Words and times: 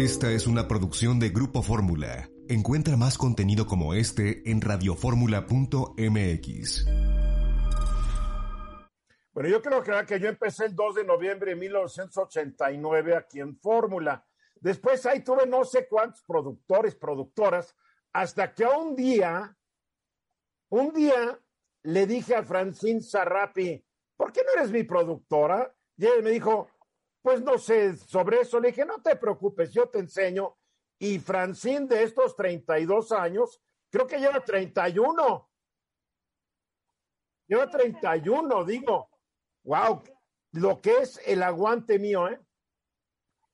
Esta 0.00 0.32
es 0.32 0.46
una 0.46 0.66
producción 0.66 1.20
de 1.20 1.28
Grupo 1.28 1.62
Fórmula. 1.62 2.26
Encuentra 2.48 2.96
más 2.96 3.18
contenido 3.18 3.66
como 3.66 3.92
este 3.92 4.50
en 4.50 4.62
radioformula.mx. 4.62 6.86
Bueno, 9.34 9.50
yo 9.50 9.60
creo 9.60 9.82
que, 10.06 10.18
yo 10.18 10.30
empecé 10.30 10.64
el 10.64 10.74
2 10.74 10.94
de 10.94 11.04
noviembre 11.04 11.50
de 11.50 11.56
1989 11.56 13.14
aquí 13.14 13.40
en 13.40 13.58
Fórmula. 13.58 14.26
Después 14.58 15.04
ahí 15.04 15.20
tuve 15.20 15.46
no 15.46 15.66
sé 15.66 15.86
cuántos 15.86 16.22
productores, 16.22 16.94
productoras, 16.94 17.76
hasta 18.14 18.54
que 18.54 18.64
un 18.64 18.96
día, 18.96 19.54
un 20.70 20.94
día 20.94 21.38
le 21.82 22.06
dije 22.06 22.36
a 22.36 22.42
Francine 22.42 23.02
Sarrapi, 23.02 23.84
¿por 24.16 24.32
qué 24.32 24.40
no 24.46 24.58
eres 24.58 24.72
mi 24.72 24.82
productora? 24.82 25.70
Y 25.98 26.06
él 26.06 26.22
me 26.22 26.30
dijo, 26.30 26.70
pues 27.22 27.42
no 27.42 27.58
sé 27.58 27.96
sobre 27.96 28.40
eso. 28.40 28.60
Le 28.60 28.68
dije, 28.68 28.84
no 28.84 29.00
te 29.02 29.16
preocupes, 29.16 29.72
yo 29.72 29.88
te 29.88 29.98
enseño. 29.98 30.56
Y 30.98 31.18
Francine 31.18 31.86
de 31.86 32.02
estos 32.02 32.36
32 32.36 33.12
años, 33.12 33.60
creo 33.90 34.06
que 34.06 34.18
lleva 34.18 34.40
31. 34.40 35.50
Lleva 37.46 37.68
31, 37.68 38.64
digo. 38.64 39.10
Wow, 39.64 40.02
lo 40.52 40.80
que 40.80 40.98
es 40.98 41.20
el 41.26 41.42
aguante 41.42 41.98
mío, 41.98 42.28
¿eh? 42.28 42.40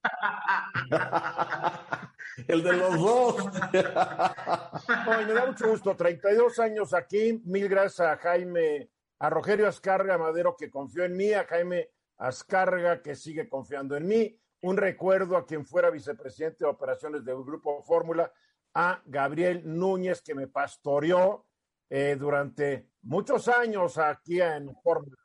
el 2.48 2.62
de 2.62 2.72
los 2.72 2.98
dos. 2.98 3.46
me 3.72 5.32
da 5.32 5.46
mucho 5.46 5.70
gusto. 5.70 5.96
32 5.96 6.58
años 6.58 6.94
aquí. 6.94 7.40
Mil 7.44 7.68
gracias 7.68 8.08
a 8.08 8.16
Jaime, 8.18 8.90
a 9.18 9.30
Rogelio 9.30 9.68
Ascarga 9.68 10.18
Madero 10.18 10.56
que 10.56 10.70
confió 10.70 11.04
en 11.04 11.16
mí, 11.16 11.32
a 11.32 11.46
Jaime 11.46 11.90
Ascarga 12.18 13.02
que 13.02 13.14
sigue 13.14 13.48
confiando 13.48 13.96
en 13.96 14.06
mí. 14.06 14.40
Un 14.62 14.76
recuerdo 14.76 15.36
a 15.36 15.46
quien 15.46 15.66
fuera 15.66 15.90
vicepresidente 15.90 16.64
de 16.64 16.70
operaciones 16.70 17.24
del 17.24 17.42
Grupo 17.44 17.82
Fórmula, 17.82 18.32
a 18.74 19.02
Gabriel 19.06 19.62
Núñez 19.64 20.22
que 20.22 20.34
me 20.34 20.48
pastoreó 20.48 21.46
eh, 21.88 22.16
durante 22.18 22.90
muchos 23.02 23.48
años 23.48 23.98
aquí 23.98 24.40
en 24.40 24.74
Fórmula. 24.82 25.16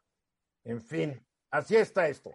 En 0.63 0.81
fin, 0.81 1.25
así 1.49 1.75
está 1.75 2.07
esto. 2.07 2.31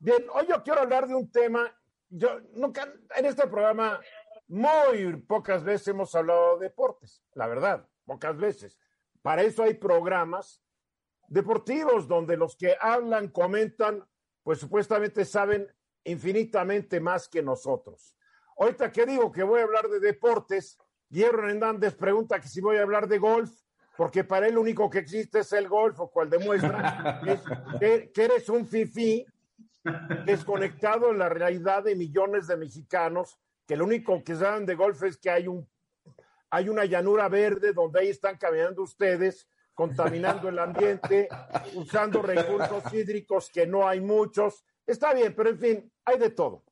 Bien, 0.00 0.24
hoy 0.34 0.46
yo 0.48 0.62
quiero 0.62 0.80
hablar 0.80 1.06
de 1.06 1.14
un 1.14 1.30
tema 1.30 1.72
yo 2.10 2.40
nunca, 2.54 2.92
en 3.16 3.24
este 3.24 3.46
programa, 3.46 4.00
muy 4.48 5.16
pocas 5.16 5.62
veces 5.62 5.88
hemos 5.88 6.14
hablado 6.14 6.58
de 6.58 6.66
deportes, 6.66 7.22
la 7.34 7.46
verdad, 7.46 7.88
pocas 8.04 8.36
veces. 8.36 8.78
Para 9.22 9.42
eso 9.42 9.62
hay 9.62 9.74
programas 9.74 10.60
deportivos 11.30 12.08
donde 12.08 12.36
los 12.36 12.56
que 12.56 12.76
hablan, 12.78 13.28
comentan, 13.28 14.04
pues 14.42 14.58
supuestamente 14.58 15.24
saben 15.24 15.66
infinitamente 16.04 17.00
más 17.00 17.28
que 17.28 17.42
nosotros. 17.42 18.14
Ahorita 18.58 18.90
que 18.90 19.06
digo 19.06 19.32
que 19.32 19.42
voy 19.42 19.60
a 19.60 19.64
hablar 19.64 19.88
de 19.88 20.00
deportes, 20.00 20.76
Hierro 21.08 21.48
Hernández 21.48 21.94
pregunta 21.94 22.40
que 22.40 22.48
si 22.48 22.60
voy 22.60 22.76
a 22.76 22.82
hablar 22.82 23.08
de 23.08 23.18
golf, 23.18 23.50
porque 23.96 24.24
para 24.24 24.48
él 24.48 24.54
lo 24.54 24.60
único 24.60 24.90
que 24.90 24.98
existe 24.98 25.40
es 25.40 25.52
el 25.52 25.68
golf, 25.68 25.98
o 26.00 26.10
cual 26.10 26.28
demuestra 26.28 27.20
que, 27.80 28.10
que, 28.12 28.24
eres 28.24 28.48
un 28.48 28.66
fifí 28.66 29.24
desconectado 30.26 31.08
de 31.08 31.18
la 31.18 31.28
realidad 31.28 31.84
de 31.84 31.94
millones 31.94 32.46
de 32.48 32.56
mexicanos 32.56 33.38
que 33.66 33.76
lo 33.76 33.84
único 33.84 34.22
que 34.24 34.34
saben 34.34 34.66
de 34.66 34.74
golf 34.74 35.02
es 35.04 35.16
que 35.16 35.30
hay 35.30 35.46
un 35.46 35.68
hay 36.50 36.68
una 36.68 36.84
llanura 36.84 37.28
verde 37.28 37.72
donde 37.72 38.00
ahí 38.00 38.08
están 38.08 38.36
caminando 38.36 38.82
ustedes, 38.82 39.48
contaminando 39.74 40.48
el 40.48 40.58
ambiente, 40.58 41.28
usando 41.74 42.22
recursos 42.22 42.92
hídricos 42.92 43.50
que 43.50 43.66
no 43.66 43.88
hay 43.88 44.00
muchos. 44.00 44.64
Está 44.86 45.14
bien, 45.14 45.34
pero 45.34 45.50
en 45.50 45.58
fin, 45.58 45.92
hay 46.04 46.18
de 46.18 46.30
todo. 46.30 46.64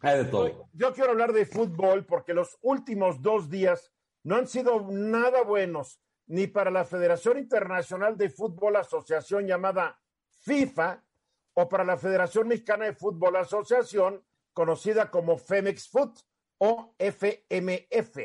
Hay 0.00 0.18
de 0.18 0.24
todo. 0.24 0.68
Yo 0.72 0.92
quiero 0.92 1.10
hablar 1.10 1.32
de 1.32 1.46
fútbol 1.46 2.04
porque 2.04 2.34
los 2.34 2.58
últimos 2.62 3.22
dos 3.22 3.48
días 3.48 3.92
no 4.24 4.36
han 4.36 4.46
sido 4.46 4.86
nada 4.90 5.42
buenos 5.42 6.00
ni 6.26 6.46
para 6.46 6.70
la 6.70 6.84
Federación 6.84 7.38
Internacional 7.38 8.16
de 8.16 8.30
Fútbol 8.30 8.76
Asociación 8.76 9.46
llamada 9.46 10.00
FIFA, 10.40 11.02
o 11.54 11.68
para 11.68 11.84
la 11.84 11.96
Federación 11.96 12.48
Mexicana 12.48 12.86
de 12.86 12.94
Fútbol 12.94 13.36
Asociación, 13.36 14.24
conocida 14.52 15.10
como 15.10 15.36
Femex 15.36 15.88
Foot 15.88 16.18
o 16.58 16.94
FMF. 16.98 18.18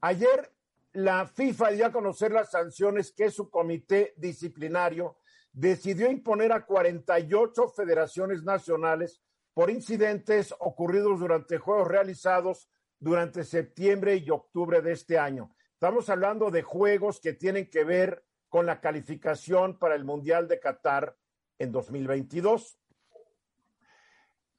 Ayer 0.00 0.52
la 0.92 1.26
FIFA 1.26 1.70
dio 1.70 1.86
a 1.86 1.92
conocer 1.92 2.32
las 2.32 2.50
sanciones 2.50 3.12
que 3.12 3.30
su 3.30 3.48
comité 3.50 4.14
disciplinario 4.16 5.18
decidió 5.52 6.10
imponer 6.10 6.52
a 6.52 6.66
48 6.66 7.68
federaciones 7.68 8.42
nacionales 8.42 9.22
por 9.54 9.70
incidentes 9.70 10.54
ocurridos 10.58 11.20
durante 11.20 11.58
juegos 11.58 11.88
realizados 11.88 12.68
durante 12.98 13.44
septiembre 13.44 14.16
y 14.16 14.30
octubre 14.30 14.82
de 14.82 14.92
este 14.92 15.18
año. 15.18 15.54
Estamos 15.72 16.08
hablando 16.10 16.50
de 16.50 16.62
juegos 16.62 17.20
que 17.20 17.32
tienen 17.32 17.70
que 17.70 17.84
ver 17.84 18.24
con 18.48 18.66
la 18.66 18.80
calificación 18.80 19.78
para 19.78 19.94
el 19.94 20.04
Mundial 20.04 20.48
de 20.48 20.60
Qatar 20.60 21.16
en 21.58 21.72
2022. 21.72 22.78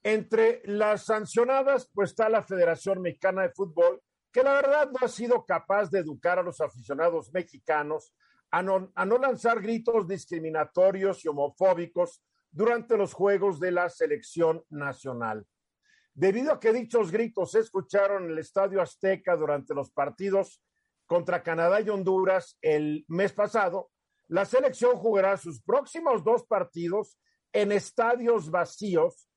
Entre 0.02 0.62
las 0.64 1.04
sancionadas, 1.04 1.88
pues 1.94 2.10
está 2.10 2.28
la 2.28 2.42
Federación 2.42 3.00
Mexicana 3.00 3.42
de 3.42 3.50
Fútbol, 3.50 4.01
que 4.32 4.42
la 4.42 4.54
verdad 4.54 4.90
no 4.90 4.98
ha 5.04 5.08
sido 5.08 5.44
capaz 5.44 5.90
de 5.90 6.00
educar 6.00 6.38
a 6.38 6.42
los 6.42 6.60
aficionados 6.60 7.32
mexicanos 7.32 8.14
a 8.50 8.62
no, 8.62 8.92
a 8.94 9.04
no 9.04 9.18
lanzar 9.18 9.60
gritos 9.60 10.06
discriminatorios 10.06 11.24
y 11.24 11.28
homofóbicos 11.28 12.22
durante 12.50 12.96
los 12.96 13.14
juegos 13.14 13.60
de 13.60 13.72
la 13.72 13.88
selección 13.88 14.62
nacional. 14.68 15.46
Debido 16.14 16.52
a 16.52 16.60
que 16.60 16.72
dichos 16.72 17.10
gritos 17.10 17.52
se 17.52 17.60
escucharon 17.60 18.24
en 18.24 18.30
el 18.32 18.38
Estadio 18.38 18.82
Azteca 18.82 19.36
durante 19.36 19.74
los 19.74 19.90
partidos 19.90 20.62
contra 21.06 21.42
Canadá 21.42 21.80
y 21.80 21.88
Honduras 21.88 22.58
el 22.60 23.04
mes 23.08 23.32
pasado, 23.32 23.90
la 24.28 24.44
selección 24.44 24.96
jugará 24.96 25.36
sus 25.36 25.62
próximos 25.62 26.22
dos 26.24 26.44
partidos 26.46 27.18
en 27.52 27.72
estadios 27.72 28.50
vacíos 28.50 29.28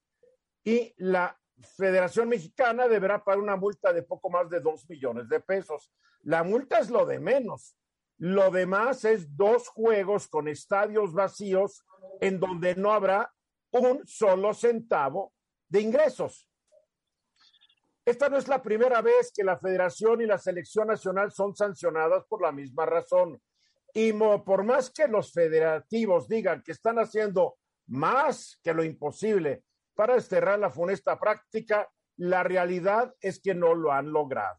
y 0.64 0.94
la 0.98 1.38
Federación 1.78 2.30
Mexicana 2.30 2.88
deberá 2.88 3.24
pagar 3.24 3.40
una 3.40 3.56
multa 3.56 3.94
de 3.94 4.04
poco 4.04 4.30
más 4.30 4.50
de 4.50 4.60
dos 4.60 4.88
millones 4.90 5.30
de 5.30 5.40
pesos. 5.40 5.92
La 6.24 6.44
multa 6.44 6.80
es 6.80 6.90
lo 6.90 7.06
de 7.06 7.20
menos. 7.20 7.78
Lo 8.18 8.52
demás 8.52 9.06
es 9.06 9.36
dos 9.36 9.68
juegos 9.70 10.28
con 10.28 10.48
estadios 10.48 11.14
vacíos 11.14 11.86
en 12.22 12.40
donde 12.40 12.76
no 12.76 12.92
habrá 12.92 13.34
un 13.72 14.06
solo 14.06 14.54
centavo 14.54 15.34
de 15.68 15.82
ingresos. 15.82 16.50
Esta 18.06 18.30
no 18.30 18.38
es 18.38 18.48
la 18.48 18.62
primera 18.62 19.02
vez 19.02 19.32
que 19.36 19.44
la 19.44 19.58
Federación 19.58 20.22
y 20.22 20.26
la 20.26 20.38
Selección 20.38 20.88
Nacional 20.88 21.32
son 21.32 21.56
sancionadas 21.56 22.24
por 22.26 22.42
la 22.42 22.52
misma 22.52 22.86
razón. 22.86 23.42
Y 23.94 24.14
por 24.14 24.64
más 24.64 24.92
que 24.92 25.08
los 25.08 25.32
federativos 25.32 26.28
digan 26.28 26.62
que 26.62 26.74
están 26.74 27.00
haciendo 27.00 27.58
más 27.88 28.60
que 28.62 28.74
lo 28.74 28.84
imposible 28.84 29.64
para 29.96 30.16
desterrar 30.16 30.60
la 30.60 30.70
funesta 30.70 31.20
práctica, 31.20 31.90
la 32.18 32.44
realidad 32.44 33.14
es 33.20 33.40
que 33.40 33.54
no 33.54 33.74
lo 33.74 33.92
han 33.92 34.12
logrado. 34.12 34.58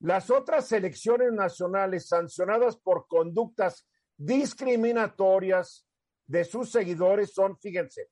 Las 0.00 0.30
otras 0.30 0.66
selecciones 0.66 1.32
nacionales 1.32 2.08
sancionadas 2.08 2.76
por 2.76 3.06
conductas 3.06 3.86
discriminatorias 4.16 5.86
de 6.26 6.44
sus 6.44 6.70
seguidores 6.70 7.32
son, 7.32 7.58
fíjense, 7.58 8.08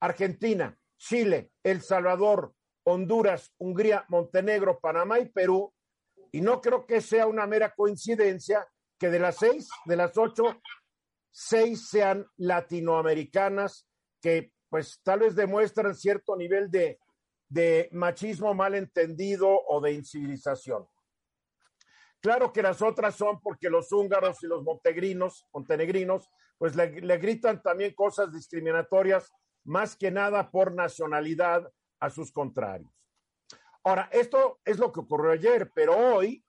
Argentina, 0.00 0.76
Chile, 0.96 1.52
El 1.62 1.80
Salvador, 1.80 2.54
Honduras, 2.84 3.52
Hungría, 3.58 4.04
Montenegro, 4.08 4.80
Panamá 4.80 5.18
y 5.18 5.28
Perú. 5.28 5.72
Y 6.30 6.40
no 6.40 6.60
creo 6.60 6.86
que 6.86 7.00
sea 7.00 7.26
una 7.26 7.46
mera 7.46 7.74
coincidencia 7.74 8.66
que 8.98 9.10
de 9.10 9.18
las 9.18 9.36
seis, 9.36 9.68
de 9.84 9.96
las 9.96 10.16
ocho, 10.16 10.60
seis 11.30 11.88
sean 11.88 12.26
latinoamericanas, 12.36 13.88
que 14.20 14.52
pues 14.72 15.02
tal 15.02 15.20
vez 15.20 15.36
demuestran 15.36 15.94
cierto 15.94 16.34
nivel 16.34 16.70
de, 16.70 16.98
de 17.46 17.90
machismo 17.92 18.54
malentendido 18.54 19.46
o 19.68 19.82
de 19.82 19.92
incivilización. 19.92 20.88
Claro 22.20 22.54
que 22.54 22.62
las 22.62 22.80
otras 22.80 23.14
son 23.14 23.38
porque 23.42 23.68
los 23.68 23.92
húngaros 23.92 24.42
y 24.42 24.46
los 24.46 24.62
montegrinos, 24.62 25.46
montenegrinos, 25.52 26.26
pues 26.56 26.74
le, 26.74 27.02
le, 27.02 27.18
gritan 27.18 27.60
también 27.60 27.92
cosas 27.92 28.32
discriminatorias, 28.32 29.30
más 29.64 29.94
que 29.94 30.10
nada 30.10 30.50
por 30.50 30.72
nacionalidad 30.72 31.70
a 32.00 32.08
sus 32.08 32.32
contrarios. 32.32 32.90
Ahora, 33.84 34.08
esto 34.10 34.58
es 34.64 34.78
lo 34.78 34.90
que 34.90 35.00
ocurrió 35.00 35.32
ayer, 35.32 35.70
pero 35.74 35.94
hoy, 35.94 36.42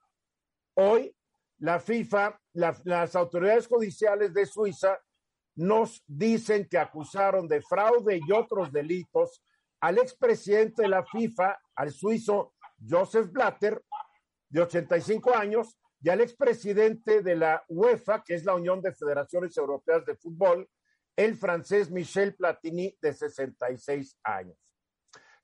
hoy 0.78 1.14
la 1.58 1.78
FIFA, 1.78 2.40
las 2.54 3.14
autoridades 3.16 3.66
judiciales 3.66 4.32
de 4.32 4.46
Suiza 4.46 4.98
nos 5.56 6.02
dicen 6.06 6.66
que 6.68 6.78
acusaron 6.78 7.46
de 7.46 7.62
fraude 7.62 8.20
y 8.26 8.32
otros 8.32 8.72
delitos 8.72 9.42
al 9.80 9.98
expresidente 9.98 10.82
de 10.82 10.88
la 10.88 11.04
FIFA, 11.04 11.58
al 11.76 11.92
suizo 11.92 12.54
Joseph 12.88 13.30
Blatter, 13.30 13.82
de 14.48 14.62
85 14.62 15.34
años, 15.34 15.78
y 16.00 16.10
al 16.10 16.20
expresidente 16.20 17.22
de 17.22 17.36
la 17.36 17.64
UEFA, 17.68 18.22
que 18.22 18.34
es 18.34 18.44
la 18.44 18.54
Unión 18.54 18.80
de 18.82 18.92
Federaciones 18.92 19.56
Europeas 19.56 20.04
de 20.04 20.16
Fútbol, 20.16 20.68
el 21.16 21.36
francés 21.36 21.90
Michel 21.90 22.34
Platini, 22.34 22.96
de 23.00 23.12
66 23.12 24.18
años. 24.24 24.56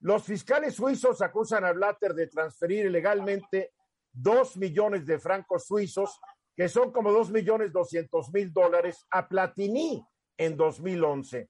Los 0.00 0.24
fiscales 0.24 0.74
suizos 0.74 1.22
acusan 1.22 1.64
a 1.64 1.72
Blatter 1.72 2.14
de 2.14 2.26
transferir 2.26 2.86
ilegalmente 2.86 3.72
dos 4.12 4.56
millones 4.56 5.06
de 5.06 5.18
francos 5.18 5.66
suizos, 5.66 6.18
que 6.60 6.68
son 6.68 6.92
como 6.92 7.10
dos 7.10 7.30
millones 7.30 7.72
doscientos 7.72 8.30
mil 8.34 8.52
dólares, 8.52 9.06
a 9.12 9.26
Platini 9.26 10.06
en 10.36 10.58
2011. 10.58 11.48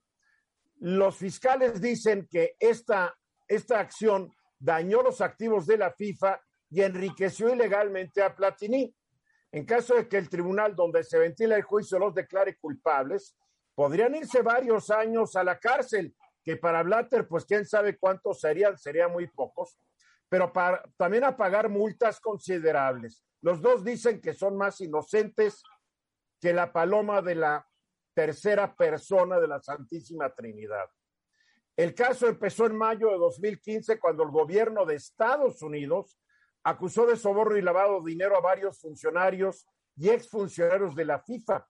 Los 0.77 1.17
fiscales 1.17 1.81
dicen 1.81 2.29
que 2.31 2.55
esta, 2.61 3.19
esta 3.49 3.81
acción 3.81 4.33
dañó 4.57 5.03
los 5.03 5.21
activos 5.21 5.67
de 5.67 5.79
la 5.79 5.91
FIFA 5.91 6.41
y 6.71 6.83
enriqueció 6.83 7.53
ilegalmente 7.53 8.23
a 8.23 8.37
Platini. 8.37 8.95
En 9.51 9.65
caso 9.65 9.97
de 9.97 10.07
que 10.07 10.17
el 10.17 10.29
tribunal 10.29 10.77
donde 10.77 11.03
se 11.03 11.19
ventila 11.19 11.57
el 11.57 11.65
juicio 11.65 11.99
los 11.99 12.15
declare 12.15 12.57
culpables, 12.61 13.37
podrían 13.75 14.15
irse 14.15 14.43
varios 14.43 14.91
años 14.91 15.35
a 15.35 15.43
la 15.43 15.59
cárcel, 15.59 16.15
que 16.45 16.57
para 16.57 16.85
Blatter, 16.85 17.27
pues 17.27 17.45
quién 17.45 17.67
sabe 17.67 17.99
cuántos 17.99 18.39
serían, 18.39 18.79
serían 18.79 19.11
muy 19.11 19.27
pocos, 19.27 19.77
pero 20.31 20.53
también 20.97 21.25
a 21.25 21.37
pagar 21.37 21.69
multas 21.69 22.21
considerables. 22.21 23.25
Los 23.43 23.61
dos 23.61 23.85
dicen 23.85 24.21
que 24.21 24.33
son 24.33 24.57
más 24.57 24.81
inocentes 24.81 25.61
que 26.41 26.53
la 26.53 26.73
paloma 26.73 27.21
de 27.21 27.35
la 27.35 27.67
tercera 28.15 28.75
persona 28.77 29.41
de 29.41 29.49
la 29.49 29.61
Santísima 29.61 30.33
Trinidad. 30.33 30.89
El 31.77 31.95
caso 31.95 32.29
empezó 32.29 32.67
en 32.67 32.77
mayo 32.77 33.11
de 33.11 33.19
2015 33.19 33.99
cuando 33.99 34.23
el 34.23 34.31
gobierno 34.31 34.87
de 34.87 34.95
Estados 34.95 35.63
Unidos 35.63 36.17
acusó 36.63 37.07
de 37.07 37.17
soborno 37.17 37.57
y 37.57 37.63
lavado 37.63 38.01
de 38.01 38.13
dinero 38.13 38.37
a 38.37 38.41
varios 38.41 38.79
funcionarios 38.81 39.67
y 39.97 40.11
exfuncionarios 40.11 40.95
de 40.95 41.07
la 41.07 41.19
FIFA. 41.19 41.67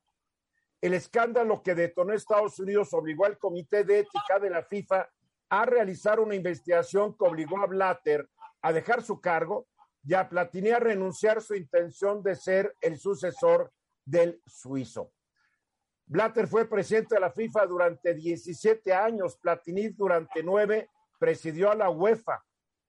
El 0.83 0.93
escándalo 0.93 1.63
que 1.63 1.75
detonó 1.75 2.13
Estados 2.13 2.59
Unidos 2.59 2.93
obligó 2.93 3.25
al 3.25 3.39
Comité 3.39 3.85
de 3.85 4.01
Ética 4.01 4.39
de 4.39 4.51
la 4.51 4.63
FIFA 4.65 5.09
a 5.49 5.65
realizar 5.65 6.21
una 6.21 6.35
investigación 6.35 7.17
que 7.17 7.25
obligó 7.25 7.59
a 7.59 7.67
Blatter 7.67 8.29
a 8.63 8.73
dejar 8.73 9.03
su 9.03 9.21
cargo 9.21 9.69
y 10.03 10.15
a 10.15 10.29
Platini 10.29 10.71
a 10.71 10.79
renunciar 10.79 11.43
su 11.43 11.55
intención 11.55 12.23
de 12.23 12.35
ser 12.35 12.75
el 12.81 12.99
sucesor 12.99 13.73
del 14.05 14.41
suizo. 14.47 15.13
Blatter 16.07 16.49
fue 16.49 16.69
presidente 16.69 17.15
de 17.15 17.21
la 17.21 17.31
FIFA 17.31 17.67
durante 17.67 18.15
17 18.15 18.93
años, 18.93 19.37
Platini 19.37 19.89
durante 19.91 20.43
nueve 20.43 20.89
presidió 21.19 21.71
a 21.71 21.77
la 21.77 21.91
UEFA. 21.91 22.43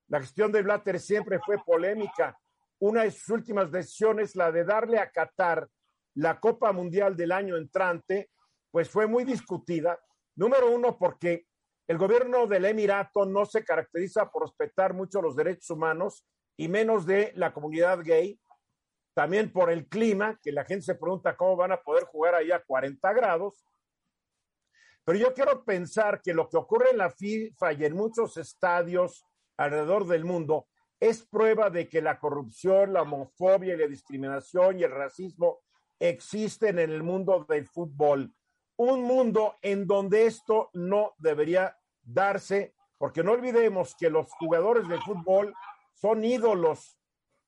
La 0.08 0.22
gestión 0.22 0.52
de 0.52 0.64
Blatter 0.64 1.00
siempre 1.00 1.40
fue 1.46 1.58
polémica. 1.64 2.38
Una 2.80 3.04
de 3.04 3.12
sus 3.12 3.30
últimas 3.30 3.72
decisiones, 3.72 4.36
la 4.36 4.52
de 4.52 4.64
darle 4.64 4.98
a 4.98 5.12
Qatar 5.12 5.70
la 6.16 6.40
Copa 6.40 6.72
Mundial 6.72 7.16
del 7.16 7.32
año 7.32 7.58
entrante, 7.58 8.32
pues 8.72 8.90
fue 8.90 9.06
muy 9.06 9.24
discutida. 9.24 10.00
Número 10.36 10.72
uno, 10.72 10.98
porque 10.98 11.46
el 11.92 11.98
gobierno 11.98 12.48
del 12.48 12.64
Emirato 12.64 13.26
no 13.26 13.46
se 13.46 13.66
caracteriza 13.66 14.32
por 14.32 14.44
respetar 14.44 14.94
mucho 14.94 15.22
los 15.22 15.36
derechos 15.36 15.72
humanos 15.72 16.26
y 16.56 16.70
menos 16.70 17.06
de 17.06 17.34
la 17.36 17.52
comunidad 17.52 18.00
gay. 18.02 18.40
También 19.14 19.52
por 19.52 19.70
el 19.70 19.90
clima, 19.90 20.40
que 20.42 20.54
la 20.54 20.64
gente 20.64 20.86
se 20.86 20.96
pregunta 20.96 21.36
cómo 21.36 21.58
van 21.58 21.74
a 21.74 21.82
poder 21.82 22.06
jugar 22.06 22.36
ahí 22.36 22.50
a 22.50 22.64
40 22.64 23.12
grados. 23.12 23.66
Pero 25.04 25.20
yo 25.20 25.34
quiero 25.34 25.66
pensar 25.66 26.22
que 26.22 26.34
lo 26.34 26.48
que 26.48 26.56
ocurre 26.56 26.92
en 26.92 26.98
la 26.98 27.10
FIFA 27.10 27.74
y 27.74 27.84
en 27.84 27.94
muchos 27.94 28.38
estadios 28.38 29.26
alrededor 29.58 30.08
del 30.08 30.24
mundo 30.24 30.70
es 30.98 31.28
prueba 31.28 31.70
de 31.70 31.90
que 31.90 32.02
la 32.02 32.20
corrupción, 32.20 32.94
la 32.94 33.02
homofobia 33.02 33.74
y 33.74 33.78
la 33.78 33.88
discriminación 33.88 34.80
y 34.80 34.84
el 34.84 34.92
racismo 34.92 35.60
existen 36.00 36.80
en 36.80 36.92
el 36.92 37.04
mundo 37.04 37.46
del 37.50 37.68
fútbol. 37.68 38.34
Un 38.78 39.04
mundo 39.04 39.58
en 39.62 39.86
donde 39.86 40.26
esto 40.26 40.70
no 40.72 41.16
debería 41.18 41.76
darse, 42.04 42.74
porque 42.98 43.24
no 43.24 43.32
olvidemos 43.32 43.96
que 43.96 44.10
los 44.10 44.32
jugadores 44.34 44.88
de 44.88 45.00
fútbol 45.02 45.54
son 45.94 46.24
ídolos 46.24 46.98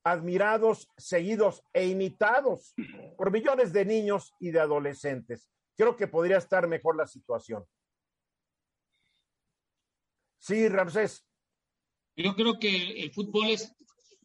admirados, 0.04 0.88
seguidos 0.98 1.62
e 1.72 1.86
imitados 1.86 2.74
por 3.16 3.30
millones 3.30 3.72
de 3.72 3.84
niños 3.84 4.34
y 4.38 4.50
de 4.50 4.60
adolescentes. 4.60 5.50
Creo 5.76 5.96
que 5.96 6.06
podría 6.06 6.36
estar 6.36 6.68
mejor 6.68 6.96
la 6.96 7.06
situación. 7.06 7.64
Sí, 10.38 10.68
Ramsés. 10.68 11.26
Yo 12.16 12.34
creo 12.36 12.58
que 12.58 13.02
el 13.02 13.12
fútbol 13.12 13.48
es, 13.48 13.74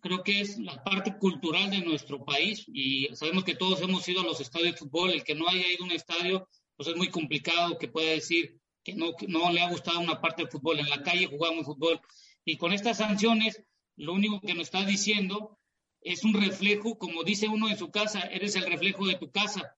creo 0.02 0.22
que 0.22 0.42
es 0.42 0.60
la 0.60 0.84
parte 0.84 1.18
cultural 1.18 1.72
de 1.72 1.80
nuestro 1.80 2.24
país 2.26 2.66
y 2.68 3.08
sabemos 3.16 3.46
que 3.46 3.56
todos 3.56 3.82
hemos 3.82 4.08
ido 4.08 4.22
a 4.22 4.26
los 4.26 4.42
estadios 4.42 4.74
de 4.74 4.78
fútbol. 4.78 5.12
El 5.12 5.24
que 5.24 5.34
no 5.34 5.48
haya 5.48 5.66
ido 5.66 5.84
a 5.84 5.88
un 5.88 5.92
estadio, 5.94 6.48
pues 6.76 6.90
es 6.90 6.96
muy 6.98 7.10
complicado 7.10 7.78
que 7.78 7.88
pueda 7.88 8.12
decir 8.12 8.60
que 8.84 8.94
no, 8.94 9.12
no 9.28 9.52
le 9.52 9.62
ha 9.62 9.70
gustado 9.70 10.00
una 10.00 10.22
parte 10.22 10.44
del 10.44 10.52
fútbol. 10.52 10.80
En 10.80 10.90
la 10.90 11.04
calle 11.04 11.28
jugamos 11.28 11.66
fútbol 11.66 12.00
y 12.46 12.58
con 12.58 12.74
estas 12.74 12.98
sanciones, 12.98 13.64
lo 13.96 14.14
único 14.14 14.42
que 14.42 14.54
nos 14.54 14.64
está 14.64 14.84
diciendo 14.84 15.60
es 16.02 16.24
un 16.24 16.34
reflejo, 16.34 16.98
como 16.98 17.24
dice 17.24 17.48
uno 17.48 17.70
en 17.70 17.78
su 17.78 17.92
casa, 17.92 18.22
eres 18.22 18.56
el 18.56 18.66
reflejo 18.66 19.06
de 19.06 19.16
tu 19.16 19.32
casa. 19.32 19.76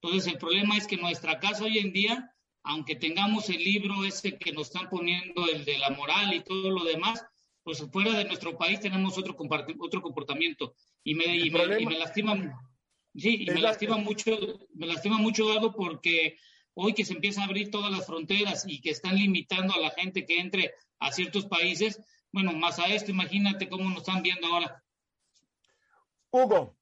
Entonces 0.00 0.32
el 0.32 0.38
problema 0.38 0.76
es 0.76 0.86
que 0.86 0.96
nuestra 0.96 1.40
casa 1.40 1.64
hoy 1.64 1.78
en 1.78 1.92
día, 1.92 2.32
aunque 2.62 2.96
tengamos 2.96 3.50
el 3.50 3.62
libro 3.62 4.04
ese 4.04 4.38
que 4.38 4.52
nos 4.52 4.68
están 4.68 4.88
poniendo, 4.88 5.46
el 5.48 5.64
de 5.64 5.78
la 5.78 5.90
moral 5.90 6.32
y 6.32 6.42
todo 6.42 6.70
lo 6.70 6.84
demás, 6.84 7.24
pues 7.62 7.84
fuera 7.90 8.16
de 8.16 8.24
nuestro 8.24 8.56
país 8.56 8.78
tenemos 8.78 9.18
otro, 9.18 9.36
otro 9.80 10.00
comportamiento. 10.00 10.74
Y 11.02 11.14
me, 11.14 11.24
y 11.36 11.50
me, 11.50 11.80
y 11.80 11.86
me, 11.86 11.98
lastima, 11.98 12.34
sí, 13.14 13.44
y 13.46 13.50
me 13.50 13.60
lastima 13.60 13.96
mucho, 13.96 14.38
me 14.74 14.86
lastima 14.86 15.18
mucho 15.18 15.48
dado 15.48 15.74
porque 15.74 16.38
hoy 16.76 16.92
que 16.92 17.04
se 17.04 17.14
empieza 17.14 17.40
a 17.40 17.44
abrir 17.44 17.70
todas 17.70 17.90
las 17.90 18.06
fronteras 18.06 18.64
y 18.68 18.80
que 18.80 18.90
están 18.90 19.16
limitando 19.16 19.74
a 19.74 19.80
la 19.80 19.90
gente 19.90 20.26
que 20.26 20.38
entre 20.38 20.74
a 20.98 21.10
ciertos 21.10 21.46
países, 21.46 22.00
bueno, 22.32 22.52
más 22.52 22.78
a 22.78 22.86
esto, 22.86 23.10
imagínate 23.10 23.68
cómo 23.68 23.88
nos 23.88 23.98
están 23.98 24.22
viendo 24.22 24.46
ahora. 24.46 24.82
Hugo. 26.30 26.76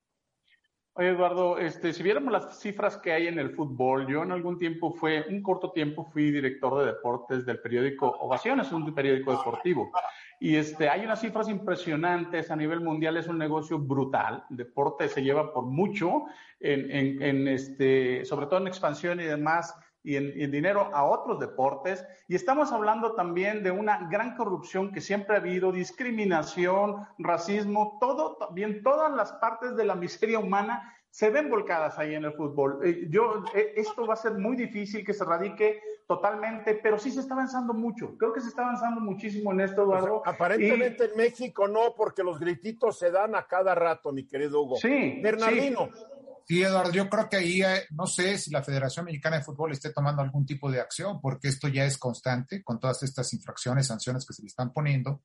Eduardo, 0.97 1.59
este, 1.59 1.93
si 1.93 2.05
viéramos 2.05 2.33
las 2.33 2.61
cifras 2.61 2.97
que 2.99 3.13
hay 3.13 3.27
en 3.27 3.41
el 3.41 3.51
fútbol, 3.51 4.07
yo 4.07 4.23
en 4.23 4.31
algún 4.31 4.59
tiempo 4.59 4.93
fue, 4.93 5.25
un 5.29 5.43
corto 5.43 5.73
tiempo 5.73 6.05
fui 6.05 6.31
director 6.31 6.79
de 6.79 6.87
deportes 6.87 7.45
del 7.45 7.61
periódico 7.61 8.07
Ovaciones, 8.07 8.71
un 8.71 8.95
periódico 8.95 9.33
deportivo. 9.33 9.91
Y 10.39 10.55
este, 10.55 10.89
hay 10.89 11.05
unas 11.05 11.21
cifras 11.21 11.49
impresionantes 11.49 12.49
a 12.51 12.57
nivel 12.57 12.81
mundial, 12.81 13.17
es 13.17 13.27
un 13.27 13.39
negocio 13.39 13.79
brutal. 13.79 14.45
El 14.51 14.57
deporte 14.57 15.09
se 15.09 15.23
lleva 15.23 15.53
por 15.53 15.65
mucho, 15.65 16.27
en, 16.61 16.89
en, 16.91 17.23
en 17.23 17.49
este, 17.49 18.25
sobre 18.25 18.47
todo 18.47 18.61
en 18.61 18.69
expansión 18.69 19.19
y 19.21 19.25
demás 19.25 19.75
y 20.05 20.17
en, 20.17 20.51
dinero 20.51 20.91
a 20.93 21.05
otros 21.05 21.41
deportes. 21.41 22.07
Y 22.29 22.37
estamos 22.37 22.71
hablando 22.71 23.15
también 23.15 23.63
de 23.63 23.71
una 23.71 24.07
gran 24.11 24.37
corrupción 24.37 24.93
que 24.93 25.01
siempre 25.01 25.35
ha 25.35 25.41
habido, 25.41 25.73
discriminación, 25.73 27.07
racismo, 27.19 27.97
todo, 28.01 28.37
también 28.37 28.83
todas 28.83 29.11
las 29.13 29.33
partes 29.33 29.75
de 29.75 29.85
la 29.87 29.95
miseria 29.95 30.39
humana 30.39 30.95
se 31.09 31.31
ven 31.31 31.49
volcadas 31.49 31.97
ahí 31.99 32.15
en 32.15 32.25
el 32.25 32.33
fútbol. 32.33 32.81
Eh, 32.85 33.07
yo, 33.09 33.45
eh, 33.55 33.73
esto 33.77 34.05
va 34.07 34.15
a 34.15 34.17
ser 34.17 34.33
muy 34.33 34.57
difícil 34.57 35.05
que 35.07 35.15
se 35.15 35.25
radique 35.25 35.81
totalmente, 36.07 36.75
pero 36.75 36.99
sí 36.99 37.11
se 37.11 37.21
está 37.21 37.35
avanzando 37.35 37.73
mucho. 37.73 38.19
Creo 38.19 38.33
que 38.33 38.41
se 38.41 38.49
está 38.49 38.63
avanzando 38.63 39.01
muchísimo 39.01 39.53
en 39.53 39.61
esto, 39.61 39.85
Eduardo. 39.85 40.23
aparentemente 40.27 41.05
en 41.05 41.17
México 41.17 41.69
no, 41.69 41.95
porque 41.97 42.23
los 42.23 42.39
grititos 42.41 42.99
se 42.99 43.11
dan 43.11 43.37
a 43.37 43.47
cada 43.47 43.75
rato, 43.77 44.13
mi 44.13 44.27
querido 44.27 44.61
Hugo. 44.61 44.77
Sí. 44.77 45.21
Bernardino. 45.23 45.89
Sí. 45.95 46.14
Sí, 46.47 46.63
Eduardo, 46.63 46.93
yo 46.93 47.09
creo 47.09 47.29
que 47.29 47.37
ahí 47.37 47.63
eh, 47.63 47.87
no 47.91 48.07
sé 48.07 48.37
si 48.37 48.51
la 48.51 48.63
Federación 48.63 49.07
Mexicana 49.07 49.39
de 49.39 49.45
Fútbol 49.45 49.73
esté 49.73 49.93
tomando 49.93 50.21
algún 50.21 50.45
tipo 50.45 50.71
de 50.71 50.81
acción, 50.81 51.21
porque 51.21 51.49
esto 51.49 51.69
ya 51.69 51.85
es 51.85 51.97
constante 51.97 52.63
con 52.63 52.79
todas 52.79 53.03
estas 53.03 53.33
infracciones, 53.33 53.87
sanciones 53.87 54.27
que 54.27 54.35
se 54.35 54.43
le 54.43 54.49
están 54.49 54.71
poniendo. 54.71 55.23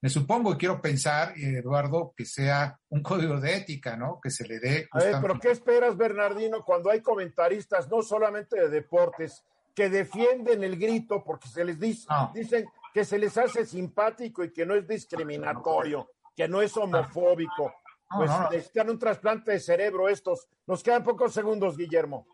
Me 0.00 0.08
supongo 0.08 0.52
y 0.52 0.56
quiero 0.56 0.80
pensar, 0.80 1.34
Eduardo, 1.36 2.14
que 2.16 2.24
sea 2.24 2.78
un 2.88 3.02
código 3.02 3.38
de 3.40 3.56
ética, 3.56 3.96
¿no? 3.96 4.18
Que 4.22 4.30
se 4.30 4.46
le 4.46 4.58
dé. 4.60 4.88
A 4.92 4.98
ver, 4.98 5.16
pero 5.20 5.38
¿qué 5.38 5.50
esperas, 5.50 5.96
Bernardino, 5.96 6.62
cuando 6.64 6.88
hay 6.90 7.02
comentaristas, 7.02 7.88
no 7.90 8.00
solamente 8.00 8.58
de 8.58 8.68
deportes, 8.68 9.44
que 9.74 9.90
defienden 9.90 10.64
el 10.64 10.78
grito 10.78 11.22
porque 11.24 11.48
se 11.48 11.64
les 11.64 11.78
dice, 11.78 12.06
no. 12.08 12.30
dicen 12.34 12.66
que 12.94 13.04
se 13.04 13.18
les 13.18 13.36
hace 13.36 13.66
simpático 13.66 14.42
y 14.44 14.52
que 14.52 14.64
no 14.64 14.74
es 14.74 14.86
discriminatorio, 14.86 16.10
que 16.34 16.48
no 16.48 16.62
es 16.62 16.76
homofóbico? 16.76 17.72
Pues 18.16 18.30
no, 18.30 18.42
no. 18.42 18.50
necesitan 18.50 18.90
un 18.90 18.98
trasplante 18.98 19.52
de 19.52 19.60
cerebro 19.60 20.08
estos. 20.08 20.48
Nos 20.66 20.82
quedan 20.82 21.04
pocos 21.04 21.32
segundos, 21.32 21.76
Guillermo. 21.76 22.26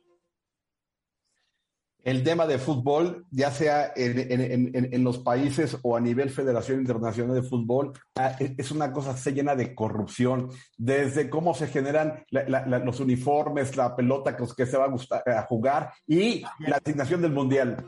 El 2.02 2.22
tema 2.22 2.46
de 2.46 2.58
fútbol, 2.58 3.26
ya 3.32 3.50
sea 3.50 3.92
en, 3.96 4.18
en, 4.18 4.40
en, 4.76 4.94
en, 4.94 5.04
los 5.04 5.18
países 5.18 5.76
o 5.82 5.96
a 5.96 6.00
nivel 6.00 6.30
Federación 6.30 6.78
Internacional 6.78 7.34
de 7.34 7.42
Fútbol, 7.42 7.94
ah, 8.14 8.36
es 8.38 8.70
una 8.70 8.92
cosa 8.92 9.16
se 9.16 9.32
llena 9.32 9.56
de 9.56 9.74
corrupción, 9.74 10.48
desde 10.78 11.28
cómo 11.28 11.52
se 11.52 11.66
generan 11.66 12.24
la, 12.30 12.44
la, 12.48 12.64
la, 12.64 12.78
los 12.78 13.00
uniformes, 13.00 13.76
la 13.76 13.96
pelota 13.96 14.36
que, 14.36 14.44
que 14.56 14.66
se 14.66 14.76
va 14.76 14.84
a, 14.84 14.88
gustar, 14.88 15.28
a 15.28 15.42
jugar 15.42 15.92
y 16.06 16.44
la 16.60 16.76
asignación 16.76 17.22
del 17.22 17.32
Mundial. 17.32 17.84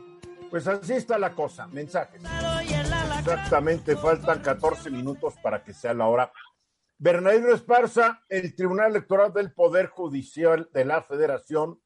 Pues 0.49 0.67
así 0.67 0.93
está 0.93 1.17
la 1.17 1.33
cosa. 1.33 1.67
Mensajes. 1.67 2.21
Exactamente, 3.19 3.95
faltan 3.95 4.41
14 4.41 4.89
minutos 4.89 5.35
para 5.41 5.63
que 5.63 5.73
sea 5.73 5.93
la 5.93 6.07
hora 6.07 6.31
Bernardino 6.99 7.53
Esparza, 7.53 8.23
el 8.27 8.53
Tribunal 8.55 8.91
Electoral 8.91 9.33
del 9.33 9.53
Poder 9.53 9.87
Judicial 9.87 10.69
de 10.73 10.83
la 10.85 11.01
Federación, 11.01 11.79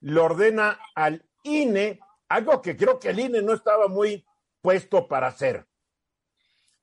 le 0.00 0.20
ordena 0.20 0.78
al 0.94 1.24
INE 1.44 2.00
algo 2.28 2.60
que 2.60 2.76
creo 2.76 2.98
que 2.98 3.10
el 3.10 3.20
INE 3.20 3.42
no 3.42 3.54
estaba 3.54 3.88
muy 3.88 4.24
puesto 4.60 5.06
para 5.06 5.28
hacer. 5.28 5.66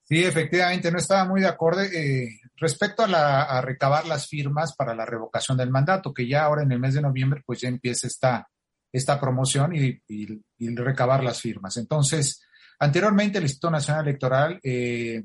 Sí, 0.03 0.23
efectivamente, 0.23 0.89
no 0.91 0.97
estaba 0.97 1.25
muy 1.25 1.41
de 1.41 1.47
acuerdo 1.47 1.81
eh, 1.81 2.39
respecto 2.55 3.03
a, 3.03 3.07
la, 3.07 3.61
recabar 3.61 4.05
las 4.05 4.27
firmas 4.27 4.73
para 4.73 4.95
la 4.95 5.05
revocación 5.05 5.57
del 5.57 5.69
mandato, 5.69 6.13
que 6.13 6.27
ya 6.27 6.43
ahora 6.43 6.63
en 6.63 6.71
el 6.71 6.79
mes 6.79 6.93
de 6.93 7.01
noviembre 7.01 7.43
pues 7.45 7.59
ya 7.59 7.67
empieza 7.67 8.07
esta, 8.07 8.47
esta 8.91 9.19
promoción 9.19 9.75
y, 9.75 10.01
y, 10.07 10.75
recabar 10.75 11.21
las 11.23 11.41
firmas. 11.41 11.75
Entonces, 11.75 12.41
anteriormente 12.79 13.37
el 13.37 13.43
Instituto 13.43 13.71
Nacional 13.71 14.07
Electoral 14.07 14.59
eh, 14.63 15.23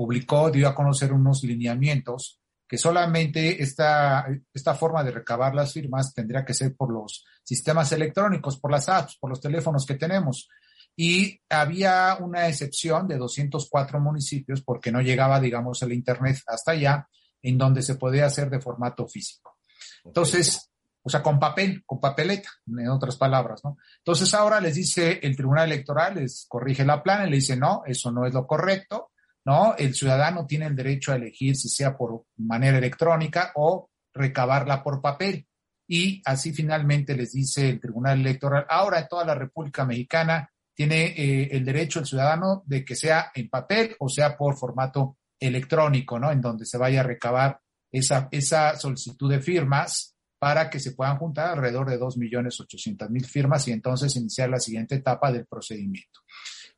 publicó, 0.00 0.50
dio 0.50 0.66
a 0.66 0.74
conocer 0.74 1.12
unos 1.12 1.44
lineamientos 1.44 2.40
que 2.66 2.78
solamente 2.78 3.62
esta, 3.62 4.26
esta 4.54 4.74
forma 4.74 5.04
de 5.04 5.10
recabar 5.10 5.54
las 5.54 5.74
firmas 5.74 6.14
tendría 6.14 6.42
que 6.42 6.54
ser 6.54 6.74
por 6.74 6.90
los 6.90 7.26
sistemas 7.44 7.92
electrónicos, 7.92 8.58
por 8.58 8.70
las 8.70 8.88
apps, 8.88 9.18
por 9.20 9.28
los 9.28 9.42
teléfonos 9.42 9.84
que 9.84 9.96
tenemos 9.96 10.48
y 10.96 11.38
había 11.50 12.16
una 12.18 12.48
excepción 12.48 13.08
de 13.08 13.18
204 13.18 14.00
municipios 14.00 14.62
porque 14.62 14.90
no 14.90 15.02
llegaba, 15.02 15.38
digamos, 15.38 15.82
el 15.82 15.92
Internet 15.92 16.38
hasta 16.46 16.70
allá, 16.72 17.06
en 17.42 17.58
donde 17.58 17.82
se 17.82 17.96
podía 17.96 18.24
hacer 18.24 18.48
de 18.48 18.58
formato 18.58 19.06
físico. 19.06 19.58
Entonces, 20.02 20.70
o 21.02 21.10
sea, 21.10 21.22
con 21.22 21.38
papel, 21.38 21.82
con 21.84 22.00
papeleta, 22.00 22.48
en 22.66 22.88
otras 22.88 23.16
palabras, 23.16 23.60
¿no? 23.64 23.76
Entonces 23.98 24.32
ahora 24.32 24.62
les 24.62 24.76
dice 24.76 25.20
el 25.22 25.36
Tribunal 25.36 25.70
Electoral, 25.70 26.14
les 26.14 26.46
corrige 26.48 26.86
la 26.86 27.02
plana 27.02 27.26
y 27.26 27.30
le 27.30 27.36
dice, 27.36 27.54
no, 27.54 27.82
eso 27.84 28.10
no 28.10 28.24
es 28.24 28.32
lo 28.32 28.46
correcto, 28.46 29.10
¿no? 29.50 29.74
El 29.76 29.94
ciudadano 29.94 30.46
tiene 30.46 30.66
el 30.66 30.76
derecho 30.76 31.10
a 31.10 31.16
elegir 31.16 31.56
si 31.56 31.68
sea 31.68 31.96
por 31.96 32.26
manera 32.36 32.78
electrónica 32.78 33.50
o 33.56 33.90
recabarla 34.14 34.80
por 34.80 35.02
papel. 35.02 35.44
Y 35.88 36.22
así 36.24 36.52
finalmente 36.52 37.16
les 37.16 37.32
dice 37.32 37.68
el 37.68 37.80
Tribunal 37.80 38.20
Electoral, 38.20 38.64
ahora 38.68 39.00
en 39.00 39.08
toda 39.08 39.24
la 39.24 39.34
República 39.34 39.84
Mexicana 39.84 40.48
tiene 40.72 41.06
eh, 41.06 41.48
el 41.50 41.64
derecho 41.64 41.98
el 41.98 42.06
ciudadano 42.06 42.62
de 42.64 42.84
que 42.84 42.94
sea 42.94 43.32
en 43.34 43.48
papel 43.48 43.96
o 43.98 44.08
sea 44.08 44.36
por 44.36 44.56
formato 44.56 45.18
electrónico, 45.40 46.20
¿no? 46.20 46.30
En 46.30 46.40
donde 46.40 46.64
se 46.64 46.78
vaya 46.78 47.00
a 47.00 47.02
recabar 47.02 47.58
esa, 47.90 48.28
esa 48.30 48.76
solicitud 48.76 49.28
de 49.28 49.40
firmas 49.40 50.14
para 50.38 50.70
que 50.70 50.78
se 50.78 50.92
puedan 50.92 51.18
juntar 51.18 51.48
alrededor 51.48 51.90
de 51.90 51.98
2.800.000 51.98 53.26
firmas 53.26 53.66
y 53.66 53.72
entonces 53.72 54.14
iniciar 54.14 54.48
la 54.48 54.60
siguiente 54.60 54.94
etapa 54.94 55.32
del 55.32 55.44
procedimiento. 55.44 56.20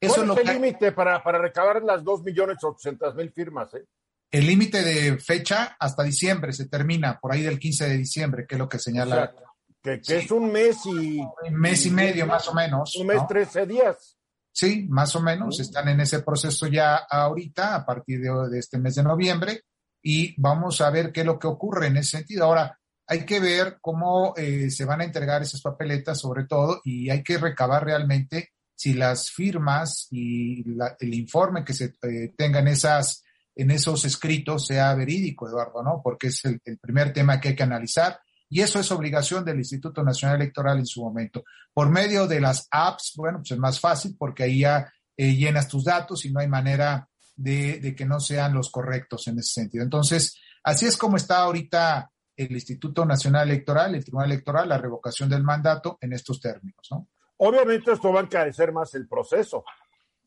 Eso 0.02 0.26
¿Cuál 0.26 0.38
es, 0.38 0.49
el 0.49 0.54
límite 0.54 0.92
para, 0.92 1.23
para, 1.23 1.38
recabar 1.38 1.80
las 1.82 2.02
2.800.000 2.02 3.32
firmas? 3.32 3.73
Eh? 3.75 3.85
El 4.32 4.47
límite 4.47 4.82
de 4.82 5.16
fecha 5.18 5.76
hasta 5.78 6.02
diciembre 6.02 6.52
se 6.52 6.68
termina, 6.68 7.21
por 7.21 7.32
ahí 7.32 7.42
del 7.42 7.61
15 7.61 7.88
de 7.88 7.97
diciembre, 7.99 8.47
que 8.47 8.56
es 8.56 8.59
lo 8.59 8.68
que 8.68 8.80
señala 8.80 9.32
que, 9.80 10.00
es 10.09 10.30
un 10.30 10.50
mes 10.50 10.85
y... 10.87 11.21
Un 11.21 11.54
mes 11.54 11.87
y 11.87 11.90
medio 11.90 12.26
más 12.26 12.49
o 12.49 12.54
menos. 12.54 12.97
Un 12.97 13.06
mes, 13.06 13.26
trece 13.28 13.66
días. 13.66 14.16
Sí, 14.52 14.87
más 14.88 15.14
o 15.16 15.21
menos. 15.21 15.61
Están 15.61 15.88
en 15.88 16.00
ese 16.00 16.21
proceso 16.21 16.66
ya 16.66 16.97
ahorita, 16.97 17.75
a 17.75 17.87
partir 17.87 18.21
de, 18.21 18.59
este 18.59 18.78
mes 18.78 18.94
de 18.97 19.02
noviembre, 19.02 19.62
y 20.02 20.40
vamos 20.40 20.80
a 20.80 20.90
ver 20.90 21.12
qué 21.12 21.21
es 21.21 21.26
lo 21.26 21.38
que 21.38 21.47
ocurre 21.47 21.88
en 21.88 21.97
ese 21.97 22.18
sentido. 22.18 22.44
Ahora, 22.44 22.78
hay 23.06 23.25
que 23.25 23.40
ver 23.40 23.78
cómo 23.80 24.35
eh, 24.37 24.71
se 24.71 24.85
van 24.85 25.00
a 25.00 25.04
entregar 25.04 25.42
esas 25.42 25.61
papeletas, 25.61 26.21
sobre 26.21 26.44
todo, 26.44 26.80
y 26.85 27.11
hay 27.11 27.23
que 27.23 27.38
recabar 27.38 27.85
realmente 27.85 28.50
si 28.75 28.95
las 28.95 29.31
firmas 29.31 30.09
y 30.11 30.64
el 31.00 31.14
informe 31.14 31.64
que 31.64 31.75
se 31.75 31.95
eh, 32.02 32.35
tengan 32.37 32.69
esas, 32.69 33.23
en 33.55 33.71
esos 33.71 34.05
escritos 34.05 34.67
sea 34.67 34.95
verídico, 34.95 35.49
Eduardo, 35.49 35.83
¿no? 35.83 36.00
Porque 36.02 36.29
es 36.29 36.45
el 36.45 36.61
primer 36.81 37.12
tema 37.12 37.41
que 37.41 37.50
hay 37.50 37.57
que 37.57 37.62
analizar 37.62 38.19
y 38.52 38.61
eso 38.61 38.79
es 38.79 38.93
obligación 38.93 39.47
del 39.47 39.57
Instituto 39.57 40.02
Nacional 40.02 40.37
Electoral 40.37 40.79
en 40.79 40.85
su 40.85 41.02
momento. 41.02 41.43
Por 41.73 41.88
medio 41.88 42.26
de 42.26 42.38
las 42.38 42.69
apps, 42.71 43.14
bueno, 43.17 43.38
pues 43.38 43.52
es 43.52 43.59
más 43.59 43.81
fácil 43.81 44.14
porque 44.19 44.43
ahí 44.43 44.59
ya 44.59 44.93
eh, 45.17 45.35
llenas 45.35 45.69
tus 45.69 45.85
datos 45.85 46.26
y 46.26 46.31
no 46.31 46.38
hay 46.38 46.49
manera 46.49 47.09
de, 47.35 47.95
que 47.97 48.05
no 48.05 48.21
sean 48.21 48.52
los 48.52 48.71
correctos 48.71 49.26
en 49.29 49.38
ese 49.38 49.62
sentido. 49.62 49.83
Entonces, 49.83 50.37
así 50.62 50.85
es 50.85 50.99
como 50.99 51.17
está 51.17 51.38
ahorita 51.38 52.11
el 52.37 52.52
Instituto 52.52 53.07
Nacional 53.07 53.49
Electoral, 53.49 53.95
el 53.95 54.05
Tribunal 54.05 54.31
Electoral, 54.31 54.69
la 54.69 54.76
revocación 54.76 55.31
del 55.31 55.45
mandato 55.45 55.97
en 56.02 56.12
estos 56.12 56.38
términos, 56.38 56.87
¿no? 56.91 57.09
Obviamente 57.45 57.91
esto 57.91 58.13
va 58.13 58.21
a 58.21 58.23
encarecer 58.23 58.73
más 58.73 58.95
el 58.95 59.09
proceso. 59.09 59.65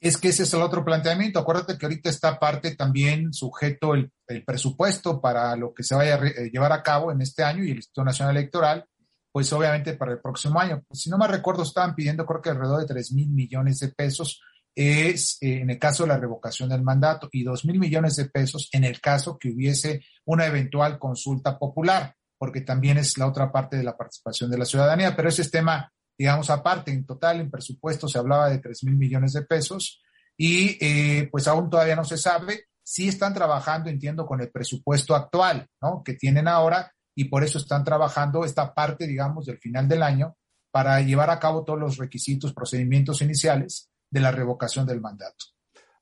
Es 0.02 0.18
que 0.18 0.28
ese 0.28 0.44
es 0.44 0.54
el 0.54 0.62
otro 0.62 0.84
planteamiento. 0.84 1.40
Acuérdate 1.40 1.78
que 1.78 1.86
ahorita 1.86 2.10
está 2.10 2.38
parte 2.38 2.76
también 2.76 3.32
sujeto 3.32 3.94
el, 3.94 4.12
presupuesto 4.46 5.22
para 5.22 5.56
lo 5.56 5.74
que 5.74 5.84
se 5.84 5.96
vaya 5.96 6.16
a 6.16 6.28
eh, 6.28 6.50
llevar 6.52 6.74
a 6.74 6.84
cabo 6.84 7.14
en 7.14 7.22
este 7.22 7.42
año 7.42 7.64
y 7.64 7.72
el 7.72 7.78
Instituto 7.78 8.04
Nacional 8.04 8.36
Electoral, 8.36 8.86
pues 9.32 9.52
obviamente 9.54 9.94
para 9.94 10.12
el 10.12 10.20
próximo 10.20 10.60
año. 10.60 10.84
Si 10.92 11.10
no 11.10 11.18
me 11.18 11.26
recuerdo, 11.28 11.64
estaban 11.64 11.96
pidiendo 11.96 12.26
creo 12.26 12.42
que 12.42 12.50
alrededor 12.50 12.82
de 12.82 12.88
3 12.88 13.14
mil 13.14 13.30
millones 13.30 13.80
de 13.80 13.88
pesos 13.88 14.42
es 14.76 15.38
eh, 15.40 15.62
en 15.62 15.70
el 15.70 15.80
caso 15.80 16.04
de 16.04 16.10
la 16.10 16.18
revocación 16.18 16.68
del 16.68 16.84
mandato 16.84 17.30
y 17.32 17.44
2 17.44 17.64
mil 17.64 17.80
millones 17.80 18.18
de 18.18 18.26
pesos 18.26 18.68
en 18.74 18.84
el 18.84 19.00
caso 19.00 19.38
que 19.38 19.52
hubiese 19.52 20.04
una 20.26 20.48
eventual 20.48 21.00
consulta 21.00 21.58
popular, 21.58 22.14
porque 22.38 22.60
también 22.60 22.98
es 22.98 23.18
la 23.18 23.28
otra 23.28 23.54
parte 23.54 23.78
de 23.78 23.84
la 23.84 23.96
participación 23.96 24.52
de 24.52 24.58
la 24.58 24.66
ciudadanía, 24.66 25.16
pero 25.16 25.30
ese 25.30 25.44
es 25.44 25.50
tema 25.50 25.94
digamos, 26.18 26.50
aparte, 26.50 26.92
en 26.92 27.06
total, 27.06 27.40
en 27.40 27.52
presupuesto 27.52 28.08
se 28.08 28.18
hablaba 28.18 28.50
de 28.50 28.60
3 28.60 28.84
mil 28.86 28.96
millones 28.96 29.34
de 29.34 29.44
pesos 29.44 30.02
y 30.38 30.78
eh, 30.82 31.28
pues 31.32 31.48
aún 31.48 31.70
todavía 31.70 31.96
no 31.96 32.04
se 32.06 32.18
sabe. 32.18 32.66
si 32.84 33.08
están 33.08 33.34
trabajando, 33.34 33.90
entiendo, 33.90 34.28
con 34.28 34.42
el 34.42 34.52
presupuesto 34.52 35.16
actual, 35.16 35.68
¿no? 35.82 36.04
Que 36.04 36.14
tienen 36.14 36.48
ahora 36.48 36.92
y 37.16 37.26
por 37.26 37.44
eso 37.44 37.58
están 37.58 37.84
trabajando 37.84 38.46
esta 38.46 38.74
parte, 38.74 39.08
digamos, 39.08 39.46
del 39.48 39.58
final 39.58 39.88
del 39.88 40.04
año 40.04 40.38
para 40.70 41.00
llevar 41.02 41.30
a 41.30 41.40
cabo 41.40 41.64
todos 41.64 41.80
los 41.80 41.98
requisitos, 41.98 42.54
procedimientos 42.54 43.22
iniciales 43.22 43.90
de 44.10 44.20
la 44.20 44.32
revocación 44.32 44.86
del 44.86 45.02
mandato. 45.02 45.46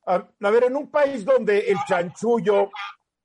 A, 0.06 0.16
a 0.16 0.50
ver, 0.50 0.66
en 0.66 0.76
un 0.76 0.92
país 0.92 1.24
donde 1.24 1.60
el 1.60 1.78
chanchullo 1.88 2.70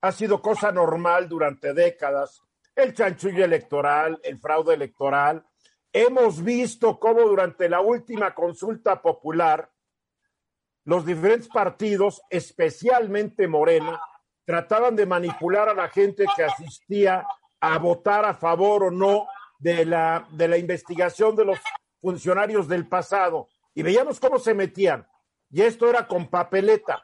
ha 0.03 0.13
sido 0.13 0.41
cosa 0.41 0.71
normal 0.71 1.29
durante 1.29 1.75
décadas, 1.75 2.41
el 2.77 2.95
chanchullo 2.95 3.45
electoral, 3.45 4.21
el 4.23 4.39
fraude 4.39 4.75
electoral, 4.75 5.45
Hemos 5.93 6.43
visto 6.43 6.99
cómo 6.99 7.23
durante 7.23 7.69
la 7.69 7.81
última 7.81 8.35
consulta 8.35 9.01
popular 9.01 9.71
los 10.85 11.05
diferentes 11.05 11.49
partidos, 11.49 12.23
especialmente 12.31 13.47
Morena, 13.47 14.01
trataban 14.45 14.97
de 14.97 15.05
manipular 15.05 15.69
a 15.69 15.75
la 15.75 15.89
gente 15.89 16.25
que 16.35 16.45
asistía 16.45 17.27
a 17.61 17.79
votar 17.79 18.25
a 18.25 18.33
favor 18.33 18.85
o 18.85 18.91
no 18.91 19.27
de 19.59 19.85
la, 19.85 20.27
de 20.31 20.49
la 20.49 20.57
investigación 20.57 21.37
de 21.37 21.45
los 21.45 21.59
funcionarios 22.01 22.69
del 22.69 22.89
pasado. 22.89 23.49
Y 23.75 23.83
veíamos 23.83 24.19
cómo 24.19 24.39
se 24.39 24.55
metían. 24.55 25.07
Y 25.51 25.63
esto 25.63 25.89
era 25.91 26.07
con 26.07 26.29
papeleta. 26.29 27.03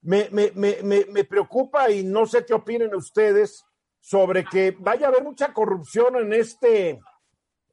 Me, 0.00 0.28
me, 0.30 0.52
me, 0.54 0.82
me 0.82 1.24
preocupa 1.24 1.90
y 1.90 2.04
no 2.04 2.24
sé 2.24 2.46
qué 2.46 2.54
opinen 2.54 2.94
ustedes 2.94 3.64
sobre 4.00 4.44
que 4.44 4.74
vaya 4.78 5.06
a 5.06 5.08
haber 5.10 5.24
mucha 5.24 5.52
corrupción 5.52 6.16
en 6.16 6.32
este, 6.32 7.00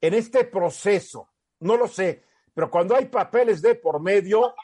en 0.02 0.14
este 0.14 0.46
proceso. 0.46 1.30
No 1.60 1.78
lo 1.78 1.88
sé, 1.88 2.24
pero 2.54 2.70
cuando 2.70 2.96
hay 2.96 3.06
papeles 3.06 3.62
de 3.62 3.76
por 3.76 4.02
medio, 4.02 4.56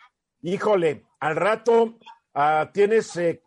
híjole, 0.42 1.06
al 1.20 1.36
rato 1.36 1.98
ah, 2.34 2.70
tienes 2.74 3.16
eh, 3.18 3.44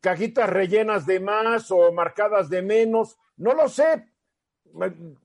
cajitas 0.00 0.48
rellenas 0.48 1.06
de 1.06 1.20
más 1.20 1.70
o 1.70 1.92
marcadas 1.92 2.48
de 2.48 2.62
menos, 2.62 3.18
no 3.36 3.54
lo 3.54 3.68
sé. 3.68 4.06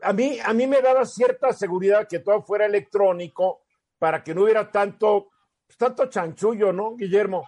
A 0.01 0.13
mí, 0.13 0.39
a 0.43 0.53
mí 0.53 0.67
me 0.67 0.81
daba 0.81 1.05
cierta 1.05 1.53
seguridad 1.53 2.07
que 2.07 2.19
todo 2.19 2.41
fuera 2.41 2.65
electrónico 2.65 3.61
para 3.99 4.23
que 4.23 4.33
no 4.33 4.43
hubiera 4.43 4.71
tanto, 4.71 5.29
pues, 5.67 5.77
tanto 5.77 6.07
chanchullo, 6.07 6.73
¿no, 6.73 6.95
Guillermo? 6.95 7.47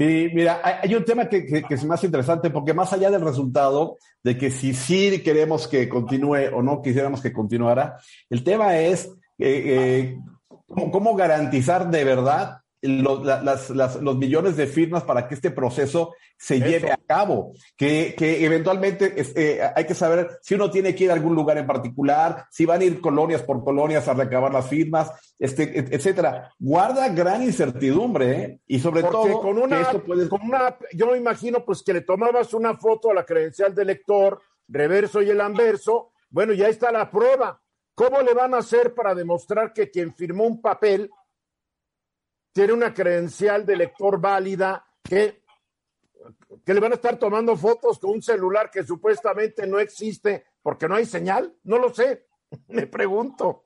Sí, 0.00 0.30
mira, 0.32 0.62
hay, 0.64 0.94
un 0.94 1.04
tema 1.04 1.28
que, 1.28 1.44
que, 1.44 1.62
es 1.68 1.84
más 1.84 2.02
interesante 2.04 2.48
porque 2.48 2.72
más 2.72 2.90
allá 2.94 3.10
del 3.10 3.20
resultado 3.20 3.98
de 4.22 4.38
que 4.38 4.50
si 4.50 4.72
sí 4.72 5.20
queremos 5.22 5.68
que 5.68 5.90
continúe 5.90 6.48
o 6.54 6.62
no 6.62 6.80
quisiéramos 6.80 7.20
que 7.20 7.34
continuara, 7.34 7.98
el 8.30 8.42
tema 8.42 8.78
es 8.78 9.10
eh, 9.38 10.16
eh, 10.16 10.18
cómo 10.66 11.14
garantizar 11.14 11.90
de 11.90 12.04
verdad 12.04 12.60
los, 12.82 13.24
las, 13.24 13.96
los 13.96 14.16
millones 14.16 14.56
de 14.56 14.66
firmas 14.66 15.04
para 15.04 15.28
que 15.28 15.34
este 15.34 15.50
proceso 15.50 16.14
se 16.38 16.58
lleve 16.58 16.90
a 16.90 16.98
cabo, 17.06 17.52
que, 17.76 18.14
que 18.16 18.44
eventualmente 18.44 19.14
eh, 19.36 19.60
hay 19.76 19.84
que 19.84 19.94
saber 19.94 20.38
si 20.40 20.54
uno 20.54 20.70
tiene 20.70 20.94
que 20.94 21.04
ir 21.04 21.10
a 21.10 21.14
algún 21.14 21.34
lugar 21.34 21.58
en 21.58 21.66
particular, 21.66 22.46
si 22.50 22.64
van 22.64 22.80
a 22.80 22.84
ir 22.84 23.00
colonias 23.00 23.42
por 23.42 23.62
colonias 23.62 24.08
a 24.08 24.14
recabar 24.14 24.52
las 24.52 24.66
firmas, 24.66 25.10
este, 25.38 25.78
etcétera. 25.94 26.54
Guarda 26.58 27.10
gran 27.10 27.42
incertidumbre, 27.42 28.30
¿eh? 28.32 28.60
Y 28.66 28.80
sobre 28.80 29.02
todo, 29.02 29.40
con 29.42 29.58
una, 29.58 29.82
esto 29.82 30.02
puede... 30.02 30.28
con 30.28 30.40
una, 30.42 30.76
yo 30.94 31.08
me 31.08 31.18
imagino 31.18 31.64
pues 31.64 31.82
que 31.82 31.92
le 31.92 32.00
tomabas 32.00 32.54
una 32.54 32.74
foto 32.76 33.10
a 33.10 33.14
la 33.14 33.26
credencial 33.26 33.74
del 33.74 33.88
lector, 33.88 34.40
reverso 34.68 35.20
y 35.20 35.28
el 35.28 35.40
anverso, 35.40 36.12
bueno, 36.30 36.54
ya 36.54 36.68
está 36.68 36.90
la 36.90 37.10
prueba. 37.10 37.60
¿Cómo 37.94 38.22
le 38.22 38.32
van 38.32 38.54
a 38.54 38.58
hacer 38.58 38.94
para 38.94 39.14
demostrar 39.14 39.74
que 39.74 39.90
quien 39.90 40.14
firmó 40.14 40.44
un 40.44 40.62
papel 40.62 41.10
tiene 42.52 42.72
una 42.72 42.92
credencial 42.92 43.64
de 43.64 43.76
lector 43.76 44.20
válida 44.20 44.84
que, 45.02 45.42
que 46.64 46.74
le 46.74 46.80
van 46.80 46.92
a 46.92 46.96
estar 46.96 47.16
tomando 47.16 47.56
fotos 47.56 47.98
con 47.98 48.10
un 48.10 48.22
celular 48.22 48.70
que 48.70 48.82
supuestamente 48.82 49.66
no 49.66 49.78
existe 49.78 50.44
porque 50.62 50.88
no 50.88 50.96
hay 50.96 51.06
señal. 51.06 51.54
No 51.64 51.78
lo 51.78 51.92
sé. 51.92 52.26
Me 52.68 52.86
pregunto. 52.86 53.64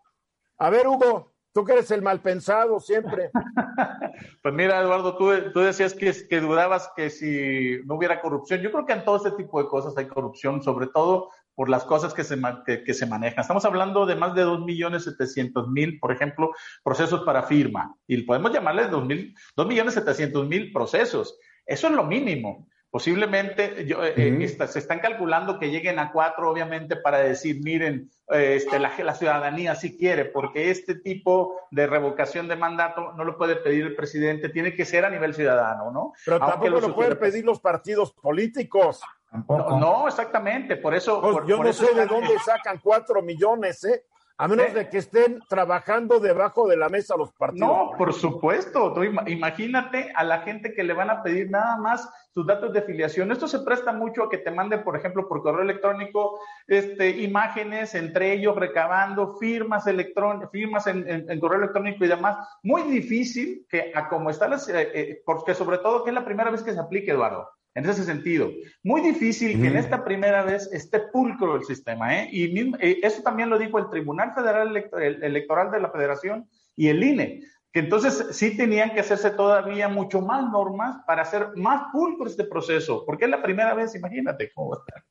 A 0.59 0.71
ver, 0.71 0.87
Hugo. 0.87 1.33
Tú 1.53 1.64
que 1.64 1.73
eres 1.73 1.88
el 1.93 2.03
mal 2.03 2.21
pensado 2.21 2.81
siempre. 2.81 3.31
pues 4.43 4.53
mira, 4.53 4.81
Eduardo, 4.81 5.17
tú, 5.17 5.31
tú 5.53 5.61
decías 5.61 5.95
que, 5.95 6.12
que 6.29 6.41
dudabas 6.41 6.91
que 6.97 7.11
si 7.11 7.79
no 7.85 7.95
hubiera 7.95 8.21
corrupción. 8.21 8.61
Yo 8.61 8.73
creo 8.73 8.85
que 8.85 8.93
en 8.93 9.05
todo 9.05 9.19
este 9.19 9.31
tipo 9.31 9.62
de 9.62 9.69
cosas 9.69 9.97
hay 9.97 10.09
corrupción, 10.09 10.64
sobre 10.64 10.88
todo 10.88 11.31
por 11.54 11.68
las 11.68 11.84
cosas 11.84 12.14
que 12.14 12.25
se, 12.25 12.37
que, 12.64 12.94
se 12.94 13.06
manejan. 13.06 13.40
Estamos 13.40 13.64
hablando 13.64 14.06
de 14.06 14.16
más 14.16 14.34
de 14.34 14.44
2.700.000, 14.44 16.00
por 16.00 16.12
ejemplo, 16.12 16.50
procesos 16.82 17.23
para 17.23 17.44
firma. 17.44 17.94
Y 18.06 18.23
podemos 18.23 18.52
llamarle 18.52 18.90
2.700.000 18.90 20.73
procesos. 20.73 21.38
Eso 21.66 21.87
es 21.87 21.92
lo 21.92 22.04
mínimo. 22.04 22.66
Posiblemente 22.94 23.84
yo, 23.87 24.04
eh, 24.04 24.14
eh, 24.16 24.49
se 24.68 24.78
están 24.78 25.00
calculando 25.00 25.58
que 25.58 25.68
lleguen 25.68 25.99
a 25.99 26.12
cuatro, 26.12 26.49
obviamente, 26.49 26.94
para 26.94 27.18
decir, 27.18 27.58
miren, 27.61 28.08
eh, 28.30 28.54
este, 28.54 28.78
la, 28.78 28.92
la, 28.96 29.14
ciudadanía 29.14 29.75
sí 29.75 29.99
quiere, 29.99 30.26
porque 30.26 30.70
este 30.70 30.94
tipo 30.94 31.56
de 31.73 31.88
revocación 31.88 32.46
de 32.46 32.54
mandato 32.54 33.12
no 33.14 33.25
lo 33.25 33.37
puede 33.37 33.56
pedir 33.56 33.87
el 33.87 33.96
presidente, 33.96 34.49
tiene 34.49 34.76
que 34.76 34.84
ser 34.84 35.04
a 35.04 35.11
nivel 35.11 35.34
ciudadano, 35.34 35.90
¿no? 35.90 36.12
Pero 36.25 36.38
tampoco 36.38 36.68
lo 36.68 36.94
pueden 36.94 37.18
pedir 37.18 37.44
los 37.44 37.58
partidos 37.58 38.12
políticos. 38.12 39.02
No, 39.49 40.07
exactamente, 40.07 40.76
por 40.76 40.95
eso. 40.95 41.21
Pues 41.21 41.47
yo 41.47 41.62
no 41.62 41.73
sé 41.73 41.93
de 41.95 42.07
dónde 42.07 42.38
sacan 42.45 42.79
cuatro 42.83 43.23
millones, 43.23 43.83
¿eh? 43.85 44.05
A 44.37 44.49
menos 44.49 44.75
de 44.75 44.88
que 44.88 44.99
estén 44.99 45.38
trabajando 45.49 46.19
debajo 46.19 46.67
de 46.67 46.76
la 46.76 46.88
mesa 46.88 47.17
los 47.17 47.33
partidos. 47.33 47.69
No, 47.69 47.93
por 47.97 48.12
supuesto. 48.12 48.93
Tú 48.93 49.05
imagínate 49.05 50.12
a 50.12 50.25
la 50.25 50.41
gente 50.41 50.75
que 50.75 50.83
le 50.83 50.93
van 50.93 51.09
a 51.09 51.23
pedir 51.23 51.50
nada 51.50 51.76
más 51.76 52.09
sus 52.33 52.45
datos 52.45 52.73
de 52.73 52.83
filiación. 52.83 53.31
Esto 53.31 53.47
se 53.47 53.61
presta 53.61 53.93
mucho 53.93 54.25
a 54.25 54.29
que 54.29 54.38
te 54.38 54.50
manden, 54.50 54.83
por 54.83 54.97
ejemplo, 54.97 55.29
por 55.29 55.41
correo 55.41 55.62
electrónico, 55.62 56.41
este, 56.67 57.11
imágenes, 57.11 57.95
entre 57.95 58.33
ellos 58.33 58.57
recabando 58.57 59.37
firmas 59.37 59.87
electrónicas, 59.87 60.50
firmas 60.50 60.88
en, 60.88 61.38
correo 61.38 61.61
electrónico 61.61 62.05
y 62.05 62.09
demás. 62.09 62.37
Muy 62.64 62.83
difícil 62.83 63.64
que 63.71 63.93
a 63.95 64.09
como 64.09 64.31
está 64.31 64.49
las, 64.49 64.69
eh, 64.69 64.91
eh, 64.95 65.23
porque 65.25 65.55
sobre 65.55 65.79
todo 65.79 66.03
que 66.03 66.11
es 66.11 66.14
la 66.14 66.25
primera 66.25 66.50
vez 66.50 66.64
que 66.64 66.73
se 66.73 66.81
aplique, 66.81 67.12
Eduardo 67.12 67.49
en 67.75 67.88
ese 67.88 68.04
sentido. 68.04 68.50
Muy 68.83 69.00
difícil 69.00 69.61
que 69.61 69.69
en 69.69 69.76
esta 69.76 70.04
primera 70.04 70.43
vez 70.43 70.71
esté 70.73 71.00
pulcro 71.00 71.57
el 71.57 71.64
sistema, 71.64 72.21
¿eh? 72.21 72.28
Y 72.31 72.59
eh, 72.81 73.00
eso 73.02 73.23
también 73.23 73.50
lo 73.50 73.59
dijo 73.59 73.78
el 73.78 73.90
Tribunal 73.90 74.33
Federal 74.35 74.76
Electoral 75.23 75.71
de 75.71 75.81
la 75.81 75.90
Federación 75.90 76.49
y 76.76 76.88
el 76.88 77.02
INE, 77.02 77.43
que 77.73 77.81
entonces 77.81 78.28
sí 78.31 78.57
tenían 78.57 78.95
que 78.95 79.00
hacerse 79.00 79.31
todavía 79.31 79.88
mucho 79.88 80.21
más 80.21 80.50
normas 80.50 81.02
para 81.07 81.23
hacer 81.23 81.49
más 81.57 81.90
pulcro 81.93 82.28
este 82.28 82.45
proceso, 82.45 83.04
porque 83.04 83.25
es 83.25 83.31
la 83.31 83.43
primera 83.43 83.75
vez, 83.75 83.95
imagínate 83.95 84.52
cómo 84.54 84.71
va 84.71 84.76
a 84.76 84.81
estar. 84.81 85.04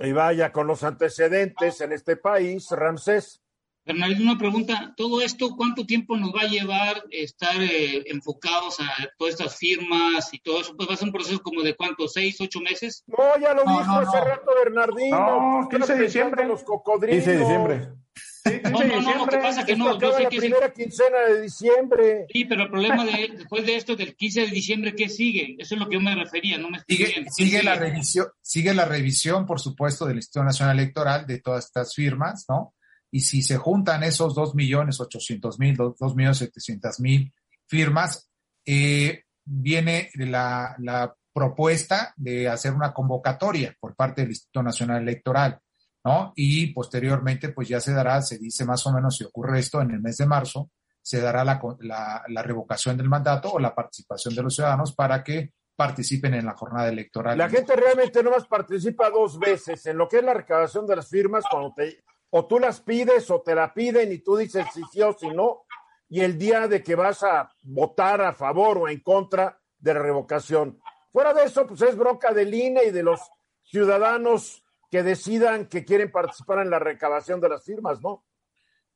Y 0.00 0.12
vaya, 0.12 0.50
con 0.50 0.66
los 0.66 0.82
antecedentes 0.82 1.80
en 1.80 1.92
este 1.92 2.16
país, 2.16 2.68
Ramsés, 2.70 3.42
Bernardino, 3.92 4.30
una 4.30 4.38
pregunta. 4.38 4.94
¿Todo 4.96 5.20
esto 5.20 5.56
cuánto 5.56 5.84
tiempo 5.84 6.16
nos 6.16 6.30
va 6.30 6.42
a 6.42 6.48
llevar 6.48 7.02
estar 7.10 7.60
eh, 7.60 8.04
enfocados 8.06 8.78
a 8.78 8.88
todas 9.18 9.34
estas 9.34 9.56
firmas 9.56 10.32
y 10.32 10.38
todo 10.38 10.60
eso? 10.60 10.76
Pues 10.76 10.88
va 10.88 10.94
a 10.94 10.96
ser 10.96 11.08
un 11.08 11.12
proceso 11.12 11.42
como 11.42 11.62
de 11.62 11.74
cuánto, 11.74 12.06
seis, 12.06 12.40
ocho 12.40 12.60
meses. 12.60 13.02
No, 13.06 13.18
ya 13.40 13.52
lo 13.52 13.62
dijo 13.62 13.92
hace 13.92 14.20
rato 14.20 14.50
Bernardino. 14.64 15.60
No, 15.62 15.68
15 15.68 15.94
de 15.94 16.02
diciembre. 16.02 16.46
Los 16.46 16.62
cocodrilos. 16.62 17.24
15 17.24 17.30
de 17.32 17.38
diciembre. 17.38 17.88
Sí, 18.14 18.60
no, 18.64 18.82
no, 18.82 19.00
no, 19.02 19.18
lo 19.18 19.26
que 19.26 19.36
pasa 19.36 19.66
que 19.66 19.76
no, 19.76 19.98
yo 20.00 20.12
sé 20.12 20.22
la 20.22 20.28
que 20.30 20.38
primera 20.38 20.72
quincena 20.72 21.18
de 21.28 21.42
diciembre. 21.42 22.26
Sí, 22.32 22.44
pero 22.46 22.62
el 22.62 22.70
problema 22.70 23.04
de 23.04 23.32
después 23.36 23.66
de 23.66 23.76
esto 23.76 23.96
del 23.96 24.16
15 24.16 24.40
de 24.42 24.46
diciembre, 24.46 24.94
¿qué 24.94 25.08
sigue? 25.08 25.56
Eso 25.58 25.74
es 25.74 25.80
lo 25.80 25.88
que 25.88 25.96
yo 25.96 26.00
me 26.00 26.14
refería, 26.14 26.56
no 26.56 26.70
me 26.70 26.80
sigue, 26.88 27.26
sigue, 27.30 27.62
la 27.62 27.74
revisión, 27.74 28.28
sigue 28.40 28.72
la 28.72 28.86
revisión, 28.86 29.44
por 29.44 29.60
supuesto, 29.60 30.06
del 30.06 30.16
Instituto 30.16 30.44
Nacional 30.44 30.78
Electoral 30.78 31.26
de 31.26 31.38
todas 31.40 31.66
estas 31.66 31.94
firmas, 31.94 32.46
¿no? 32.48 32.74
Y 33.10 33.20
si 33.20 33.42
se 33.42 33.56
juntan 33.56 34.02
esos 34.02 34.34
dos 34.34 34.54
millones 34.54 35.00
ochocientos 35.00 35.58
mil, 35.58 35.76
dos 35.76 36.14
millones 36.14 36.38
setecientos 36.38 37.00
mil 37.00 37.32
firmas, 37.66 38.30
eh, 38.64 39.24
viene 39.44 40.10
la, 40.14 40.76
propuesta 41.32 42.12
de 42.16 42.48
hacer 42.48 42.72
una 42.72 42.92
convocatoria 42.92 43.74
por 43.78 43.94
parte 43.94 44.22
del 44.22 44.30
Instituto 44.30 44.64
Nacional 44.64 45.02
Electoral, 45.02 45.60
¿no? 46.04 46.32
Y 46.34 46.74
posteriormente, 46.74 47.50
pues 47.50 47.68
ya 47.68 47.80
se 47.80 47.92
dará, 47.92 48.20
se 48.20 48.36
dice 48.36 48.64
más 48.64 48.84
o 48.86 48.92
menos 48.92 49.16
si 49.16 49.24
ocurre 49.24 49.60
esto 49.60 49.80
en 49.80 49.92
el 49.92 50.00
mes 50.00 50.16
de 50.16 50.26
marzo, 50.26 50.70
se 51.00 51.20
dará 51.20 51.44
la, 51.44 51.60
la, 51.80 52.24
la 52.26 52.42
revocación 52.42 52.96
del 52.96 53.08
mandato 53.08 53.52
o 53.52 53.60
la 53.60 53.72
participación 53.74 54.34
de 54.34 54.42
los 54.42 54.56
ciudadanos 54.56 54.92
para 54.92 55.22
que 55.22 55.52
participen 55.76 56.34
en 56.34 56.44
la 56.44 56.52
jornada 56.52 56.88
electoral. 56.88 57.38
La 57.38 57.48
gente 57.48 57.74
realmente 57.74 58.22
no 58.22 58.32
más 58.32 58.46
participa 58.46 59.08
dos 59.08 59.38
veces 59.38 59.86
en 59.86 59.96
lo 59.96 60.08
que 60.08 60.18
es 60.18 60.24
la 60.24 60.34
recabación 60.34 60.84
de 60.86 60.96
las 60.96 61.08
firmas 61.08 61.44
cuando 61.50 61.72
te 61.74 62.02
o 62.30 62.46
tú 62.46 62.58
las 62.58 62.80
pides 62.80 63.30
o 63.30 63.42
te 63.42 63.54
la 63.54 63.74
piden 63.74 64.12
y 64.12 64.18
tú 64.18 64.36
dices 64.36 64.66
si 64.72 64.82
sí 64.92 65.02
o 65.02 65.16
si 65.18 65.28
no, 65.28 65.64
y 66.08 66.20
el 66.20 66.38
día 66.38 66.66
de 66.68 66.82
que 66.82 66.94
vas 66.94 67.22
a 67.22 67.50
votar 67.62 68.20
a 68.22 68.32
favor 68.32 68.78
o 68.78 68.88
en 68.88 69.00
contra 69.00 69.60
de 69.78 69.94
la 69.94 70.00
revocación. 70.00 70.80
Fuera 71.12 71.34
de 71.34 71.44
eso, 71.44 71.66
pues 71.66 71.82
es 71.82 71.96
bronca 71.96 72.32
del 72.32 72.54
INE 72.54 72.84
y 72.84 72.90
de 72.90 73.02
los 73.02 73.20
ciudadanos 73.62 74.64
que 74.90 75.02
decidan 75.02 75.66
que 75.66 75.84
quieren 75.84 76.10
participar 76.10 76.60
en 76.60 76.70
la 76.70 76.78
recabación 76.78 77.40
de 77.40 77.48
las 77.48 77.64
firmas, 77.64 78.00
¿no? 78.00 78.24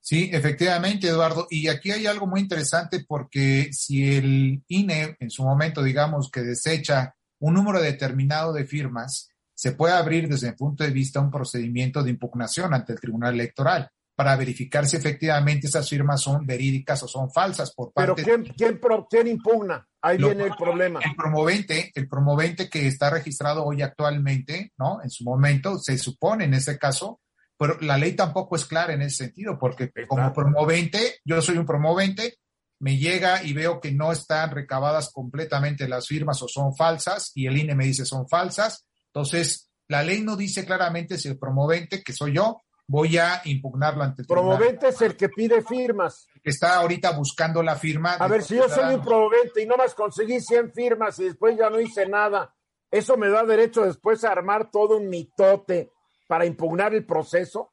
Sí, 0.00 0.28
efectivamente, 0.32 1.08
Eduardo. 1.08 1.46
Y 1.48 1.68
aquí 1.68 1.90
hay 1.90 2.06
algo 2.06 2.26
muy 2.26 2.40
interesante 2.40 3.04
porque 3.08 3.70
si 3.72 4.16
el 4.16 4.62
INE 4.68 5.16
en 5.18 5.30
su 5.30 5.42
momento, 5.44 5.82
digamos, 5.82 6.30
que 6.30 6.42
desecha 6.42 7.16
un 7.38 7.54
número 7.54 7.80
determinado 7.80 8.52
de 8.52 8.64
firmas, 8.64 9.30
se 9.54 9.72
puede 9.72 9.94
abrir 9.94 10.28
desde 10.28 10.50
mi 10.50 10.56
punto 10.56 10.84
de 10.84 10.90
vista 10.90 11.20
un 11.20 11.30
procedimiento 11.30 12.02
de 12.02 12.10
impugnación 12.10 12.74
ante 12.74 12.92
el 12.92 13.00
Tribunal 13.00 13.34
Electoral 13.34 13.90
para 14.16 14.36
verificar 14.36 14.86
si 14.86 14.96
efectivamente 14.96 15.66
esas 15.66 15.88
firmas 15.88 16.20
son 16.20 16.46
verídicas 16.46 17.02
o 17.02 17.08
son 17.08 17.32
falsas 17.32 17.72
por 17.74 17.92
parte. 17.92 18.22
Pero 18.22 18.44
¿quién, 18.56 18.78
quién, 19.10 19.26
impugna? 19.26 19.86
Ahí 20.00 20.18
viene 20.18 20.44
el 20.44 20.54
problema. 20.56 21.00
El 21.04 21.16
promovente, 21.16 21.90
el 21.94 22.08
promovente 22.08 22.68
que 22.68 22.86
está 22.86 23.10
registrado 23.10 23.64
hoy 23.64 23.82
actualmente, 23.82 24.72
¿no? 24.78 25.02
En 25.02 25.10
su 25.10 25.24
momento, 25.24 25.78
se 25.78 25.98
supone 25.98 26.44
en 26.44 26.54
ese 26.54 26.78
caso, 26.78 27.20
pero 27.58 27.80
la 27.80 27.98
ley 27.98 28.12
tampoco 28.12 28.54
es 28.54 28.66
clara 28.66 28.92
en 28.92 29.02
ese 29.02 29.24
sentido, 29.24 29.58
porque 29.58 29.90
como 30.06 30.32
promovente, 30.32 31.18
yo 31.24 31.42
soy 31.42 31.58
un 31.58 31.66
promovente, 31.66 32.36
me 32.80 32.98
llega 32.98 33.42
y 33.42 33.52
veo 33.52 33.80
que 33.80 33.92
no 33.92 34.12
están 34.12 34.50
recabadas 34.50 35.10
completamente 35.10 35.88
las 35.88 36.06
firmas 36.06 36.40
o 36.42 36.48
son 36.48 36.76
falsas, 36.76 37.32
y 37.34 37.46
el 37.46 37.56
INE 37.56 37.74
me 37.74 37.86
dice 37.86 38.04
son 38.04 38.28
falsas, 38.28 38.86
entonces, 39.14 39.70
la 39.86 40.02
ley 40.02 40.22
no 40.22 40.36
dice 40.36 40.64
claramente 40.66 41.18
si 41.18 41.28
el 41.28 41.38
promovente, 41.38 42.02
que 42.02 42.12
soy 42.12 42.34
yo, 42.34 42.62
voy 42.88 43.16
a 43.16 43.40
impugnarlo 43.44 44.02
ante 44.02 44.22
el 44.22 44.26
Promovente 44.26 44.88
es 44.88 45.00
el 45.02 45.16
que 45.16 45.28
pide 45.28 45.62
firmas. 45.62 46.26
Que 46.42 46.50
está 46.50 46.80
ahorita 46.80 47.12
buscando 47.12 47.62
la 47.62 47.76
firma. 47.76 48.14
A 48.14 48.26
ver, 48.26 48.42
si 48.42 48.56
yo 48.56 48.68
soy 48.68 48.92
un 48.92 49.02
promovente 49.02 49.62
y 49.62 49.66
no 49.66 49.76
más 49.76 49.94
conseguí 49.94 50.40
100 50.40 50.72
firmas 50.72 51.18
y 51.20 51.24
después 51.24 51.56
ya 51.56 51.70
no 51.70 51.80
hice 51.80 52.08
nada, 52.08 52.52
¿eso 52.90 53.16
me 53.16 53.28
da 53.28 53.44
derecho 53.44 53.82
después 53.82 54.24
a 54.24 54.32
armar 54.32 54.70
todo 54.72 54.96
un 54.96 55.08
mitote 55.08 55.92
para 56.26 56.44
impugnar 56.44 56.92
el 56.92 57.06
proceso? 57.06 57.72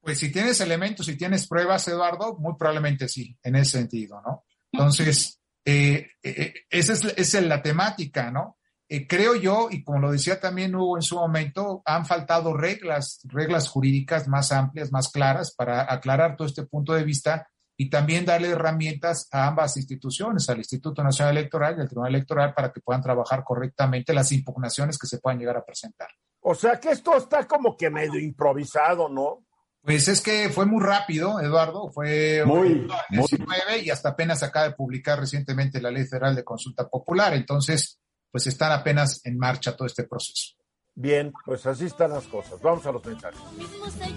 Pues 0.00 0.20
si 0.20 0.30
tienes 0.30 0.60
elementos, 0.60 1.06
si 1.06 1.16
tienes 1.16 1.48
pruebas, 1.48 1.88
Eduardo, 1.88 2.36
muy 2.38 2.54
probablemente 2.56 3.08
sí, 3.08 3.36
en 3.42 3.56
ese 3.56 3.78
sentido, 3.78 4.22
¿no? 4.24 4.44
Entonces, 4.70 5.40
eh, 5.64 6.10
eh, 6.22 6.34
eh, 6.36 6.54
esa 6.70 6.92
es, 6.92 7.04
esa 7.16 7.38
es 7.40 7.46
la 7.46 7.60
temática, 7.60 8.30
¿no? 8.30 8.55
Eh, 8.88 9.06
creo 9.08 9.34
yo, 9.34 9.68
y 9.70 9.82
como 9.82 9.98
lo 9.98 10.12
decía 10.12 10.38
también 10.38 10.74
Hugo 10.74 10.96
en 10.96 11.02
su 11.02 11.16
momento, 11.16 11.82
han 11.84 12.06
faltado 12.06 12.56
reglas, 12.56 13.20
reglas 13.24 13.68
jurídicas 13.68 14.28
más 14.28 14.52
amplias, 14.52 14.92
más 14.92 15.08
claras 15.08 15.52
para 15.54 15.92
aclarar 15.92 16.36
todo 16.36 16.46
este 16.46 16.64
punto 16.64 16.92
de 16.92 17.02
vista 17.02 17.48
y 17.76 17.90
también 17.90 18.24
darle 18.24 18.50
herramientas 18.50 19.28
a 19.32 19.48
ambas 19.48 19.76
instituciones, 19.76 20.48
al 20.48 20.58
Instituto 20.58 21.02
Nacional 21.02 21.36
Electoral 21.36 21.76
y 21.76 21.80
al 21.82 21.88
Tribunal 21.88 22.14
Electoral, 22.14 22.54
para 22.54 22.72
que 22.72 22.80
puedan 22.80 23.02
trabajar 23.02 23.44
correctamente 23.44 24.14
las 24.14 24.32
impugnaciones 24.32 24.98
que 24.98 25.06
se 25.06 25.18
puedan 25.18 25.38
llegar 25.38 25.56
a 25.56 25.64
presentar. 25.64 26.08
O 26.40 26.54
sea 26.54 26.78
que 26.80 26.90
esto 26.90 27.16
está 27.16 27.46
como 27.46 27.76
que 27.76 27.90
medio 27.90 28.20
improvisado, 28.20 29.08
¿no? 29.08 29.44
Pues 29.82 30.08
es 30.08 30.20
que 30.20 30.48
fue 30.48 30.64
muy 30.64 30.82
rápido, 30.82 31.40
Eduardo, 31.40 31.90
fue 31.92 32.44
muy, 32.44 32.88
19 33.10 33.82
y 33.84 33.90
hasta 33.90 34.10
apenas 34.10 34.42
acaba 34.42 34.68
de 34.68 34.74
publicar 34.74 35.18
recientemente 35.20 35.80
la 35.80 35.90
Ley 35.90 36.06
Federal 36.06 36.34
de 36.34 36.44
Consulta 36.44 36.88
Popular. 36.88 37.34
Entonces, 37.34 38.00
pues 38.36 38.48
están 38.48 38.70
apenas 38.70 39.24
en 39.24 39.38
marcha 39.38 39.74
todo 39.74 39.86
este 39.86 40.04
proceso. 40.04 40.56
Bien, 40.94 41.32
pues 41.46 41.64
así 41.64 41.86
están 41.86 42.10
las 42.10 42.26
cosas. 42.26 42.60
Vamos 42.60 42.84
a 42.84 42.92
los 42.92 43.02
mensajes. 43.02 43.40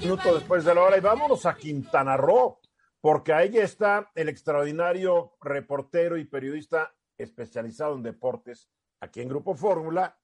Minuto 0.01 0.35
después 0.35 0.65
de 0.65 0.75
la 0.75 0.81
hora 0.81 0.97
y 0.97 0.99
vámonos 0.99 1.45
a 1.45 1.55
Quintana 1.55 2.17
Roo, 2.17 2.59
porque 2.99 3.31
ahí 3.31 3.55
está 3.55 4.11
el 4.15 4.27
extraordinario 4.27 5.37
reportero 5.39 6.17
y 6.17 6.25
periodista 6.25 6.93
especializado 7.17 7.95
en 7.95 8.03
deportes 8.03 8.67
aquí 8.99 9.21
en 9.21 9.29
Grupo 9.29 9.55
Fórmula. 9.55 10.19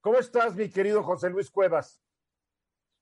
¿Cómo 0.00 0.18
estás, 0.18 0.54
mi 0.54 0.70
querido 0.70 1.02
José 1.02 1.28
Luis 1.28 1.50
Cuevas? 1.50 2.00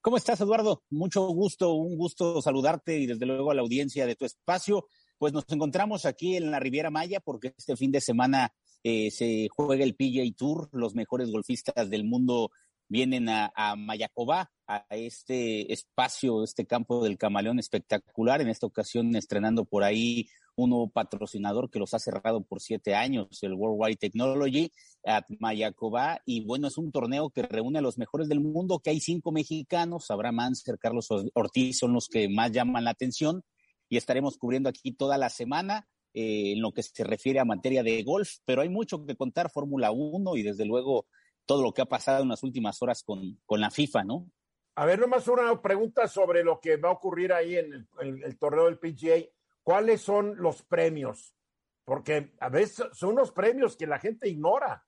¿Cómo 0.01 0.17
estás, 0.17 0.41
Eduardo? 0.41 0.83
Mucho 0.91 1.25
gusto, 1.29 1.75
un 1.75 1.97
gusto 1.97 2.43
saludarte 2.43 2.99
y 2.99 3.07
desde 3.07 3.27
luego 3.27 3.53
a 3.53 3.55
la 3.55 3.63
audiencia 3.63 4.07
de 4.07 4.17
tu 4.17 4.25
espacio. 4.25 4.89
Pues 5.19 5.33
nos 5.33 5.45
encontramos 5.51 6.05
aquí 6.05 6.37
en 6.37 6.51
la 6.51 6.59
Riviera 6.59 6.91
Maya 6.91 7.21
porque 7.21 7.55
este 7.57 7.77
fin 7.77 7.93
de 7.93 8.01
semana 8.01 8.53
eh, 8.83 9.11
se 9.11 9.49
juega 9.55 9.85
el 9.85 9.95
PGA 9.95 10.25
Tour, 10.37 10.69
los 10.73 10.95
mejores 10.95 11.31
golfistas 11.31 11.91
del 11.91 12.05
mundo 12.05 12.51
vienen 12.89 13.29
a, 13.29 13.53
a 13.55 13.77
Mayacobá, 13.77 14.51
a 14.67 14.85
este 14.91 15.73
espacio, 15.73 16.45
este 16.45 16.67
campo 16.67 17.03
del 17.03 17.19
camaleón 17.19 17.59
espectacular, 17.59 18.41
en 18.41 18.49
esta 18.49 18.67
ocasión 18.67 19.15
estrenando 19.17 19.65
por 19.65 19.85
ahí 19.85 20.29
un 20.57 20.71
nuevo 20.71 20.89
patrocinador 20.89 21.71
que 21.71 21.79
los 21.79 21.93
ha 21.95 21.99
cerrado 21.99 22.43
por 22.43 22.61
siete 22.61 22.95
años, 22.95 23.43
el 23.43 23.55
Worldwide 23.55 23.97
Technology, 23.97 24.73
at 25.05 25.25
Mayacoba. 25.39 26.21
Y 26.25 26.45
bueno, 26.45 26.69
es 26.69 26.79
un 26.79 26.91
torneo 26.91 27.31
que 27.31 27.43
reúne 27.43 27.79
a 27.79 27.83
los 27.83 27.99
mejores 27.99 28.29
del 28.29 28.41
mundo, 28.41 28.81
que 28.81 28.91
hay 28.91 29.01
cinco 29.01 29.33
mexicanos, 29.33 30.11
Abraham 30.11 30.41
Anser, 30.41 30.79
Carlos 30.79 31.09
Ortiz 31.35 31.79
son 31.79 31.93
los 31.93 32.09
que 32.09 32.29
más 32.29 32.51
llaman 32.53 32.85
la 32.85 32.91
atención. 32.91 33.43
Y 33.89 33.99
estaremos 33.99 34.37
cubriendo 34.39 34.69
aquí 34.69 34.93
toda 34.93 35.17
la 35.19 35.29
semana 35.29 35.87
eh, 36.19 36.53
en 36.53 36.63
lo 36.63 36.73
que 36.73 36.83
se 36.83 37.05
refiere 37.05 37.41
a 37.41 37.45
materia 37.45 37.83
de 37.83 38.03
golf, 38.03 38.39
pero 38.47 38.63
hay 38.63 38.71
mucho 38.71 39.05
que 39.05 39.17
contar 39.17 39.51
Fórmula 39.51 39.91
1 39.91 40.35
y 40.37 40.43
desde 40.43 40.65
luego 40.65 41.07
todo 41.45 41.63
lo 41.63 41.75
que 41.75 41.83
ha 41.83 41.87
pasado 41.87 42.23
en 42.23 42.31
las 42.31 42.43
últimas 42.43 42.81
horas 42.81 43.03
con, 43.03 43.39
con 43.45 43.61
la 43.61 43.71
FIFA, 43.71 44.05
¿no? 44.05 44.27
A 44.77 44.87
ver, 44.87 44.99
nomás 44.99 45.29
una 45.29 45.61
pregunta 45.61 46.09
sobre 46.09 46.43
lo 46.43 46.59
que 46.59 46.79
va 46.79 46.89
a 46.89 46.93
ocurrir 46.93 47.35
ahí 47.35 47.57
en 47.57 47.87
el, 48.01 48.39
torneo 48.39 48.65
del 48.65 48.79
PGA. 48.79 49.29
¿Cuáles 49.63 50.01
son 50.01 50.39
los 50.39 50.63
premios? 50.63 51.37
Porque 51.85 52.33
a 52.41 52.49
veces 52.49 52.87
son 52.93 53.11
unos 53.11 53.31
premios 53.31 53.77
que 53.77 53.87
la 53.87 53.99
gente 53.99 54.27
ignora. 54.27 54.87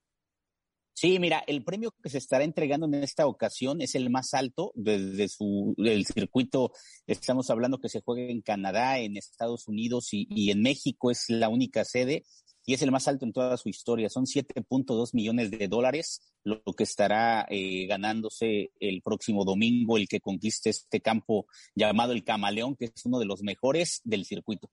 Sí, 1.00 1.20
mira, 1.20 1.44
el 1.46 1.62
premio 1.62 1.94
que 2.02 2.08
se 2.08 2.18
estará 2.18 2.42
entregando 2.42 2.87
en 2.87 2.94
esta 2.94 3.28
ocasión 3.28 3.80
es 3.80 3.94
el 3.94 4.11
más 4.11 4.34
alto 4.34 4.72
desde 4.74 5.28
su 5.28 5.72
del 5.76 6.04
circuito. 6.04 6.72
Estamos 7.06 7.50
hablando 7.50 7.78
que 7.78 7.88
se 7.88 8.00
juega 8.00 8.22
en 8.22 8.42
Canadá, 8.42 8.98
en 8.98 9.16
Estados 9.16 9.68
Unidos 9.68 10.08
y, 10.11 10.50
en 10.50 10.61
México 10.61 11.12
es 11.12 11.26
la 11.28 11.50
única 11.50 11.84
sede 11.84 12.24
y 12.66 12.74
es 12.74 12.82
el 12.82 12.90
más 12.90 13.06
alto 13.06 13.24
en 13.24 13.32
toda 13.32 13.56
su 13.58 13.68
historia. 13.68 14.08
Son 14.08 14.24
7.2 14.24 15.14
millones 15.14 15.52
de 15.52 15.68
dólares 15.68 16.34
lo 16.42 16.61
que 16.76 16.82
estará 16.82 17.46
eh, 17.48 17.87
ganándose 17.87 18.72
el 18.80 19.00
próximo 19.00 19.44
domingo 19.44 19.98
el 19.98 20.08
que 20.08 20.20
conquiste 20.20 20.70
este 20.70 21.00
campo 21.00 21.46
llamado 21.76 22.12
el 22.12 22.24
Camaleón, 22.24 22.74
que 22.74 22.87
es 22.87 23.06
uno 23.06 23.20
de 23.20 23.26
los 23.26 23.44
mejores 23.44 24.00
del 24.02 24.24
circuito. 24.24 24.68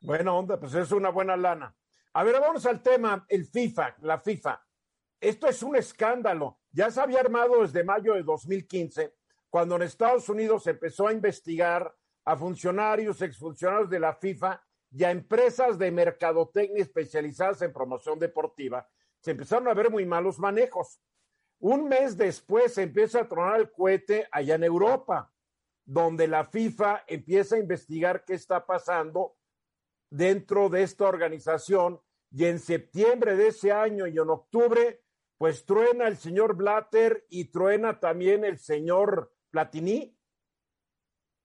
Bueno, 0.00 0.36
onda, 0.36 0.58
pues 0.58 0.74
es 0.74 0.90
una 0.90 1.10
buena 1.10 1.36
lana. 1.36 1.76
A 2.14 2.24
ver, 2.24 2.40
vamos 2.40 2.66
al 2.66 2.82
tema, 2.82 3.24
el 3.28 3.46
FIFA, 3.46 3.98
la 4.00 4.18
FIFA. 4.18 4.60
Esto 5.20 5.48
es 5.48 5.62
un 5.62 5.76
escándalo. 5.76 6.58
Ya 6.72 6.90
se 6.90 7.00
había 7.00 7.20
armado 7.20 7.62
desde 7.62 7.84
mayo 7.84 8.14
de 8.14 8.22
2015, 8.22 9.14
cuando 9.48 9.76
en 9.76 9.82
Estados 9.82 10.28
Unidos 10.28 10.64
se 10.64 10.70
empezó 10.70 11.06
a 11.06 11.12
investigar 11.12 11.94
a 12.24 12.36
funcionarios, 12.36 13.22
exfuncionarios 13.22 13.90
de 13.90 14.00
la 14.00 14.14
FIFA 14.14 14.62
y 14.90 15.04
a 15.04 15.10
empresas 15.10 15.78
de 15.78 15.90
mercadotecnia 15.90 16.82
especializadas 16.82 17.62
en 17.62 17.72
promoción 17.72 18.18
deportiva, 18.18 18.88
se 19.20 19.32
empezaron 19.32 19.68
a 19.68 19.74
ver 19.74 19.90
muy 19.90 20.04
malos 20.06 20.38
manejos. 20.38 21.00
Un 21.58 21.88
mes 21.88 22.16
después 22.16 22.74
se 22.74 22.82
empieza 22.82 23.20
a 23.20 23.28
tronar 23.28 23.60
el 23.60 23.70
cohete 23.70 24.28
allá 24.30 24.56
en 24.56 24.64
Europa, 24.64 25.32
donde 25.84 26.28
la 26.28 26.44
FIFA 26.44 27.04
empieza 27.06 27.56
a 27.56 27.60
investigar 27.60 28.24
qué 28.24 28.34
está 28.34 28.66
pasando 28.66 29.36
dentro 30.10 30.68
de 30.68 30.82
esta 30.82 31.04
organización 31.04 32.00
y 32.30 32.46
en 32.46 32.58
septiembre 32.58 33.36
de 33.36 33.48
ese 33.48 33.72
año 33.72 34.06
y 34.06 34.18
en 34.18 34.28
octubre, 34.28 35.03
pues 35.44 35.66
truena 35.66 36.08
el 36.08 36.16
señor 36.16 36.56
Blatter 36.56 37.26
y 37.28 37.50
truena 37.50 38.00
también 38.00 38.46
el 38.46 38.58
señor 38.58 39.30
Platini 39.50 40.16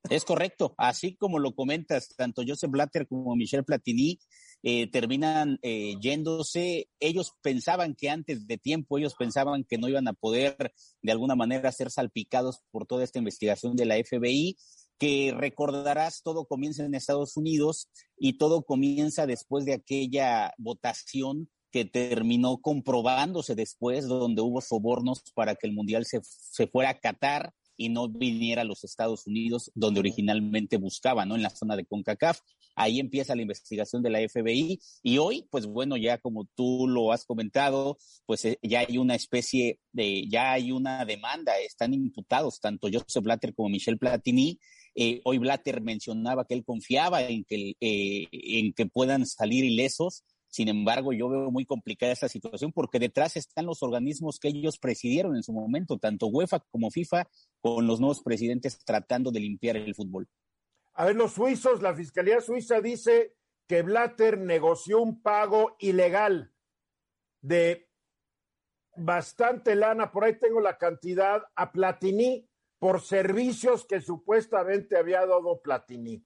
es 0.09 0.23
correcto, 0.23 0.73
así 0.77 1.17
como 1.17 1.37
lo 1.37 1.53
comentas, 1.53 2.15
tanto 2.15 2.41
Joseph 2.47 2.71
Blatter 2.71 3.09
como 3.09 3.35
Michel 3.35 3.65
Platini 3.65 4.17
eh, 4.63 4.89
terminan 4.89 5.59
eh, 5.63 5.95
yéndose. 5.99 6.87
Ellos 7.01 7.33
pensaban 7.41 7.93
que 7.93 8.09
antes 8.09 8.47
de 8.47 8.57
tiempo, 8.57 8.97
ellos 8.97 9.15
pensaban 9.19 9.65
que 9.65 9.77
no 9.77 9.89
iban 9.89 10.07
a 10.07 10.13
poder 10.13 10.73
de 11.01 11.11
alguna 11.11 11.35
manera 11.35 11.69
ser 11.73 11.91
salpicados 11.91 12.61
por 12.71 12.85
toda 12.85 13.03
esta 13.03 13.19
investigación 13.19 13.75
de 13.75 13.85
la 13.85 13.95
FBI, 13.97 14.55
que 14.97 15.33
recordarás, 15.35 16.21
todo 16.23 16.45
comienza 16.45 16.85
en 16.85 16.95
Estados 16.95 17.35
Unidos 17.35 17.89
y 18.17 18.37
todo 18.37 18.63
comienza 18.63 19.27
después 19.27 19.65
de 19.65 19.73
aquella 19.73 20.53
votación 20.57 21.49
que 21.71 21.85
terminó 21.85 22.57
comprobándose 22.57 23.55
después, 23.55 24.07
donde 24.07 24.41
hubo 24.41 24.61
sobornos 24.61 25.23
para 25.33 25.55
que 25.55 25.67
el 25.67 25.73
Mundial 25.73 26.05
se, 26.05 26.19
se 26.23 26.67
fuera 26.67 26.91
a 26.91 26.99
Qatar 26.99 27.53
y 27.79 27.87
no 27.87 28.09
viniera 28.09 28.63
a 28.63 28.65
los 28.65 28.83
Estados 28.83 29.25
Unidos 29.25 29.71
donde 29.73 30.01
originalmente 30.01 30.77
buscaba, 30.77 31.25
¿no? 31.25 31.35
En 31.35 31.41
la 31.41 31.49
zona 31.49 31.77
de 31.77 31.85
CONCACAF. 31.85 32.41
Ahí 32.75 32.99
empieza 32.99 33.35
la 33.35 33.41
investigación 33.41 34.03
de 34.03 34.09
la 34.09 34.19
FBI 34.19 34.79
y 35.01 35.17
hoy, 35.17 35.47
pues 35.49 35.65
bueno, 35.65 35.95
ya 35.95 36.17
como 36.17 36.45
tú 36.55 36.87
lo 36.87 37.13
has 37.13 37.25
comentado, 37.25 37.97
pues 38.25 38.43
eh, 38.45 38.59
ya 38.61 38.81
hay 38.81 38.97
una 38.97 39.15
especie 39.15 39.79
de, 39.93 40.27
ya 40.29 40.51
hay 40.51 40.73
una 40.73 41.05
demanda, 41.05 41.57
están 41.59 41.93
imputados 41.93 42.59
tanto 42.59 42.89
Joseph 42.91 43.23
Blatter 43.23 43.55
como 43.55 43.69
Michel 43.69 43.97
Platini. 43.97 44.59
Eh, 44.93 45.21
hoy 45.23 45.37
Blatter 45.37 45.81
mencionaba 45.81 46.45
que 46.45 46.55
él 46.55 46.65
confiaba 46.65 47.21
en 47.23 47.45
que, 47.45 47.75
eh, 47.79 48.27
en 48.31 48.73
que 48.73 48.87
puedan 48.87 49.25
salir 49.25 49.63
ilesos 49.63 50.25
sin 50.49 50.67
embargo, 50.67 51.13
yo 51.13 51.29
veo 51.29 51.51
muy 51.51 51.65
complicada 51.65 52.11
esta 52.11 52.27
situación 52.27 52.71
porque 52.71 52.97
detrás 52.97 53.37
están 53.37 53.67
los 53.67 53.83
organismos 53.83 54.39
que 54.39 54.47
ellos 54.47 54.79
presidieron 54.79 55.35
en 55.35 55.43
su 55.43 55.53
momento, 55.53 55.99
tanto 55.99 56.25
UEFA 56.25 56.59
como 56.71 56.89
FIFA, 56.89 57.27
con 57.61 57.85
los 57.85 57.99
nuevos 57.99 58.23
presidentes 58.23 58.83
tratando 58.83 59.29
de 59.29 59.41
limpiar 59.41 59.77
el 59.77 59.93
fútbol. 59.93 60.27
A 60.93 61.05
ver, 61.05 61.15
los 61.15 61.33
suizos, 61.33 61.83
la 61.83 61.93
Fiscalía 61.93 62.41
Suiza 62.41 62.81
dice 62.81 63.35
que 63.67 63.83
Blatter 63.83 64.39
negoció 64.39 64.99
un 65.01 65.21
pago 65.21 65.75
ilegal 65.79 66.51
de 67.41 67.87
bastante 68.95 69.75
lana, 69.75 70.11
por 70.11 70.23
ahí 70.23 70.39
tengo 70.39 70.59
la 70.59 70.77
cantidad, 70.77 71.43
a 71.55 71.71
Platini 71.71 72.49
por 72.79 73.01
servicios 73.01 73.85
que 73.85 74.01
supuestamente 74.01 74.97
había 74.97 75.19
dado 75.25 75.61
Platini 75.61 76.25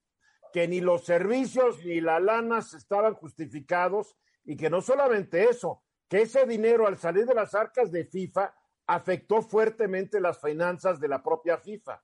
que 0.54 0.68
ni 0.68 0.80
los 0.80 1.04
servicios 1.04 1.84
ni 1.84 2.00
la 2.00 2.20
lana 2.20 2.60
estaban 2.60 3.16
justificados 3.16 4.16
y 4.46 4.56
que 4.56 4.70
no 4.70 4.82
solamente 4.82 5.50
eso, 5.50 5.84
que 6.08 6.22
ese 6.22 6.46
dinero 6.46 6.88
al 6.88 6.98
salir 6.98 7.26
de 7.26 7.34
las 7.34 7.56
arcas 7.56 7.92
de 7.92 8.06
FIFA 8.06 8.54
afectó 8.86 9.42
fuertemente 9.42 10.22
las 10.22 10.40
finanzas 10.40 11.00
de 11.00 11.08
la 11.08 11.24
propia 11.24 11.58
FIFA. 11.58 12.02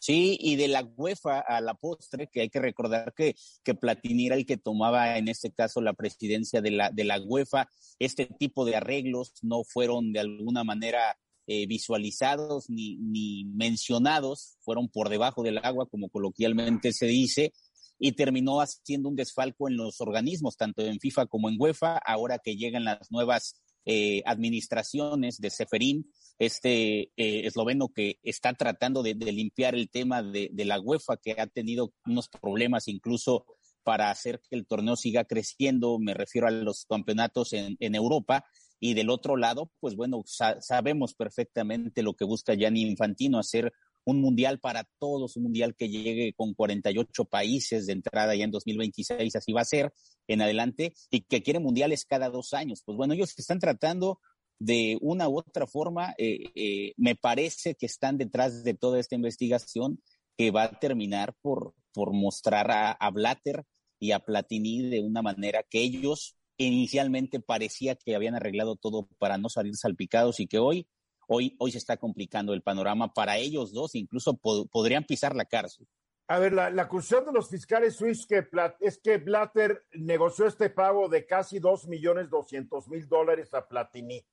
Sí, 0.00 0.36
y 0.40 0.56
de 0.56 0.68
la 0.68 0.84
UEFA 0.96 1.40
a 1.40 1.60
la 1.60 1.74
postre, 1.74 2.28
que 2.28 2.42
hay 2.42 2.50
que 2.50 2.60
recordar 2.60 3.12
que, 3.14 3.34
que 3.64 3.74
Platini 3.74 4.26
era 4.26 4.36
el 4.36 4.46
que 4.46 4.56
tomaba 4.56 5.16
en 5.18 5.26
este 5.26 5.50
caso 5.50 5.80
la 5.80 5.92
presidencia 5.92 6.60
de 6.60 6.70
la, 6.70 6.90
de 6.90 7.04
la 7.04 7.20
UEFA. 7.20 7.68
Este 7.98 8.26
tipo 8.26 8.64
de 8.64 8.76
arreglos 8.76 9.32
no 9.42 9.64
fueron 9.64 10.12
de 10.12 10.20
alguna 10.20 10.62
manera 10.62 11.18
eh, 11.50 11.66
visualizados 11.66 12.68
ni, 12.68 12.98
ni 12.98 13.46
mencionados, 13.46 14.58
fueron 14.60 14.90
por 14.90 15.08
debajo 15.08 15.42
del 15.42 15.56
agua, 15.56 15.88
como 15.88 16.10
coloquialmente 16.10 16.92
se 16.92 17.06
dice, 17.06 17.54
y 17.98 18.12
terminó 18.12 18.60
haciendo 18.60 19.08
un 19.08 19.16
desfalco 19.16 19.66
en 19.66 19.78
los 19.78 20.02
organismos, 20.02 20.58
tanto 20.58 20.82
en 20.82 21.00
FIFA 21.00 21.24
como 21.24 21.48
en 21.48 21.56
UEFA, 21.58 21.96
ahora 21.96 22.38
que 22.38 22.56
llegan 22.56 22.84
las 22.84 23.10
nuevas 23.10 23.56
eh, 23.86 24.22
administraciones 24.26 25.38
de 25.38 25.48
Seferín, 25.48 26.12
este 26.38 27.12
eh, 27.16 27.46
esloveno 27.46 27.88
que 27.88 28.18
está 28.22 28.52
tratando 28.52 29.02
de, 29.02 29.14
limpiar 29.14 29.74
el 29.74 29.88
tema 29.88 30.22
de, 30.22 30.50
la 30.66 30.78
UEFA, 30.78 31.16
que 31.16 31.32
ha 31.38 31.46
tenido 31.46 31.94
unos 32.04 32.28
problemas 32.28 32.88
incluso 32.88 33.46
para 33.84 34.10
hacer 34.10 34.42
que 34.50 34.54
el 34.54 34.66
torneo 34.66 34.96
siga 34.96 35.24
creciendo, 35.24 35.98
me 35.98 36.12
refiero 36.12 36.46
a 36.46 36.50
los 36.50 36.84
campeonatos 36.84 37.54
en, 37.54 37.78
en 37.80 37.94
Europa, 37.94 38.44
y 38.80 38.94
del 38.94 39.10
otro 39.10 39.36
lado, 39.36 39.70
pues 39.80 39.96
bueno, 39.96 40.22
sabemos 40.26 41.14
perfectamente 41.14 42.02
lo 42.02 42.14
que 42.14 42.24
busca 42.24 42.54
Gianni 42.54 42.82
Infantino, 42.82 43.38
hacer 43.38 43.72
un 44.04 44.20
mundial 44.20 44.58
para 44.58 44.88
todos, 44.98 45.36
un 45.36 45.44
mundial 45.44 45.74
que 45.76 45.88
llegue 45.88 46.32
con 46.34 46.54
48 46.54 47.24
países 47.26 47.86
de 47.86 47.92
entrada 47.92 48.34
ya 48.34 48.44
en 48.44 48.50
2026, 48.50 49.36
así 49.36 49.52
va 49.52 49.62
a 49.62 49.66
ser 49.66 49.92
en 50.26 50.40
adelante, 50.40 50.94
y 51.10 51.22
que 51.22 51.42
quiere 51.42 51.58
mundiales 51.58 52.04
cada 52.06 52.30
dos 52.30 52.54
años. 52.54 52.82
Pues 52.84 52.96
bueno, 52.96 53.14
ellos 53.14 53.34
están 53.36 53.58
tratando 53.58 54.20
de 54.58 54.96
una 55.00 55.28
u 55.28 55.38
otra 55.38 55.66
forma, 55.66 56.14
eh, 56.16 56.50
eh, 56.54 56.92
me 56.96 57.16
parece 57.16 57.74
que 57.74 57.86
están 57.86 58.16
detrás 58.16 58.64
de 58.64 58.74
toda 58.74 58.98
esta 58.98 59.14
investigación 59.14 60.00
que 60.36 60.50
va 60.50 60.64
a 60.64 60.78
terminar 60.78 61.34
por, 61.42 61.74
por 61.92 62.12
mostrar 62.12 62.70
a, 62.70 62.92
a 62.92 63.10
Blatter 63.10 63.64
y 64.00 64.12
a 64.12 64.20
Platini 64.20 64.88
de 64.88 65.00
una 65.00 65.20
manera 65.20 65.64
que 65.68 65.80
ellos 65.82 66.37
inicialmente 66.66 67.40
parecía 67.40 67.94
que 67.94 68.14
habían 68.14 68.34
arreglado 68.34 68.76
todo 68.76 69.08
para 69.18 69.38
no 69.38 69.48
salir 69.48 69.76
salpicados 69.76 70.40
y 70.40 70.46
que 70.46 70.58
hoy, 70.58 70.88
hoy, 71.28 71.56
hoy 71.58 71.72
se 71.72 71.78
está 71.78 71.96
complicando 71.96 72.52
el 72.52 72.62
panorama 72.62 73.12
para 73.14 73.38
ellos 73.38 73.72
dos, 73.72 73.94
incluso 73.94 74.34
podrían 74.34 75.04
pisar 75.04 75.34
la 75.36 75.44
cárcel. 75.44 75.86
A 76.26 76.38
ver, 76.38 76.52
la, 76.52 76.68
la 76.68 76.82
acusación 76.82 77.24
de 77.24 77.32
los 77.32 77.48
fiscales 77.48 77.96
suizos 77.96 78.26
que 78.26 78.46
es 78.80 78.98
que 78.98 79.16
Blatter 79.16 79.86
negoció 79.92 80.46
este 80.46 80.68
pago 80.68 81.08
de 81.08 81.24
casi 81.24 81.58
dos 81.58 81.88
millones 81.88 82.28
doscientos 82.28 82.86
mil 82.88 83.08
dólares 83.08 83.54
a 83.54 83.66
Platini. 83.66 84.26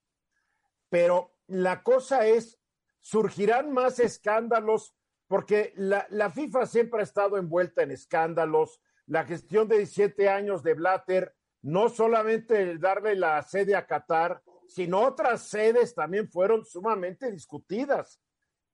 Pero 0.89 1.31
la 1.47 1.83
cosa 1.83 2.27
es, 2.27 2.59
surgirán 2.99 3.71
más 3.71 3.99
escándalos 3.99 4.93
porque 5.27 5.73
la, 5.75 6.05
la 6.09 6.31
FIFA 6.31 6.65
siempre 6.65 6.99
ha 6.99 7.03
estado 7.03 7.37
envuelta 7.37 7.83
en 7.83 7.91
escándalos. 7.91 8.81
La 9.05 9.23
gestión 9.23 9.67
de 9.67 9.77
17 9.77 10.27
años 10.27 10.63
de 10.63 10.73
Blatter 10.73 11.35
no 11.65 11.89
solamente 11.89 12.77
darle 12.77 13.15
la 13.15 13.41
sede 13.41 13.75
a 13.75 13.87
Qatar, 13.87 14.39
sino 14.67 15.01
otras 15.01 15.47
sedes 15.49 15.95
también 15.95 16.29
fueron 16.29 16.63
sumamente 16.63 17.31
discutidas, 17.31 18.21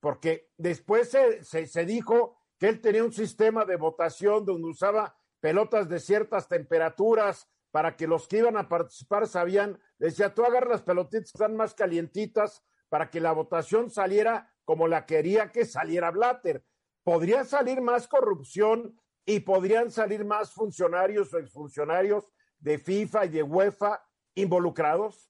porque 0.02 0.50
después 0.58 1.10
se, 1.10 1.42
se, 1.46 1.86
dijo 1.86 2.38
que 2.60 2.68
él 2.68 2.82
tenía 2.82 3.06
un 3.06 3.14
sistema 3.14 3.64
de 3.64 3.78
votación 3.78 4.44
donde 4.44 4.68
usaba 4.68 5.16
pelotas 5.40 5.88
de 5.88 6.02
ciertas 6.02 6.50
temperaturas 6.50 7.48
para 7.72 7.96
que 7.96 8.08
los 8.08 8.28
que 8.28 8.40
iban 8.40 8.58
a 8.58 8.68
participar 8.68 9.26
sabían, 9.26 9.80
decía, 9.98 10.34
tú 10.34 10.44
agarras 10.44 10.70
las 10.70 10.82
pelotitas 10.82 11.32
que 11.32 11.38
están 11.38 11.56
más 11.56 11.74
calientitas 11.74 12.62
para 12.90 13.10
que 13.10 13.22
la 13.22 13.32
votación 13.32 13.90
saliera 13.90 14.54
como 14.66 14.90
la 14.90 15.06
quería 15.06 15.50
que 15.50 15.64
saliera 15.64 16.12
Blatter. 16.12 16.66
Podría 17.04 17.46
salir 17.46 17.80
más 17.80 18.10
corrupción 18.10 19.00
y 19.26 19.40
podrían 19.40 19.92
salir 19.92 20.26
más 20.26 20.52
funcionarios 20.52 21.34
o 21.34 21.38
exfuncionarios 21.38 22.34
de 22.62 22.80
FIFA 22.80 23.26
y 23.26 23.30
de 23.30 23.44
UEFA 23.44 24.02
involucrados. 24.36 25.30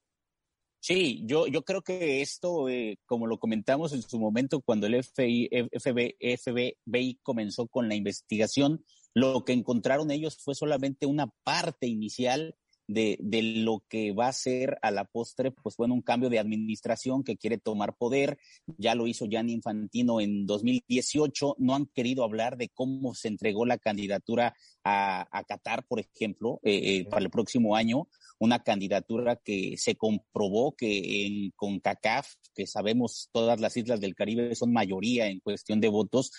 Sí, 0.80 1.22
yo, 1.26 1.46
yo 1.46 1.62
creo 1.62 1.82
que 1.82 2.22
esto, 2.22 2.68
eh, 2.68 2.98
como 3.06 3.26
lo 3.26 3.38
comentamos 3.38 3.92
en 3.92 4.02
su 4.02 4.18
momento 4.18 4.60
cuando 4.60 4.86
el 4.86 5.02
FBI, 5.02 5.48
FBI 5.78 7.20
comenzó 7.22 7.68
con 7.68 7.88
la 7.88 7.94
investigación, 7.94 8.84
lo 9.14 9.44
que 9.44 9.52
encontraron 9.52 10.10
ellos 10.10 10.38
fue 10.42 10.54
solamente 10.54 11.06
una 11.06 11.28
parte 11.44 11.86
inicial 11.86 12.56
de, 12.86 13.16
de, 13.20 13.42
lo 13.42 13.82
que 13.88 14.12
va 14.12 14.28
a 14.28 14.32
ser 14.32 14.78
a 14.82 14.90
la 14.90 15.04
postre, 15.04 15.50
pues 15.50 15.76
bueno, 15.76 15.94
un 15.94 16.02
cambio 16.02 16.28
de 16.30 16.38
administración 16.38 17.24
que 17.24 17.36
quiere 17.36 17.58
tomar 17.58 17.96
poder. 17.96 18.38
Ya 18.78 18.94
lo 18.94 19.06
hizo 19.06 19.26
Gianni 19.26 19.52
Infantino 19.52 20.20
en 20.20 20.46
2018. 20.46 21.56
No 21.58 21.74
han 21.74 21.86
querido 21.86 22.24
hablar 22.24 22.56
de 22.56 22.68
cómo 22.68 23.14
se 23.14 23.28
entregó 23.28 23.66
la 23.66 23.78
candidatura 23.78 24.54
a, 24.84 25.26
a 25.30 25.44
Qatar, 25.44 25.84
por 25.86 26.00
ejemplo, 26.00 26.60
eh, 26.62 26.96
eh, 26.96 27.04
para 27.08 27.24
el 27.24 27.30
próximo 27.30 27.76
año. 27.76 28.08
Una 28.38 28.62
candidatura 28.62 29.36
que 29.36 29.76
se 29.78 29.94
comprobó 29.94 30.74
que 30.74 31.26
en 31.26 31.52
CONCACAF, 31.54 32.34
que 32.54 32.66
sabemos 32.66 33.28
todas 33.32 33.60
las 33.60 33.76
islas 33.76 34.00
del 34.00 34.14
Caribe 34.14 34.54
son 34.54 34.72
mayoría 34.72 35.28
en 35.28 35.40
cuestión 35.40 35.80
de 35.80 35.88
votos, 35.88 36.32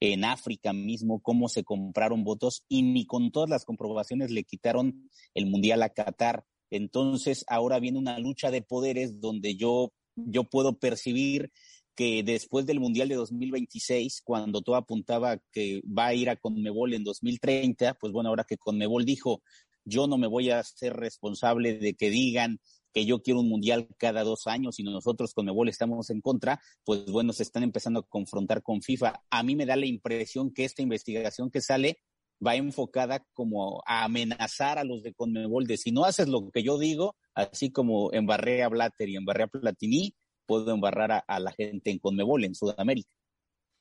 en 0.00 0.24
África 0.24 0.72
mismo, 0.72 1.20
cómo 1.20 1.48
se 1.48 1.62
compraron 1.62 2.24
votos 2.24 2.64
y 2.68 2.82
ni 2.82 3.06
con 3.06 3.30
todas 3.30 3.50
las 3.50 3.64
comprobaciones 3.64 4.30
le 4.30 4.44
quitaron 4.44 5.10
el 5.34 5.46
Mundial 5.46 5.82
a 5.82 5.90
Qatar. 5.90 6.44
Entonces, 6.70 7.44
ahora 7.48 7.78
viene 7.78 7.98
una 7.98 8.18
lucha 8.18 8.50
de 8.50 8.62
poderes 8.62 9.20
donde 9.20 9.56
yo, 9.56 9.92
yo 10.16 10.44
puedo 10.44 10.78
percibir 10.78 11.52
que 11.94 12.22
después 12.22 12.64
del 12.64 12.80
Mundial 12.80 13.08
de 13.08 13.16
2026, 13.16 14.22
cuando 14.24 14.62
todo 14.62 14.76
apuntaba 14.76 15.38
que 15.52 15.82
va 15.86 16.06
a 16.06 16.14
ir 16.14 16.30
a 16.30 16.36
Conmebol 16.36 16.94
en 16.94 17.04
2030, 17.04 17.94
pues 17.94 18.12
bueno, 18.12 18.30
ahora 18.30 18.44
que 18.44 18.56
Conmebol 18.56 19.04
dijo, 19.04 19.42
yo 19.84 20.06
no 20.06 20.16
me 20.16 20.26
voy 20.26 20.50
a 20.50 20.62
ser 20.62 20.94
responsable 20.94 21.74
de 21.74 21.94
que 21.94 22.08
digan 22.08 22.58
que 22.92 23.04
yo 23.04 23.22
quiero 23.22 23.40
un 23.40 23.48
mundial 23.48 23.88
cada 23.98 24.24
dos 24.24 24.46
años 24.46 24.78
y 24.78 24.82
nosotros 24.82 25.34
con 25.34 25.46
Mebol 25.46 25.68
estamos 25.68 26.10
en 26.10 26.20
contra, 26.20 26.60
pues 26.84 27.06
bueno, 27.06 27.32
se 27.32 27.42
están 27.42 27.62
empezando 27.62 28.00
a 28.00 28.06
confrontar 28.06 28.62
con 28.62 28.82
FIFA. 28.82 29.22
A 29.30 29.42
mí 29.42 29.56
me 29.56 29.66
da 29.66 29.76
la 29.76 29.86
impresión 29.86 30.52
que 30.52 30.64
esta 30.64 30.82
investigación 30.82 31.50
que 31.50 31.60
sale 31.60 31.98
va 32.44 32.56
enfocada 32.56 33.24
como 33.34 33.82
a 33.86 34.04
amenazar 34.04 34.78
a 34.78 34.84
los 34.84 35.02
de 35.02 35.14
Conmebol 35.14 35.66
de 35.66 35.76
si 35.76 35.92
no 35.92 36.04
haces 36.04 36.28
lo 36.28 36.50
que 36.50 36.62
yo 36.62 36.78
digo, 36.78 37.16
así 37.34 37.70
como 37.70 38.12
embarré 38.12 38.62
a 38.62 38.68
Blatter 38.68 39.08
y 39.08 39.16
embarré 39.16 39.44
a 39.44 39.48
Platini, 39.48 40.14
puedo 40.46 40.72
embarrar 40.72 41.12
a, 41.12 41.18
a 41.18 41.38
la 41.38 41.52
gente 41.52 41.90
en 41.90 41.98
Conmebol 41.98 42.44
en 42.44 42.54
Sudamérica. 42.54 43.10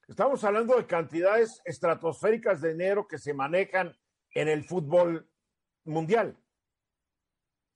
Estamos 0.07 0.43
hablando 0.43 0.75
de 0.75 0.87
cantidades 0.87 1.61
estratosféricas 1.65 2.61
de 2.61 2.71
dinero 2.71 3.07
que 3.07 3.19
se 3.19 3.33
manejan 3.33 3.95
en 4.33 4.47
el 4.47 4.63
fútbol 4.63 5.29
mundial. 5.85 6.37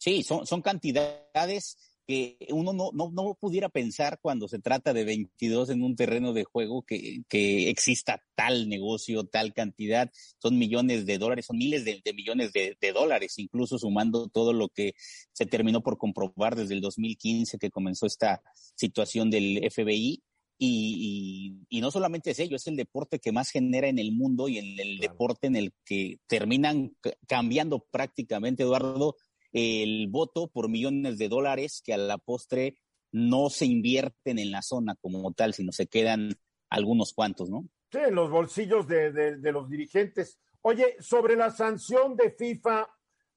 Sí, 0.03 0.21
son, 0.21 0.45
son 0.45 0.61
cantidades 0.61 1.77
que 2.05 2.35
uno 2.49 2.73
no, 2.73 2.89
no, 2.91 3.09
no, 3.13 3.37
pudiera 3.39 3.69
pensar 3.69 4.19
cuando 4.21 4.49
se 4.49 4.59
trata 4.59 4.91
de 4.91 5.05
22 5.05 5.69
en 5.69 5.81
un 5.81 5.95
terreno 5.95 6.33
de 6.33 6.43
juego 6.43 6.81
que, 6.81 7.21
que 7.29 7.69
exista 7.69 8.21
tal 8.35 8.67
negocio, 8.67 9.23
tal 9.23 9.53
cantidad. 9.53 10.11
Son 10.39 10.57
millones 10.57 11.05
de 11.05 11.17
dólares, 11.17 11.45
son 11.45 11.57
miles 11.57 11.85
de, 11.85 12.01
millones 12.13 12.51
de, 12.51 12.75
de, 12.81 12.91
dólares, 12.91 13.39
incluso 13.39 13.79
sumando 13.79 14.27
todo 14.27 14.51
lo 14.51 14.67
que 14.67 14.91
se 15.31 15.45
terminó 15.45 15.81
por 15.81 15.97
comprobar 15.97 16.57
desde 16.57 16.73
el 16.73 16.81
2015 16.81 17.57
que 17.57 17.71
comenzó 17.71 18.05
esta 18.05 18.41
situación 18.75 19.29
del 19.29 19.71
FBI. 19.71 20.21
Y, 20.57 21.55
y, 21.69 21.77
y, 21.77 21.81
no 21.81 21.91
solamente 21.91 22.31
es 22.31 22.39
ello, 22.39 22.57
es 22.57 22.67
el 22.67 22.75
deporte 22.75 23.19
que 23.19 23.31
más 23.31 23.49
genera 23.51 23.87
en 23.87 23.99
el 23.99 24.11
mundo 24.11 24.49
y 24.49 24.57
en 24.57 24.79
el 24.79 24.97
claro. 24.97 25.13
deporte 25.13 25.47
en 25.47 25.55
el 25.55 25.73
que 25.85 26.19
terminan 26.27 26.95
cambiando 27.25 27.79
prácticamente, 27.89 28.63
Eduardo, 28.63 29.15
el 29.53 30.07
voto 30.09 30.47
por 30.47 30.67
millones 30.67 31.17
de 31.17 31.29
dólares 31.29 31.81
que 31.85 31.93
a 31.93 31.97
la 31.97 32.17
postre 32.17 32.75
no 33.11 33.49
se 33.51 33.65
invierten 33.65 34.39
en 34.39 34.51
la 34.51 34.63
zona 34.63 34.95
como 34.95 35.31
tal, 35.33 35.53
sino 35.53 35.71
se 35.71 35.87
quedan 35.87 36.35
algunos 36.69 37.13
cuantos, 37.13 37.49
¿no? 37.49 37.67
Sí, 37.91 37.99
en 37.99 38.15
los 38.15 38.31
bolsillos 38.31 38.87
de, 38.87 39.11
de, 39.11 39.51
los 39.51 39.69
dirigentes. 39.69 40.39
Oye, 40.61 40.95
sobre 40.99 41.35
la 41.35 41.51
sanción 41.51 42.15
de 42.15 42.31
FIFA 42.31 42.89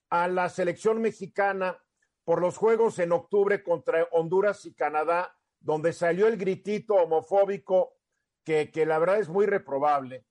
a 0.08 0.28
la 0.28 0.48
selección 0.48 1.02
mexicana 1.02 1.78
por 2.24 2.40
los 2.40 2.56
juegos 2.56 2.98
en 2.98 3.12
octubre 3.12 3.62
contra 3.62 4.08
Honduras 4.12 4.64
y 4.64 4.72
Canadá, 4.72 5.36
donde 5.60 5.92
salió 5.92 6.26
el 6.26 6.38
gritito 6.38 6.94
homofóbico 6.94 7.98
que, 8.42 8.70
que 8.70 8.86
la 8.86 8.98
verdad 8.98 9.18
es 9.18 9.28
muy 9.28 9.44
reprobable. 9.44 10.24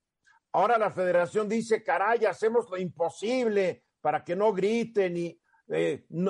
Ahora 0.52 0.80
la 0.80 0.90
federación 0.90 1.48
dice, 1.48 1.84
caray, 1.84 2.26
hacemos 2.26 2.68
lo 2.72 2.78
imposible 2.78 3.84
para 4.02 4.24
que 4.24 4.36
no 4.36 4.54
griten 4.54 5.18
y 5.18 5.40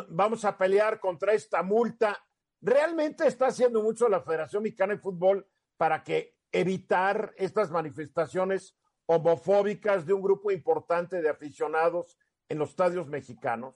vamos 0.09 0.45
a 0.45 0.57
pelear 0.57 0.99
contra 0.99 1.33
esta 1.33 1.63
multa. 1.63 2.17
¿Realmente 2.61 3.27
está 3.27 3.47
haciendo 3.47 3.81
mucho 3.83 4.09
la 4.09 4.21
Federación 4.21 4.63
Mexicana 4.63 4.93
de 4.93 4.99
Fútbol 4.99 5.47
para 5.77 6.03
que 6.03 6.35
evitar 6.51 7.33
estas 7.37 7.69
manifestaciones 7.69 8.75
homofóbicas 9.07 10.05
de 10.05 10.13
un 10.13 10.21
grupo 10.21 10.51
importante 10.51 11.21
de 11.21 11.29
aficionados 11.29 12.17
en 12.49 12.59
los 12.59 12.69
estadios 12.69 13.07
mexicanos? 13.07 13.75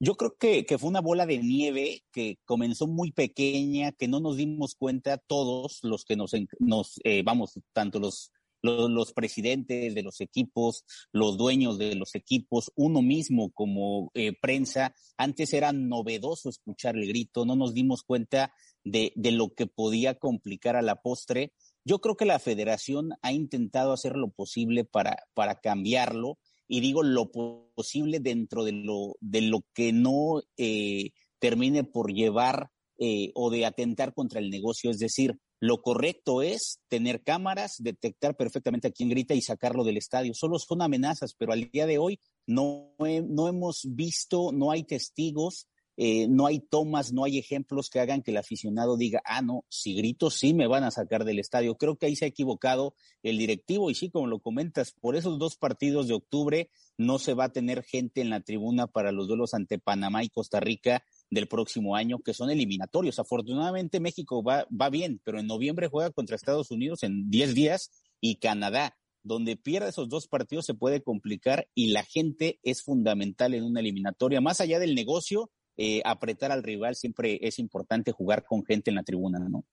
Yo 0.00 0.16
creo 0.16 0.36
que, 0.36 0.66
que, 0.66 0.76
fue 0.76 0.90
una 0.90 1.00
bola 1.00 1.24
de 1.24 1.38
nieve 1.38 2.02
que 2.10 2.38
comenzó 2.44 2.86
muy 2.86 3.12
pequeña, 3.12 3.92
que 3.92 4.08
no 4.08 4.18
nos 4.18 4.36
dimos 4.36 4.74
cuenta 4.74 5.18
todos 5.18 5.78
los 5.82 6.04
que 6.04 6.16
nos, 6.16 6.32
nos 6.58 7.00
eh, 7.04 7.22
vamos, 7.24 7.60
tanto 7.72 8.00
los 8.00 8.32
los, 8.64 9.12
presidentes 9.12 9.94
de 9.94 10.02
los 10.02 10.20
equipos, 10.20 10.84
los 11.12 11.36
dueños 11.36 11.78
de 11.78 11.94
los 11.94 12.14
equipos, 12.14 12.72
uno 12.74 13.02
mismo 13.02 13.50
como 13.52 14.10
eh, 14.14 14.32
prensa. 14.40 14.94
Antes 15.16 15.52
era 15.52 15.72
novedoso 15.72 16.48
escuchar 16.48 16.96
el 16.96 17.06
grito, 17.06 17.44
no 17.44 17.56
nos 17.56 17.74
dimos 17.74 18.02
cuenta 18.02 18.52
de, 18.82 19.12
de 19.16 19.32
lo 19.32 19.54
que 19.54 19.66
podía 19.66 20.18
complicar 20.18 20.76
a 20.76 20.82
la 20.82 20.96
postre. 20.96 21.52
Yo 21.84 22.00
creo 22.00 22.16
que 22.16 22.24
la 22.24 22.38
federación 22.38 23.10
ha 23.22 23.32
intentado 23.32 23.92
hacer 23.92 24.16
lo 24.16 24.30
posible 24.30 24.84
para, 24.84 25.16
para 25.34 25.60
cambiarlo 25.60 26.38
y 26.66 26.80
digo 26.80 27.02
lo 27.02 27.30
posible 27.74 28.20
dentro 28.20 28.64
de 28.64 28.72
lo, 28.72 29.16
de 29.20 29.42
lo 29.42 29.64
que 29.74 29.92
no 29.92 30.42
eh, 30.56 31.10
termine 31.38 31.84
por 31.84 32.12
llevar 32.12 32.70
eh, 32.98 33.32
o 33.34 33.50
de 33.50 33.66
atentar 33.66 34.14
contra 34.14 34.40
el 34.40 34.50
negocio. 34.50 34.90
Es 34.90 34.98
decir, 34.98 35.36
lo 35.64 35.80
correcto 35.80 36.42
es 36.42 36.80
tener 36.88 37.22
cámaras, 37.22 37.76
detectar 37.78 38.36
perfectamente 38.36 38.88
a 38.88 38.90
quién 38.90 39.08
grita 39.08 39.32
y 39.32 39.40
sacarlo 39.40 39.82
del 39.82 39.96
estadio. 39.96 40.34
Solo 40.34 40.58
son 40.58 40.82
amenazas, 40.82 41.34
pero 41.38 41.54
al 41.54 41.70
día 41.70 41.86
de 41.86 41.96
hoy 41.96 42.20
no, 42.46 42.94
no 42.98 43.48
hemos 43.48 43.80
visto, 43.88 44.52
no 44.52 44.70
hay 44.70 44.84
testigos, 44.84 45.66
eh, 45.96 46.26
no 46.28 46.46
hay 46.46 46.58
tomas, 46.58 47.12
no 47.12 47.24
hay 47.24 47.38
ejemplos 47.38 47.88
que 47.88 48.00
hagan 48.00 48.22
que 48.22 48.32
el 48.32 48.36
aficionado 48.36 48.98
diga, 48.98 49.22
ah, 49.24 49.40
no, 49.40 49.64
si 49.70 49.94
grito 49.94 50.28
sí 50.28 50.52
me 50.52 50.66
van 50.66 50.84
a 50.84 50.90
sacar 50.90 51.24
del 51.24 51.38
estadio. 51.38 51.76
Creo 51.76 51.96
que 51.96 52.06
ahí 52.06 52.16
se 52.16 52.26
ha 52.26 52.28
equivocado 52.28 52.94
el 53.22 53.38
directivo 53.38 53.90
y 53.90 53.94
sí, 53.94 54.10
como 54.10 54.26
lo 54.26 54.40
comentas, 54.40 54.92
por 54.92 55.16
esos 55.16 55.38
dos 55.38 55.56
partidos 55.56 56.08
de 56.08 56.14
octubre 56.14 56.68
no 56.98 57.18
se 57.18 57.32
va 57.32 57.44
a 57.44 57.52
tener 57.52 57.84
gente 57.84 58.20
en 58.20 58.28
la 58.28 58.40
tribuna 58.40 58.86
para 58.86 59.12
los 59.12 59.28
duelos 59.28 59.54
ante 59.54 59.78
Panamá 59.78 60.24
y 60.24 60.28
Costa 60.28 60.60
Rica 60.60 61.04
del 61.34 61.48
próximo 61.48 61.96
año, 61.96 62.20
que 62.20 62.34
son 62.34 62.50
eliminatorios. 62.50 63.18
Afortunadamente 63.18 64.00
México 64.00 64.42
va, 64.42 64.66
va 64.70 64.88
bien, 64.90 65.20
pero 65.24 65.38
en 65.38 65.46
noviembre 65.46 65.88
juega 65.88 66.10
contra 66.10 66.36
Estados 66.36 66.70
Unidos 66.70 67.02
en 67.02 67.30
10 67.30 67.54
días 67.54 67.90
y 68.20 68.36
Canadá. 68.36 68.96
Donde 69.22 69.56
pierda 69.56 69.88
esos 69.88 70.08
dos 70.10 70.28
partidos 70.28 70.66
se 70.66 70.74
puede 70.74 71.02
complicar 71.02 71.66
y 71.74 71.92
la 71.92 72.04
gente 72.04 72.58
es 72.62 72.82
fundamental 72.82 73.54
en 73.54 73.64
una 73.64 73.80
eliminatoria. 73.80 74.42
Más 74.42 74.60
allá 74.60 74.78
del 74.78 74.94
negocio, 74.94 75.50
eh, 75.76 76.02
apretar 76.04 76.52
al 76.52 76.62
rival 76.62 76.94
siempre 76.94 77.38
es 77.42 77.58
importante 77.58 78.12
jugar 78.12 78.44
con 78.44 78.64
gente 78.64 78.90
en 78.90 78.96
la 78.96 79.02
tribuna, 79.02 79.38
¿no? 79.38 79.64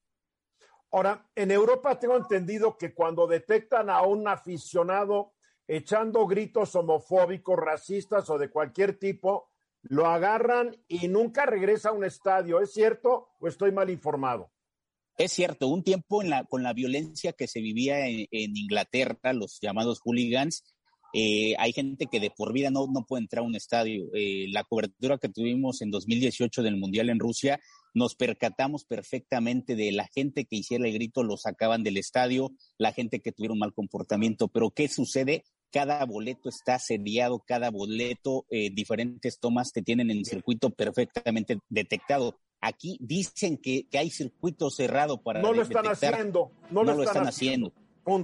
Ahora, 0.93 1.29
en 1.35 1.51
Europa 1.51 1.99
tengo 1.99 2.17
entendido 2.17 2.77
que 2.77 2.93
cuando 2.93 3.27
detectan 3.27 3.89
a 3.89 4.01
un 4.01 4.27
aficionado 4.27 5.33
echando 5.67 6.27
gritos 6.27 6.75
homofóbicos, 6.75 7.57
racistas 7.57 8.29
o 8.29 8.37
de 8.37 8.49
cualquier 8.49 8.99
tipo, 8.99 9.50
lo 9.83 10.07
agarran 10.07 10.75
y 10.87 11.07
nunca 11.07 11.45
regresa 11.45 11.89
a 11.89 11.93
un 11.93 12.03
estadio. 12.03 12.61
¿Es 12.61 12.73
cierto 12.73 13.29
o 13.39 13.47
estoy 13.47 13.71
mal 13.71 13.89
informado? 13.89 14.51
Es 15.17 15.33
cierto, 15.33 15.67
un 15.67 15.83
tiempo 15.83 16.21
en 16.21 16.29
la, 16.29 16.45
con 16.45 16.63
la 16.63 16.73
violencia 16.73 17.33
que 17.33 17.47
se 17.47 17.61
vivía 17.61 18.07
en, 18.07 18.27
Inglaterra, 18.31 19.33
los 19.33 19.59
llamados 19.61 19.99
hooligans, 19.99 20.63
eh, 21.13 21.55
hay 21.59 21.73
gente 21.73 22.07
que 22.07 22.21
de 22.21 22.31
por 22.31 22.53
vida 22.53 22.71
no, 22.71 22.87
puede 23.05 23.23
entrar 23.23 23.43
a 23.43 23.47
un 23.47 23.55
estadio. 23.55 24.05
Eh, 24.13 24.45
la 24.49 24.63
cobertura 24.63 25.17
que 25.17 25.27
tuvimos 25.27 25.81
en 25.81 25.91
2018 25.91 26.63
del 26.63 26.77
Mundial 26.77 27.09
en 27.09 27.19
Rusia, 27.19 27.59
nos 27.93 28.15
percatamos 28.15 28.85
perfectamente 28.85 29.75
de 29.75 29.91
la 29.91 30.07
gente 30.07 30.45
que 30.45 30.55
hiciera 30.55 30.87
el 30.87 30.93
grito, 30.93 31.23
lo 31.23 31.35
sacaban 31.35 31.83
del 31.83 31.97
estadio, 31.97 32.51
la 32.77 32.93
gente 32.93 33.19
que 33.19 33.33
tuviera 33.33 33.53
un 33.53 33.59
mal 33.59 33.73
comportamiento. 33.73 34.47
Pero 34.47 34.71
¿qué 34.71 34.87
sucede? 34.87 35.43
Cada 35.71 36.05
boleto 36.05 36.49
está 36.49 36.77
seriado, 36.79 37.39
cada 37.39 37.71
boleto, 37.71 38.45
eh, 38.49 38.69
diferentes 38.73 39.39
tomas 39.39 39.71
te 39.71 39.81
tienen 39.81 40.11
el 40.11 40.25
circuito 40.25 40.69
perfectamente 40.69 41.59
detectado. 41.69 42.37
Aquí 42.59 42.97
dicen 43.01 43.57
que, 43.57 43.87
hay 43.93 44.11
circuito 44.11 44.69
cerrado 44.69 45.21
para. 45.21 45.41
No 45.41 45.53
lo 45.53 45.63
están 45.63 45.87
haciendo. 45.87 46.51
No, 46.69 46.83
lo, 46.83 47.01
están, 47.03 47.27
haciendo. 47.27 47.71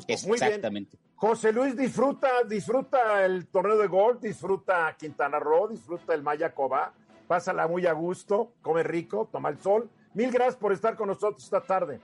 Exactamente. 0.07 0.97
José 1.15 1.51
Luis 1.51 1.75
disfruta, 1.75 2.43
disfruta 2.47 3.25
el 3.25 3.47
torneo 3.47 3.77
de 3.77 3.87
golf, 3.87 4.21
disfruta 4.21 4.95
Quintana 4.99 5.39
Roo, 5.39 5.67
disfruta 5.67 6.13
el 6.13 6.21
Maya 6.21 6.53
Cobá, 6.53 6.93
pásala 7.27 7.67
muy 7.67 7.87
a 7.87 7.93
gusto, 7.93 8.53
come 8.61 8.83
rico, 8.83 9.27
toma 9.31 9.49
el 9.49 9.57
sol. 9.57 9.89
Mil 10.13 10.31
gracias 10.31 10.57
por 10.57 10.73
estar 10.73 10.95
con 10.95 11.07
nosotros 11.07 11.43
esta 11.43 11.61
tarde. 11.61 11.99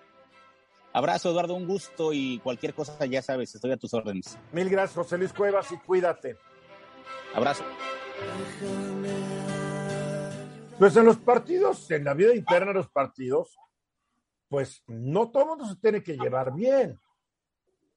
Abrazo, 0.95 1.32
Eduardo, 1.32 1.56
un 1.56 1.65
gusto 1.65 2.13
y 2.13 2.38
cualquier 2.39 2.75
cosa 2.75 3.03
ya 3.08 3.23
sabes, 3.23 3.56
estoy 3.56 3.71
a 3.71 3.77
tus 3.77 3.95
órdenes. 3.95 4.38
Mil 4.51 4.69
gracias, 4.69 4.95
José 4.95 5.17
Luis 5.17 5.34
Cuevas, 5.34 5.71
y 5.71 5.77
cuídate. 5.77 6.38
Abrazo. 7.34 7.63
Pues 10.77 10.95
en 10.95 11.06
los 11.06 11.17
partidos, 11.17 11.89
en 11.89 12.03
la 12.03 12.13
vida 12.13 12.36
interna 12.36 12.67
de 12.67 12.73
los 12.75 12.89
partidos, 12.89 13.58
pues 14.47 14.84
no 14.86 15.32
todo 15.32 15.47
mundo 15.47 15.65
se 15.65 15.77
tiene 15.77 16.03
que 16.03 16.15
llevar 16.15 16.53
bien. 16.53 16.99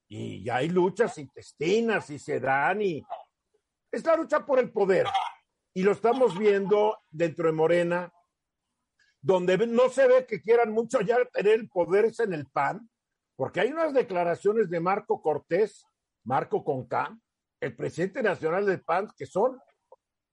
Y 0.09 0.43
ya 0.43 0.57
hay 0.57 0.71
luchas 0.71 1.19
intestinas 1.19 2.09
y 2.09 2.19
se 2.19 2.41
dan 2.41 2.81
y 2.81 3.03
es 3.93 4.05
la 4.07 4.17
lucha 4.17 4.47
por 4.47 4.59
el 4.59 4.73
poder. 4.73 5.07
Y 5.75 5.83
lo 5.83 5.93
estamos 5.93 6.39
viendo 6.39 6.99
dentro 7.11 7.47
de 7.47 7.53
Morena, 7.53 8.11
donde 9.27 9.59
no 9.67 9.89
se 9.89 10.07
ve 10.07 10.25
que 10.25 10.41
quieran 10.41 10.71
mucho 10.71 11.01
ya 11.01 11.17
tener 11.33 11.55
el 11.55 11.69
poder 11.69 12.13
en 12.21 12.33
el 12.33 12.47
PAN, 12.47 12.89
porque 13.35 13.59
hay 13.59 13.73
unas 13.73 13.93
declaraciones 13.93 14.71
de 14.71 14.79
Marco 14.79 15.21
Cortés, 15.21 15.85
Marco 16.23 16.63
Conca, 16.63 17.19
el 17.61 17.75
presidente 17.75 18.23
nacional 18.23 18.65
del 18.65 18.83
PAN, 18.83 19.09
que 19.17 19.27
son, 19.27 19.61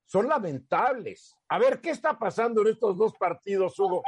son 0.06 0.28
lamentables. 0.28 1.36
A 1.50 1.58
ver, 1.58 1.82
¿qué 1.82 1.90
está 1.90 2.20
pasando 2.20 2.62
en 2.62 2.68
estos 2.68 2.96
dos 2.96 3.14
partidos, 3.18 3.80
Hugo? 3.80 4.04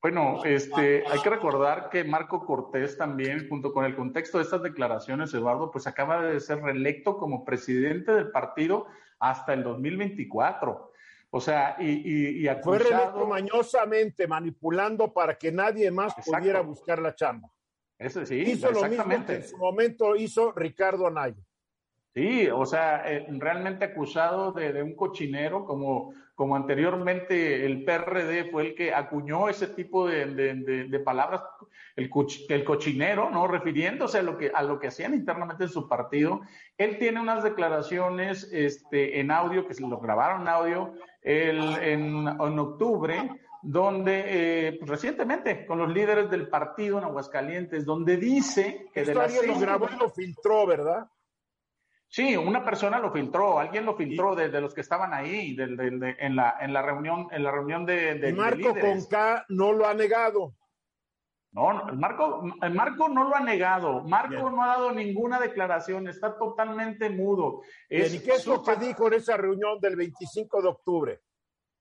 Bueno, 0.00 0.42
este, 0.46 1.06
hay 1.06 1.20
que 1.20 1.28
recordar 1.28 1.90
que 1.90 2.04
Marco 2.04 2.46
Cortés 2.46 2.96
también, 2.96 3.50
junto 3.50 3.74
con 3.74 3.84
el 3.84 3.94
contexto 3.94 4.38
de 4.38 4.44
estas 4.44 4.62
declaraciones, 4.62 5.34
Eduardo, 5.34 5.70
pues 5.70 5.86
acaba 5.86 6.22
de 6.22 6.40
ser 6.40 6.62
reelecto 6.62 7.18
como 7.18 7.44
presidente 7.44 8.12
del 8.12 8.30
partido 8.30 8.86
hasta 9.18 9.52
el 9.52 9.62
2024. 9.62 10.87
O 11.30 11.40
sea, 11.40 11.76
y, 11.78 12.46
y, 12.46 12.48
Fue 12.62 12.78
reelecto 12.78 13.26
mañosamente, 13.26 14.26
manipulando 14.26 15.12
para 15.12 15.36
que 15.36 15.52
nadie 15.52 15.90
más 15.90 16.14
pudiera 16.24 16.60
buscar 16.60 17.00
la 17.00 17.14
chamba. 17.14 17.50
Eso 17.98 18.24
sí, 18.24 18.36
hizo 18.36 18.70
lo 18.70 18.88
mismo 18.88 19.26
que 19.26 19.34
en 19.34 19.42
su 19.42 19.56
momento 19.58 20.16
hizo 20.16 20.52
Ricardo 20.52 21.06
Anaya. 21.06 21.42
Sí, 22.14 22.48
o 22.48 22.64
sea, 22.64 23.04
eh, 23.06 23.26
realmente 23.28 23.84
acusado 23.84 24.52
de, 24.52 24.82
un 24.82 24.96
cochinero, 24.96 25.64
como, 25.64 26.14
como 26.34 26.56
anteriormente 26.56 27.64
el 27.64 27.84
PRD 27.84 28.50
fue 28.50 28.68
el 28.68 28.74
que 28.74 28.92
acuñó 28.92 29.48
ese 29.48 29.68
tipo 29.68 30.08
de, 30.08 31.02
palabras, 31.04 31.42
el, 31.96 32.10
el, 32.48 32.64
cochinero, 32.64 33.30
¿no? 33.30 33.46
Refiriéndose 33.46 34.18
a 34.18 34.22
lo, 34.22 34.36
que, 34.36 34.50
a 34.52 34.62
lo 34.62 34.80
que 34.80 34.88
hacían 34.88 35.14
internamente 35.14 35.64
en 35.64 35.70
su 35.70 35.88
partido. 35.88 36.40
Él 36.76 36.98
tiene 36.98 37.20
unas 37.20 37.44
declaraciones 37.44 38.48
este, 38.52 39.20
en 39.20 39.30
audio, 39.30 39.66
que 39.66 39.74
se 39.74 39.86
lo 39.86 40.00
grabaron 40.00 40.42
en 40.42 40.48
audio, 40.48 40.94
en, 41.22 42.26
octubre, 42.58 43.30
donde 43.62 44.24
eh, 44.26 44.76
pues, 44.78 44.90
recientemente 44.90 45.66
con 45.66 45.78
los 45.78 45.92
líderes 45.92 46.30
del 46.30 46.48
partido 46.48 46.98
en 46.98 47.04
Aguascalientes, 47.04 47.84
donde 47.84 48.16
dice 48.16 48.86
que 48.92 49.04
de 49.04 49.14
la 49.14 49.28
lo 49.28 49.58
grabó 49.58 49.88
y 49.94 49.98
lo 49.98 50.10
filtró, 50.10 50.66
¿verdad? 50.66 51.08
Sí, 52.10 52.36
una 52.36 52.64
persona 52.64 52.98
lo 52.98 53.12
filtró, 53.12 53.58
alguien 53.58 53.84
lo 53.84 53.94
filtró 53.94 54.34
de, 54.34 54.48
los 54.60 54.72
que 54.72 54.80
estaban 54.80 55.12
ahí 55.12 55.54
en, 55.58 56.36
la, 56.36 56.56
en 56.58 56.72
la 56.72 56.82
reunión, 56.82 57.28
en 57.30 57.42
la 57.42 57.50
reunión 57.50 57.84
de, 57.84 58.14
de 58.14 58.32
Marco 58.32 58.74
Conca 58.74 59.44
no 59.50 59.72
lo 59.72 59.86
ha 59.86 59.92
negado. 59.92 60.54
No, 61.52 61.88
el 61.88 61.96
Marco, 61.96 62.42
el 62.60 62.74
Marco 62.74 63.08
no 63.08 63.24
lo 63.28 63.34
ha 63.34 63.40
negado. 63.40 64.02
Marco 64.02 64.50
no 64.50 64.62
ha 64.62 64.68
dado 64.68 64.92
ninguna 64.92 65.40
declaración, 65.40 66.08
está 66.08 66.38
totalmente 66.38 67.08
mudo. 67.08 67.62
¿Y 67.88 68.18
qué 68.20 68.32
es 68.32 68.46
lo 68.46 68.62
que 68.62 68.76
dijo 68.76 69.08
en 69.08 69.14
esa 69.14 69.36
reunión 69.36 69.80
del 69.80 69.96
25 69.96 70.62
de 70.62 70.68
octubre? 70.68 71.20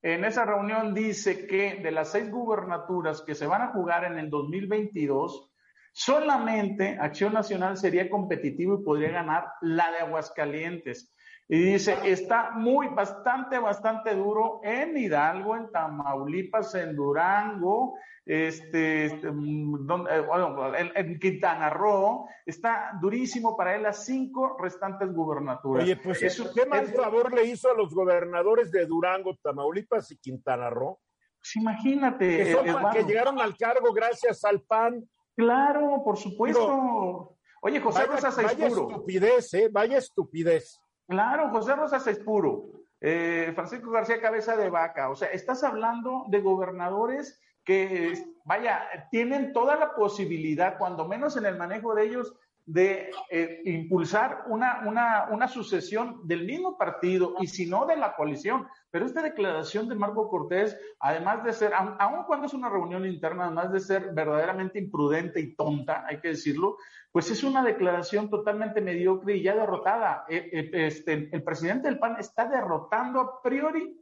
En 0.02 0.24
esa 0.24 0.46
reunión 0.46 0.94
dice 0.94 1.46
que 1.48 1.76
de 1.76 1.92
las 1.92 2.12
seis 2.12 2.32
gubernaturas 2.32 3.22
que 3.22 3.36
se 3.36 3.48
van 3.48 3.62
a 3.62 3.72
jugar 3.74 4.06
en 4.06 4.18
el 4.18 4.30
2022, 4.30 5.52
Solamente 6.00 6.96
Acción 7.02 7.34
Nacional 7.34 7.76
sería 7.76 8.08
competitivo 8.08 8.76
y 8.76 8.84
podría 8.84 9.10
ganar 9.10 9.54
la 9.62 9.90
de 9.90 9.98
Aguascalientes. 9.98 11.12
Y 11.48 11.58
dice, 11.58 11.98
está 12.04 12.52
muy, 12.52 12.90
bastante, 12.90 13.58
bastante 13.58 14.14
duro 14.14 14.62
en 14.64 14.96
Hidalgo, 14.96 15.56
en 15.56 15.72
Tamaulipas, 15.72 16.76
en 16.76 16.96
Durango, 16.96 17.96
este, 18.28 19.06
este 19.06 19.32
mm, 19.32 19.88
donde, 19.88 20.12
eh, 20.12 20.92
en, 20.96 21.20
Quintana 21.20 21.70
Roo, 21.70 22.28
está 22.46 22.92
durísimo 23.02 23.56
para 23.58 23.76
él 23.76 23.84
las 23.84 24.06
cinco 24.06 24.58
restantes 24.60 25.12
gubernaturas. 25.14 25.84
Oye, 25.84 25.96
pues 25.96 26.20
¿qué 26.54 26.66
mal 26.66 26.88
favor 26.88 27.34
le 27.34 27.46
hizo 27.46 27.72
a 27.72 27.74
los 27.74 27.94
gobernadores 27.94 28.72
de 28.72 28.86
Durango, 28.86 29.36
Tamaulipas 29.42 30.12
y 30.12 30.18
Quintana 30.18 30.70
Roo? 30.70 31.00
Pues 31.40 31.56
imagínate. 31.56 32.28
Que, 32.28 32.76
que 32.94 33.04
llegaron 33.06 33.40
al 33.40 33.56
cargo 33.58 33.94
gracias 33.94 34.44
al 34.44 34.62
PAN 34.62 35.08
Claro, 35.38 36.02
por 36.04 36.18
supuesto. 36.18 37.38
Oye, 37.62 37.80
José 37.80 38.06
Rosa 38.08 38.30
Rosas 38.30 38.44
Vaya 38.44 38.68
estupidez, 38.68 39.54
¿eh? 39.54 39.70
Vaya 39.72 39.98
estupidez. 40.00 40.82
Claro, 41.08 41.50
José 41.52 41.76
Rosas 41.76 42.08
es 42.08 42.18
puro. 42.20 42.72
Eh, 43.00 43.52
Francisco 43.54 43.92
García 43.92 44.20
Cabeza 44.20 44.58
de 44.58 44.72
Vaca. 44.72 45.12
O 45.12 45.16
sea, 45.16 45.30
estás 45.30 45.64
hablando 45.64 46.26
de 46.30 46.42
gobernadores 46.42 47.40
que, 47.68 48.14
vaya, 48.46 48.88
tienen 49.12 49.52
toda 49.52 49.76
la 49.76 49.94
posibilidad, 49.94 50.78
cuando 50.78 51.06
menos 51.06 51.36
en 51.36 51.46
el 51.46 51.58
manejo 51.58 51.94
de 51.94 52.06
ellos, 52.06 52.34
de 52.66 53.12
eh, 53.30 53.62
impulsar 53.66 54.44
una, 54.48 54.82
una, 54.86 55.28
una, 55.32 55.48
sucesión 55.48 56.28
del 56.28 56.46
mismo 56.46 56.78
partido 56.78 57.36
y 57.40 57.48
si 57.48 57.66
no 57.66 57.86
de 57.86 57.96
la 57.96 58.14
coalición. 58.14 58.68
Pero 58.92 59.06
esta 59.06 59.22
declaración 59.22 59.88
de 59.88 59.96
Marco 59.96 60.30
Cortés, 60.30 60.78
además 61.00 61.46
de 61.46 61.54
ser, 61.54 61.74
aun, 61.74 62.24
cuando 62.26 62.46
es 62.46 62.54
una 62.54 62.70
reunión 62.70 63.06
interna, 63.06 63.46
además 63.46 63.72
de 63.72 63.80
ser 63.80 64.14
verdaderamente 64.14 64.80
imprudente 64.80 65.40
y 65.40 65.56
tonta, 65.56 66.06
hay 66.08 66.20
que 66.20 66.30
decirlo, 66.30 66.78
pues 67.12 67.32
es 67.32 67.42
una 67.44 67.64
declaración 67.64 68.30
totalmente 68.30 68.82
mediocre 68.82 69.38
y 69.38 69.44
ya 69.44 69.56
derrotada. 69.56 70.26
Eh, 70.28 70.50
eh, 70.52 70.70
este, 70.88 71.30
el 71.32 71.44
presidente 71.44 71.88
del 71.88 72.00
PAN 72.00 72.18
está 72.20 72.50
derrotando 72.50 73.22
a 73.22 73.42
priori 73.42 73.98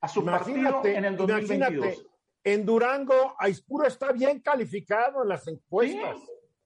a 0.00 0.06
su 0.06 0.24
partido 0.24 0.80
en 0.84 1.04
el 1.04 1.16
2022. 1.16 2.06
En 2.46 2.64
Durango, 2.64 3.34
Aispuro 3.40 3.88
está 3.88 4.12
bien 4.12 4.38
calificado 4.38 5.24
en 5.24 5.30
las 5.30 5.48
encuestas. 5.48 6.16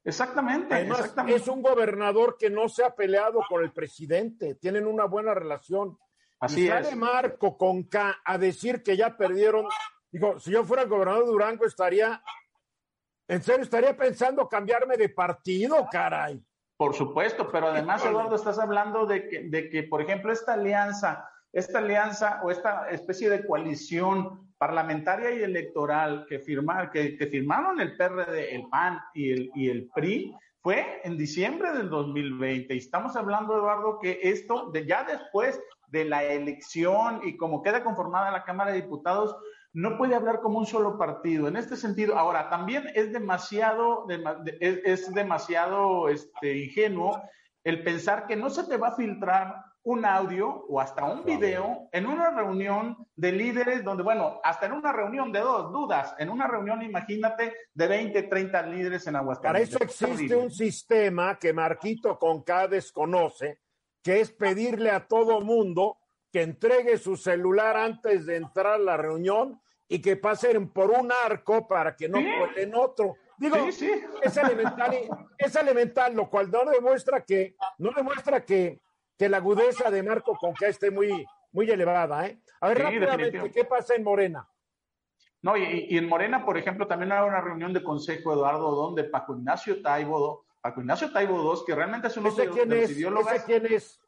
Exactamente, 0.05 0.75
Además, 0.75 1.14
Es 1.27 1.49
un 1.49 1.62
gobernador 1.62 2.37
que 2.38 2.51
no 2.51 2.69
se 2.69 2.85
ha 2.85 2.95
peleado 2.95 3.40
con 3.49 3.62
el 3.62 3.73
presidente, 3.73 4.57
tienen 4.57 4.87
una 4.87 5.07
buena 5.07 5.33
relación. 5.33 5.99
Así 6.38 6.66
y 6.66 6.69
sale 6.69 6.95
Marco 6.95 7.57
con 7.57 7.85
K 7.85 8.21
a 8.23 8.37
decir 8.37 8.83
que 8.83 8.95
ya 8.95 9.16
perdieron. 9.16 9.69
Digo, 10.12 10.38
si 10.38 10.51
yo 10.51 10.64
fuera 10.64 10.83
el 10.83 10.88
gobernador 10.90 11.25
de 11.25 11.31
Durango, 11.31 11.64
estaría, 11.64 12.23
en 13.27 13.43
serio, 13.43 13.62
estaría 13.62 13.97
pensando 13.97 14.47
cambiarme 14.51 14.99
de 14.99 15.09
partido, 15.09 15.88
caray. 15.90 16.45
Por 16.77 16.95
supuesto, 16.95 17.49
pero 17.51 17.69
además, 17.69 18.05
Eduardo, 18.05 18.37
estás 18.37 18.59
hablando 18.59 19.07
de 19.07 19.29
que, 19.29 19.45
de 19.45 19.71
que, 19.71 19.85
por 19.85 20.03
ejemplo, 20.03 20.31
esta 20.31 20.53
alianza, 20.53 21.27
esta 21.51 21.79
alianza 21.79 22.40
o 22.45 22.51
esta 22.51 22.90
especie 22.90 23.31
de 23.31 23.47
coalición 23.47 24.50
parlamentaria 24.61 25.33
y 25.33 25.42
electoral 25.42 26.27
que, 26.29 26.38
que, 27.16 27.27
firmaron 27.29 27.81
el 27.81 27.96
PRD, 27.96 28.55
el 28.55 28.68
PAN 28.68 29.01
y 29.14 29.70
el, 29.70 29.90
PRI 29.94 30.37
fue 30.61 31.01
en 31.03 31.16
diciembre 31.16 31.73
del 31.73 31.88
2020. 31.88 32.75
Y 32.75 32.77
estamos 32.77 33.17
hablando, 33.17 33.56
Eduardo, 33.56 33.98
que 33.98 34.21
esto, 34.23 34.71
de 34.71 34.85
ya 34.85 35.04
después 35.04 35.58
de 35.88 36.04
la 36.04 36.25
elección 36.25 37.23
y 37.25 37.38
como 37.38 37.63
queda 37.63 37.83
conformada 37.83 38.31
la 38.31 38.44
Cámara 38.44 38.73
de 38.73 38.83
Diputados, 38.83 39.35
no 39.73 39.96
puede 39.96 40.15
hablar 40.15 40.42
como 40.42 40.58
un 40.58 40.67
solo 40.67 40.98
partido. 40.98 41.48
En 41.48 41.56
este 41.56 41.77
sentido, 41.77 42.19
ahora, 42.19 42.50
también 42.50 42.85
es 42.94 43.15
demasiado, 43.15 44.06
es, 44.61 45.15
demasiado 45.15 46.11
este, 46.11 46.65
ingenuo 46.65 47.19
el 47.65 47.83
pensar 47.83 48.27
que 48.27 48.37
no 48.37 48.50
se 48.50 48.65
te 48.65 48.77
va 48.77 48.88
a 48.88 48.96
filtrar 48.96 49.69
un 49.83 50.04
audio 50.04 50.66
o 50.68 50.81
hasta 50.81 51.04
un 51.04 51.24
video 51.24 51.88
en 51.92 52.06
una 52.06 52.31
reunión 52.31 52.96
de 53.16 53.33
líderes 53.33 53.83
donde, 53.83 54.02
bueno, 54.02 54.40
hasta 54.44 54.66
en 54.66 54.72
una 54.72 54.92
reunión 54.92 55.33
de 55.33 55.40
dos 55.40 55.72
dudas, 55.72 56.14
en 56.18 56.28
una 56.28 56.46
reunión, 56.46 56.83
imagínate, 56.83 57.54
de 57.72 57.87
20, 57.87 58.24
30 58.24 58.62
líderes 58.66 59.06
en 59.06 59.16
Aguascalientes. 59.16 59.78
Para 59.78 59.85
eso 59.85 60.04
existe 60.04 60.37
un 60.37 60.50
sistema 60.50 61.38
que 61.38 61.52
Marquito 61.52 62.18
Conca 62.18 62.68
desconoce, 62.68 63.60
que 64.02 64.20
es 64.20 64.31
pedirle 64.31 64.90
a 64.90 65.06
todo 65.06 65.40
mundo 65.40 65.98
que 66.31 66.42
entregue 66.42 66.98
su 66.98 67.16
celular 67.16 67.76
antes 67.76 68.26
de 68.26 68.37
entrar 68.37 68.74
a 68.74 68.78
la 68.78 68.96
reunión 68.96 69.60
y 69.88 70.00
que 70.00 70.16
pasen 70.16 70.68
por 70.68 70.90
un 70.90 71.10
arco 71.10 71.66
para 71.66 71.96
que 71.96 72.08
no 72.08 72.18
¿Sí? 72.18 72.70
otro. 72.76 73.16
Digo, 73.37 73.56
es 73.56 74.37
elemental, 74.37 74.96
es 75.38 75.56
elemental, 75.56 76.14
lo 76.14 76.28
cual 76.28 76.50
no 76.50 76.64
demuestra 76.70 77.24
que, 77.24 77.56
no 77.78 77.90
demuestra 77.96 78.44
que, 78.44 78.78
que 79.21 79.29
la 79.29 79.37
agudeza 79.37 79.90
de 79.90 80.02
Marco 80.02 80.35
Conca 80.35 80.66
esté 80.66 80.90
muy, 80.90 81.27
muy 81.52 81.71
elevada, 81.71 82.27
¿eh? 82.27 82.40
A 82.62 82.68
ver, 82.68 82.79
rápidamente, 82.79 83.50
¿qué 83.50 83.66
pasa 83.66 83.94
en 83.94 84.02
Morena? 84.02 84.48
No, 85.42 85.58
y, 85.58 85.88
y, 85.90 85.98
en 85.98 86.08
Morena, 86.08 86.42
por 86.42 86.56
ejemplo, 86.56 86.87
también 86.87 87.12
hay 87.12 87.29
una 87.29 87.42
reunión 87.42 87.75
de 87.75 87.83
consejo, 87.83 88.33
Eduardo, 88.33 88.71
donde 88.71 89.04
Paco 89.04 89.37
Ignacio 89.37 89.83
Taibo, 89.83 90.46
Paco 90.62 90.81
Ignacio 90.81 91.12
Taibo 91.12 91.54
II, 91.54 91.60
que 91.66 91.75
realmente 91.75 92.08
es 92.08 92.16
uno 92.16 92.31
de, 92.31 92.48
quién 92.48 92.71
de 92.71 92.81
los 92.81 92.90
ideólogos. 92.92 93.31
¿Ese 93.31 93.44
quién 93.44 93.66
es? 93.66 94.00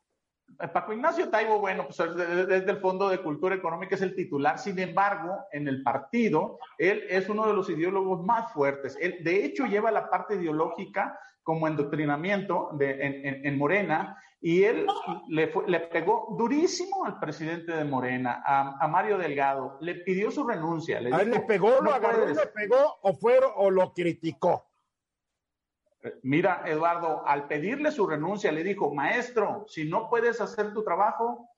Eh, 0.58 0.68
Paco 0.68 0.94
Ignacio 0.94 1.28
Taibo, 1.28 1.58
bueno, 1.58 1.86
pues 1.86 2.16
desde 2.16 2.70
el 2.70 2.78
Fondo 2.78 3.10
de 3.10 3.18
Cultura 3.18 3.54
Económica 3.54 3.96
es 3.96 4.02
el 4.02 4.14
titular, 4.14 4.58
sin 4.58 4.78
embargo, 4.78 5.44
en 5.52 5.68
el 5.68 5.82
partido, 5.82 6.58
él 6.78 7.04
es 7.10 7.28
uno 7.28 7.46
de 7.46 7.52
los 7.52 7.68
ideólogos 7.68 8.24
más 8.24 8.50
fuertes. 8.50 8.96
Él, 8.98 9.18
de 9.22 9.44
hecho, 9.44 9.66
lleva 9.66 9.90
la 9.90 10.08
parte 10.08 10.36
ideológica 10.36 11.18
como 11.42 11.68
endoctrinamiento 11.68 12.70
de, 12.78 12.92
en, 12.92 13.26
en, 13.26 13.46
en, 13.46 13.58
Morena 13.58 14.16
y 14.44 14.64
él 14.64 14.86
le, 15.28 15.46
fue, 15.46 15.68
le, 15.68 15.78
pegó 15.78 16.34
durísimo 16.36 17.04
al 17.06 17.20
presidente 17.20 17.70
de 17.70 17.84
Morena, 17.84 18.42
a, 18.44 18.84
a 18.84 18.88
Mario 18.88 19.16
Delgado, 19.16 19.78
le 19.80 19.94
pidió 19.94 20.32
su 20.32 20.44
renuncia. 20.44 21.00
Le, 21.00 21.14
¿A 21.14 21.18
dijo, 21.18 21.22
él 21.22 21.30
le 21.30 21.40
pegó, 21.42 21.80
lo 21.80 21.94
agarró, 21.94 22.26
le 22.26 22.46
pegó 22.48 22.98
o, 23.02 23.14
fue, 23.14 23.38
o 23.54 23.70
lo 23.70 23.92
criticó? 23.92 24.68
Mira, 26.24 26.64
Eduardo, 26.66 27.24
al 27.24 27.46
pedirle 27.46 27.92
su 27.92 28.04
renuncia, 28.04 28.50
le 28.50 28.64
dijo, 28.64 28.92
maestro, 28.92 29.64
si 29.68 29.88
no 29.88 30.10
puedes 30.10 30.40
hacer 30.40 30.74
tu 30.74 30.82
trabajo, 30.82 31.48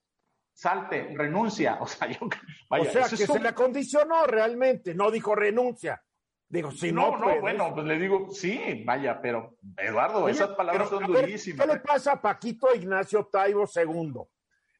salte, 0.53 1.09
renuncia. 1.16 1.78
O 1.80 1.87
sea, 1.87 2.09
yo, 2.09 2.28
vaya, 2.68 2.91
o 2.91 2.93
sea 2.93 3.09
que 3.09 3.16
se 3.16 3.41
le 3.41 3.49
acondicionó 3.49 4.26
realmente, 4.26 4.95
no 4.95 5.11
dijo 5.11 5.35
renuncia. 5.35 6.03
Digo, 6.49 6.70
si 6.70 6.92
no, 6.92 7.16
no, 7.16 7.34
no 7.34 7.40
bueno, 7.40 7.74
pues 7.74 7.86
le 7.86 7.99
digo, 7.99 8.28
sí, 8.30 8.82
vaya, 8.84 9.20
pero 9.20 9.57
Eduardo, 9.76 10.24
Oye, 10.24 10.32
esas 10.32 10.51
palabras 10.51 10.88
pero, 10.88 11.01
son 11.01 11.12
ver, 11.12 11.22
durísimas. 11.22 11.66
¿Qué 11.66 11.72
le 11.72 11.80
pasa 11.80 12.12
a 12.12 12.20
Paquito 12.20 12.74
Ignacio 12.74 13.26
Taibo 13.26 13.64
II? 13.74 14.20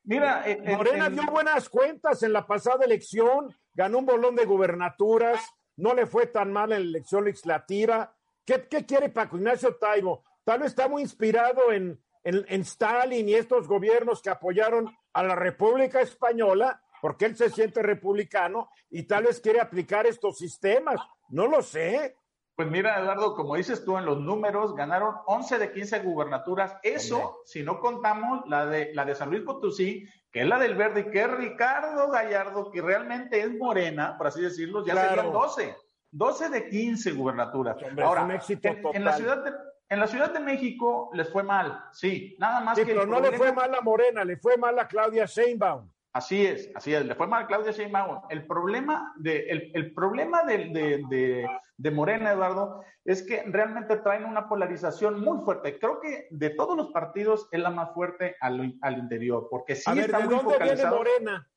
Mira, 0.05 0.49
eh, 0.49 0.62
Morena 0.77 1.09
dio 1.09 1.25
buenas 1.25 1.69
cuentas 1.69 2.23
en 2.23 2.33
la 2.33 2.47
pasada 2.47 2.85
elección, 2.85 3.55
ganó 3.73 3.99
un 3.99 4.07
bolón 4.07 4.37
de 4.37 4.45
gubernaturas, 4.45 5.43
no 5.77 5.95
le 5.95 6.07
fue 6.07 6.27
tan 6.27 6.53
mal 6.53 6.73
en 6.73 6.83
la 6.83 6.99
elección 6.99 7.25
legislativa, 7.25 8.15
¿Qué, 8.45 8.67
¿Qué, 8.69 8.85
quiere 8.85 9.09
Paco 9.09 9.39
Ignacio 9.39 9.77
Taibo? 9.77 10.23
Tal 10.45 10.61
vez 10.61 10.69
está 10.69 10.89
muy 10.89 11.03
inspirado 11.03 11.73
en, 11.73 11.99
en, 12.23 12.45
en, 12.49 12.61
Stalin 12.61 13.29
y 13.29 13.35
estos 13.35 13.67
gobiernos 13.67 14.21
que 14.21 14.31
apoyaron 14.31 14.95
a 15.15 15.23
la 15.23 15.35
República 15.35 16.01
Española, 16.03 16.83
porque 17.05 17.27
él 17.27 17.37
se 17.37 17.51
siente 17.51 17.83
republicano 17.83 18.71
y 18.89 19.03
tal 19.03 19.25
vez 19.25 19.39
quiere 19.39 19.61
aplicar 19.61 20.07
estos 20.07 20.39
sistemas. 20.39 20.99
No 21.29 21.47
lo 21.47 21.61
sé. 21.61 22.17
Pues 22.57 22.71
mira, 22.71 22.99
Eduardo, 22.99 23.35
como 23.35 23.57
dices 23.57 23.85
tú 23.85 23.99
en 23.99 24.07
los 24.07 24.19
números, 24.23 24.75
ganaron 24.75 25.17
11 25.27 25.59
de 25.59 25.71
15 25.71 25.99
gubernaturas. 25.99 26.79
Eso, 26.83 27.17
Hombre. 27.17 27.33
si 27.45 27.63
no 27.63 27.79
contamos 27.79 28.49
la 28.49 28.65
de, 28.65 28.95
la 28.95 29.05
de 29.05 29.15
San 29.15 29.29
Luis 29.29 29.43
Potosí, 29.43 30.09
que 30.33 30.41
es 30.41 30.49
la 30.49 30.59
del 30.59 30.77
verde, 30.77 31.01
y 31.01 31.11
que 31.11 31.21
es 31.21 31.31
Ricardo 31.31 32.11
Gallardo, 32.11 32.71
que 32.71 32.81
realmente 32.81 33.39
es 33.39 33.55
morena, 33.55 34.17
por 34.17 34.29
así 34.29 34.41
decirlo, 34.41 34.83
ya 34.87 34.95
claro. 34.95 35.09
serían 35.11 35.31
12. 35.31 35.77
12 36.11 36.49
de 36.49 36.69
15 36.71 37.13
gubernaturas. 37.13 37.83
Hombre, 37.83 38.03
Ahora, 38.03 38.23
es 38.23 38.25
un 38.25 38.33
éxito 38.33 38.69
en, 38.69 38.97
en, 38.97 39.05
la 39.05 39.13
ciudad 39.13 39.45
de, 39.45 39.53
en 39.91 40.01
la 40.01 40.07
Ciudad 40.07 40.33
de 40.33 40.41
México 40.41 41.11
les 41.13 41.31
fue 41.31 41.43
mal, 41.43 41.85
sí, 41.93 42.35
nada 42.39 42.61
más 42.61 42.79
sí, 42.79 42.87
que. 42.87 42.93
Pero 42.93 43.05
no 43.05 43.19
problema... 43.19 43.31
le 43.31 43.37
fue 43.37 43.53
mal 43.53 43.75
a 43.75 43.81
Morena, 43.83 44.25
le 44.25 44.39
fue 44.39 44.57
mal 44.57 44.79
a 44.79 44.89
Claudia 44.89 45.27
Sheinbaum. 45.27 45.93
Así 46.15 46.47
es, 46.47 46.71
así 46.77 46.95
es, 46.95 47.05
le 47.05 47.17
fue 47.17 47.27
mal 47.27 47.49
Claudia 47.49 47.73
Sheinbaum. 47.73 48.21
El 48.31 48.47
problema 48.47 49.12
de, 49.17 49.49
el, 49.49 49.73
el 49.75 49.93
problema 49.93 50.45
de, 50.45 50.59
de, 50.69 51.03
de, 51.11 51.47
de, 51.77 51.91
Morena, 51.91 52.31
Eduardo, 52.31 52.85
es 53.05 53.25
que 53.25 53.43
realmente 53.47 53.97
traen 53.97 54.25
una 54.25 54.49
polarización 54.49 55.21
muy 55.21 55.45
fuerte. 55.45 55.77
Creo 55.81 56.01
que 56.01 56.29
de 56.31 56.51
todos 56.51 56.77
los 56.77 56.93
partidos 56.93 57.49
es 57.51 57.59
la 57.59 57.71
más 57.71 57.93
fuerte 57.93 58.37
al, 58.41 58.79
al 58.81 58.99
interior, 58.99 59.49
porque 59.51 59.75
sí 59.75 59.91
a 59.91 59.95
ver, 59.95 60.05
está 60.05 60.19
¿de 60.19 60.25
muy 60.27 60.35
dónde 60.37 60.53
focalizado. 60.53 61.03
viene 61.03 61.19
Morena? 61.19 61.51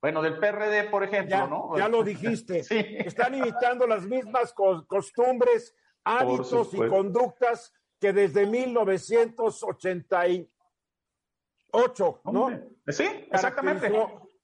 Bueno, 0.00 0.22
del 0.22 0.38
PRD, 0.38 0.84
por 0.88 1.02
ejemplo, 1.02 1.36
ya, 1.36 1.46
¿no? 1.48 1.76
Ya 1.76 1.88
lo 1.88 2.04
dijiste. 2.04 2.62
sí. 2.64 2.76
Están 2.78 3.34
imitando 3.34 3.88
las 3.88 4.04
mismas 4.06 4.52
co 4.52 4.86
costumbres, 4.86 5.74
hábitos 6.04 6.72
y 6.74 6.78
conductas 6.88 7.74
que 8.00 8.12
desde 8.12 8.46
1988, 11.72 12.22
¿no? 12.32 12.92
Sí, 12.92 13.04
exactamente. 13.30 13.92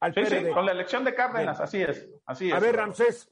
Al 0.01 0.15
sí, 0.15 0.21
sí, 0.27 0.51
con 0.53 0.65
la 0.65 0.73
elección 0.73 1.05
de 1.05 1.15
Cárdenas, 1.15 1.61
así 1.61 1.83
es, 1.83 2.09
así 2.25 2.49
es. 2.49 2.55
A 2.55 2.61
ver, 2.61 2.77
Ramsés. 2.77 3.31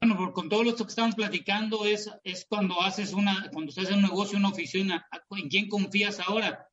Bueno, 0.00 0.32
con 0.32 0.48
todo 0.48 0.62
lo 0.62 0.74
que 0.74 0.82
estamos 0.84 1.14
platicando 1.14 1.84
es, 1.84 2.10
es 2.22 2.46
cuando 2.48 2.80
haces 2.80 3.12
una, 3.12 3.50
cuando 3.52 3.70
estás 3.70 3.88
en 3.88 3.96
un 3.96 4.02
negocio, 4.02 4.38
una 4.38 4.50
oficina, 4.50 5.06
¿en 5.30 5.48
quién 5.48 5.68
confías 5.68 6.20
ahora? 6.20 6.68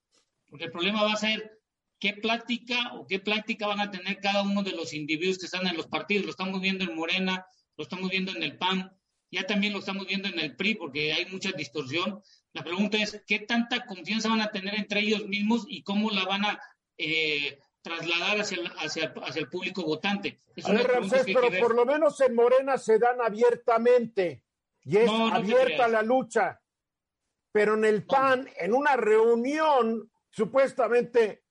Porque 0.48 0.66
el 0.66 0.72
problema 0.72 1.04
va 1.04 1.14
a 1.14 1.18
ser 1.18 1.60
qué 2.00 2.14
práctica 2.14 2.94
o 2.94 3.08
qué 3.08 3.20
práctica 3.20 3.68
van 3.68 3.80
a 3.80 3.90
tener 3.90 4.20
cada 4.20 4.44
uno 4.44 4.64
de 4.64 4.72
los 4.72 4.94
individuos 4.94 5.38
que 5.38 5.46
están 5.46 5.66
en 5.66 5.78
los 5.78 5.88
partidos. 5.88 6.26
Lo 6.26 6.32
estamos 6.32 6.62
viendo 6.62 6.84
en 6.84 6.96
Morena, 6.96 7.46
lo 7.78 7.84
estamos 7.84 8.10
viendo 8.10 8.32
en 8.36 8.44
el 8.44 8.58
PAN, 8.58 8.92
ya 9.32 9.48
también 9.48 9.74
lo 9.74 9.80
estamos 9.80 10.06
viendo 10.06 10.28
en 10.28 10.40
el 10.40 10.56
PRI 10.56 10.76
porque 10.76 11.14
hay 11.14 11.26
mucha 11.28 11.52
distorsión. 11.54 12.22
La 12.54 12.64
pregunta 12.64 12.98
es, 12.98 13.24
¿qué 13.26 13.40
tanta 13.40 13.86
confianza 13.86 14.30
van 14.30 14.42
a 14.42 14.52
tener 14.52 14.76
entre 14.76 15.00
ellos 15.00 15.26
mismos 15.26 15.66
y 15.68 15.84
cómo 15.84 16.12
la 16.12 16.26
van 16.26 16.46
a 16.46 16.62
eh, 16.98 17.58
trasladar 17.82 18.42
hacia 18.42 18.58
el, 18.58 18.68
hacia, 18.78 19.14
hacia 19.24 19.40
el, 19.40 19.50
público 19.50 19.84
votante? 19.84 20.42
Es 20.54 20.66
a 20.66 20.74
ver, 20.74 20.86
Ramsés, 20.86 21.24
pero 21.26 21.50
por 21.62 21.74
lo 21.74 21.86
menos 21.86 22.20
en 22.20 22.36
Morena 22.36 22.78
se 22.78 23.00
dan 23.00 23.22
abiertamente 23.22 24.44
y 24.84 24.98
es 24.98 25.06
no, 25.06 25.30
no 25.30 25.36
abierta 25.36 25.88
la 25.88 26.02
lucha. 26.02 26.62
Pero 27.54 27.76
en 27.76 27.86
el 27.86 28.06
PAN, 28.06 28.50
en 28.58 28.74
una 28.74 28.96
reunión 28.98 30.10
supuestamente 30.30 31.44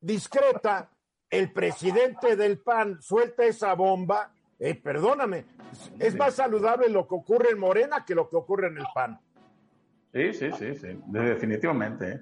discreta, 0.00 0.90
el 1.28 1.52
presidente 1.52 2.34
del 2.34 2.58
PAN 2.58 3.00
suelta 3.00 3.44
esa 3.44 3.74
bomba, 3.74 4.34
eh, 4.60 4.74
perdóname, 4.74 5.46
es 5.98 6.14
más 6.14 6.34
saludable 6.34 6.88
lo 6.90 7.08
que 7.08 7.14
ocurre 7.14 7.50
en 7.50 7.58
Morena 7.58 8.04
que 8.04 8.14
lo 8.14 8.28
que 8.28 8.36
ocurre 8.36 8.68
en 8.68 8.76
el 8.76 8.84
PAN. 8.94 9.18
Sí, 10.12 10.34
sí, 10.34 10.50
sí, 10.52 10.74
sí, 10.74 11.00
definitivamente. 11.06 12.12
¿eh? 12.12 12.20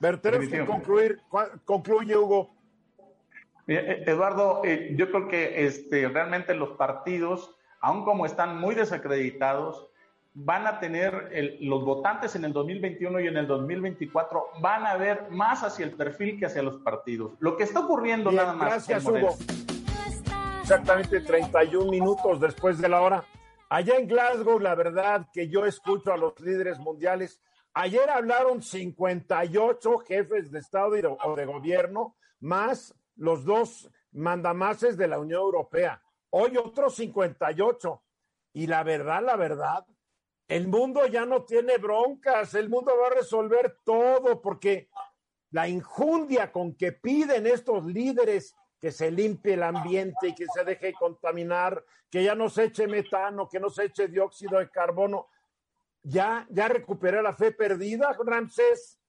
Pero 0.00 0.20
tenemos 0.20 0.48
que 0.48 0.64
concluir, 0.64 1.20
concluye 1.64 2.16
Hugo. 2.16 2.54
Eduardo, 3.66 4.62
eh, 4.64 4.94
yo 4.96 5.10
creo 5.10 5.28
que 5.28 5.66
este, 5.66 6.08
realmente 6.08 6.54
los 6.54 6.70
partidos, 6.76 7.54
aun 7.80 8.04
como 8.04 8.26
están 8.26 8.58
muy 8.58 8.74
desacreditados, 8.74 9.88
van 10.34 10.66
a 10.66 10.80
tener 10.80 11.28
el, 11.32 11.58
los 11.60 11.84
votantes 11.84 12.34
en 12.36 12.44
el 12.44 12.52
2021 12.52 13.20
y 13.20 13.28
en 13.28 13.36
el 13.36 13.46
2024 13.46 14.46
van 14.60 14.86
a 14.86 14.96
ver 14.96 15.30
más 15.30 15.62
hacia 15.62 15.84
el 15.84 15.92
perfil 15.92 16.38
que 16.38 16.46
hacia 16.46 16.62
los 16.62 16.82
partidos. 16.82 17.32
Lo 17.38 17.56
que 17.56 17.64
está 17.64 17.80
ocurriendo 17.80 18.30
Bien, 18.30 18.42
nada 18.42 18.54
más. 18.54 18.68
Gracias, 18.68 19.04
Hugo. 19.06 19.36
Exactamente 20.64 21.20
31 21.20 21.90
minutos 21.90 22.40
después 22.40 22.78
de 22.78 22.88
la 22.88 23.02
hora. 23.02 23.22
Allá 23.68 23.98
en 23.98 24.08
Glasgow, 24.08 24.58
la 24.58 24.74
verdad 24.74 25.28
que 25.30 25.46
yo 25.50 25.66
escucho 25.66 26.10
a 26.10 26.16
los 26.16 26.40
líderes 26.40 26.78
mundiales. 26.78 27.38
Ayer 27.74 28.08
hablaron 28.08 28.62
58 28.62 29.98
jefes 29.98 30.50
de 30.50 30.60
Estado 30.60 30.96
y 30.96 31.02
de, 31.02 31.08
o 31.08 31.36
de 31.36 31.44
gobierno, 31.44 32.16
más 32.40 32.94
los 33.14 33.44
dos 33.44 33.90
mandamases 34.12 34.96
de 34.96 35.06
la 35.06 35.18
Unión 35.18 35.42
Europea. 35.42 36.02
Hoy 36.30 36.56
otros 36.56 36.94
58. 36.94 38.02
Y 38.54 38.66
la 38.66 38.82
verdad, 38.84 39.22
la 39.22 39.36
verdad, 39.36 39.84
el 40.48 40.66
mundo 40.66 41.06
ya 41.06 41.26
no 41.26 41.42
tiene 41.42 41.76
broncas, 41.76 42.54
el 42.54 42.70
mundo 42.70 42.92
va 42.98 43.08
a 43.08 43.16
resolver 43.16 43.80
todo 43.84 44.40
porque 44.40 44.88
la 45.50 45.68
injundia 45.68 46.50
con 46.50 46.74
que 46.74 46.92
piden 46.92 47.46
estos 47.46 47.84
líderes 47.84 48.56
que 48.84 48.92
se 48.92 49.10
limpie 49.10 49.54
el 49.54 49.62
ambiente 49.62 50.28
y 50.28 50.34
que 50.34 50.44
se 50.46 50.62
deje 50.62 50.92
contaminar, 50.92 51.82
que 52.10 52.22
ya 52.22 52.34
no 52.34 52.50
se 52.50 52.64
eche 52.64 52.86
metano, 52.86 53.48
que 53.48 53.58
no 53.58 53.70
se 53.70 53.84
eche 53.84 54.08
dióxido 54.08 54.58
de 54.58 54.68
carbono, 54.68 55.28
ya, 56.02 56.46
ya 56.50 56.68
recuperé 56.68 57.22
la 57.22 57.32
fe 57.32 57.50
perdida, 57.52 58.14
Ramsés. 58.22 59.00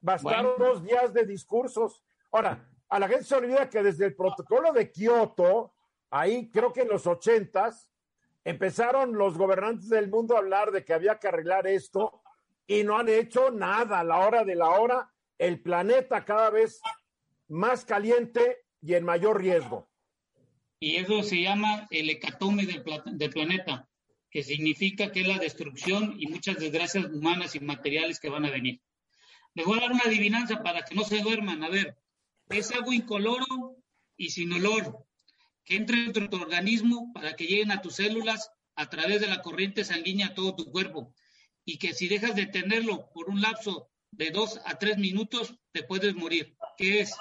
Bastaron 0.00 0.54
bueno. 0.56 0.72
dos 0.74 0.84
días 0.84 1.12
de 1.12 1.26
discursos. 1.26 2.00
Ahora, 2.30 2.64
a 2.88 3.00
la 3.00 3.08
gente 3.08 3.24
se 3.24 3.34
olvida 3.34 3.68
que 3.68 3.82
desde 3.82 4.06
el 4.06 4.14
protocolo 4.14 4.72
de 4.72 4.92
Kioto, 4.92 5.74
ahí 6.08 6.48
creo 6.48 6.72
que 6.72 6.82
en 6.82 6.88
los 6.90 7.04
ochentas, 7.08 7.90
empezaron 8.44 9.18
los 9.18 9.36
gobernantes 9.36 9.88
del 9.88 10.10
mundo 10.10 10.36
a 10.36 10.38
hablar 10.38 10.70
de 10.70 10.84
que 10.84 10.94
había 10.94 11.18
que 11.18 11.26
arreglar 11.26 11.66
esto 11.66 12.22
y 12.68 12.84
no 12.84 12.96
han 12.96 13.08
hecho 13.08 13.50
nada. 13.50 13.98
A 13.98 14.04
la 14.04 14.20
hora 14.20 14.44
de 14.44 14.54
la 14.54 14.70
hora, 14.70 15.10
el 15.38 15.60
planeta 15.60 16.24
cada 16.24 16.50
vez 16.50 16.80
más 17.48 17.84
caliente 17.84 18.61
y 18.82 18.94
en 18.94 19.04
mayor 19.04 19.40
riesgo. 19.40 19.88
Y 20.78 20.96
eso 20.96 21.22
se 21.22 21.40
llama 21.40 21.86
el 21.90 22.10
hecatombe 22.10 22.66
del, 22.66 22.84
del 23.16 23.30
planeta, 23.30 23.88
que 24.30 24.42
significa 24.42 25.12
que 25.12 25.20
es 25.20 25.28
la 25.28 25.38
destrucción 25.38 26.16
y 26.18 26.26
muchas 26.26 26.58
desgracias 26.58 27.04
humanas 27.06 27.54
y 27.54 27.60
materiales 27.60 28.18
que 28.18 28.28
van 28.28 28.44
a 28.44 28.50
venir. 28.50 28.80
Les 29.54 29.64
voy 29.64 29.78
a 29.78 29.82
dar 29.82 29.92
una 29.92 30.04
adivinanza 30.04 30.62
para 30.62 30.82
que 30.82 30.94
no 30.94 31.04
se 31.04 31.20
duerman. 31.20 31.62
A 31.62 31.68
ver, 31.68 31.96
es 32.48 32.70
algo 32.72 32.92
incoloro, 32.92 33.76
y 34.16 34.30
sin 34.30 34.52
olor, 34.52 35.04
que 35.64 35.76
entre 35.76 36.02
dentro 36.02 36.22
de 36.22 36.28
tu 36.28 36.36
organismo 36.36 37.12
para 37.12 37.34
que 37.34 37.46
lleguen 37.46 37.72
a 37.72 37.82
tus 37.82 37.96
células 37.96 38.50
a 38.74 38.88
través 38.88 39.20
de 39.20 39.26
la 39.26 39.42
corriente 39.42 39.84
sanguínea 39.84 40.28
a 40.28 40.34
todo 40.34 40.54
tu 40.54 40.70
cuerpo. 40.70 41.14
Y 41.64 41.78
que 41.78 41.92
si 41.92 42.08
dejas 42.08 42.34
de 42.34 42.46
tenerlo 42.46 43.10
por 43.12 43.28
un 43.28 43.40
lapso 43.40 43.90
de 44.10 44.30
dos 44.30 44.60
a 44.64 44.78
tres 44.78 44.98
minutos, 44.98 45.54
te 45.72 45.82
puedes 45.82 46.14
morir. 46.14 46.56
¿Qué 46.76 47.00
es? 47.00 47.14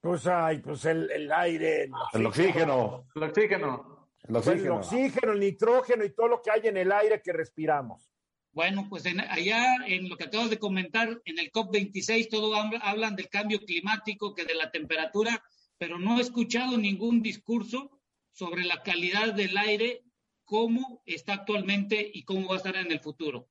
Pues 0.00 0.26
hay, 0.26 0.58
pues 0.58 0.84
el, 0.86 1.10
el 1.10 1.30
aire, 1.30 1.90
el 2.12 2.26
oxígeno. 2.26 3.06
El 3.14 3.22
oxígeno. 3.22 4.08
El 4.24 4.36
oxígeno. 4.36 4.64
el 4.64 4.70
oxígeno, 4.70 5.32
el 5.32 5.40
nitrógeno 5.40 6.04
y 6.04 6.14
todo 6.14 6.28
lo 6.28 6.42
que 6.42 6.50
hay 6.50 6.68
en 6.68 6.76
el 6.76 6.90
aire 6.92 7.20
que 7.22 7.32
respiramos. 7.32 8.10
Bueno, 8.52 8.86
pues 8.88 9.04
allá 9.06 9.76
en 9.86 10.08
lo 10.08 10.16
que 10.16 10.24
acabas 10.24 10.50
de 10.50 10.58
comentar, 10.58 11.20
en 11.24 11.38
el 11.38 11.52
COP26 11.52 12.28
todo 12.28 12.54
hablan 12.82 13.14
del 13.14 13.28
cambio 13.28 13.60
climático, 13.60 14.34
que 14.34 14.44
de 14.44 14.54
la 14.54 14.70
temperatura, 14.70 15.42
pero 15.78 15.98
no 15.98 16.18
he 16.18 16.22
escuchado 16.22 16.76
ningún 16.76 17.22
discurso 17.22 18.00
sobre 18.32 18.64
la 18.64 18.82
calidad 18.82 19.34
del 19.34 19.56
aire, 19.56 20.02
cómo 20.44 21.02
está 21.06 21.34
actualmente 21.34 22.10
y 22.12 22.24
cómo 22.24 22.48
va 22.48 22.54
a 22.54 22.56
estar 22.58 22.76
en 22.76 22.90
el 22.90 23.00
futuro. 23.00 23.48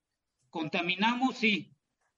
Contaminamos, 0.50 1.38
sí. 1.38 1.72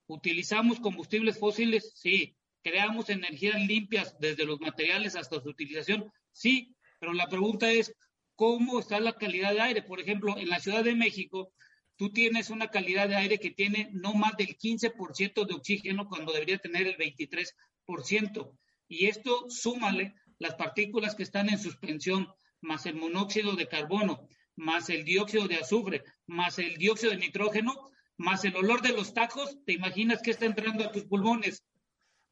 Utilizamos 0.06 0.80
combustibles 0.80 1.38
fósiles, 1.38 1.92
sí. 1.94 2.36
Creamos 2.62 3.10
energías 3.10 3.60
limpias 3.60 4.16
desde 4.18 4.44
los 4.44 4.60
materiales 4.60 5.16
hasta 5.16 5.40
su 5.40 5.48
utilización, 5.48 6.12
sí. 6.30 6.74
Pero 7.00 7.12
la 7.12 7.26
pregunta 7.26 7.70
es, 7.70 7.94
¿cómo 8.36 8.78
está 8.78 9.00
la 9.00 9.14
calidad 9.14 9.52
de 9.52 9.60
aire? 9.60 9.82
Por 9.82 10.00
ejemplo, 10.00 10.36
en 10.38 10.48
la 10.48 10.60
Ciudad 10.60 10.84
de 10.84 10.94
México, 10.94 11.52
tú 11.96 12.12
tienes 12.12 12.50
una 12.50 12.68
calidad 12.68 13.08
de 13.08 13.16
aire 13.16 13.38
que 13.38 13.50
tiene 13.50 13.90
no 13.92 14.14
más 14.14 14.36
del 14.36 14.56
15% 14.56 15.46
de 15.46 15.54
oxígeno 15.54 16.08
cuando 16.08 16.32
debería 16.32 16.58
tener 16.58 16.86
el 16.86 16.96
23%. 16.96 18.56
Y 18.88 19.06
esto 19.06 19.48
súmale 19.48 20.14
las 20.38 20.54
partículas 20.54 21.14
que 21.14 21.22
están 21.22 21.48
en 21.48 21.58
suspensión, 21.58 22.28
más 22.60 22.86
el 22.86 22.94
monóxido 22.94 23.56
de 23.56 23.68
carbono, 23.68 24.28
más 24.56 24.90
el 24.90 25.04
dióxido 25.04 25.48
de 25.48 25.56
azufre, 25.56 26.02
más 26.26 26.58
el 26.58 26.76
dióxido 26.76 27.12
de 27.12 27.18
nitrógeno, 27.18 27.90
más 28.16 28.44
el 28.44 28.54
olor 28.56 28.82
de 28.82 28.92
los 28.92 29.14
tacos, 29.14 29.58
¿te 29.64 29.72
imaginas 29.72 30.22
que 30.22 30.30
está 30.30 30.46
entrando 30.46 30.84
a 30.84 30.92
tus 30.92 31.04
pulmones? 31.04 31.64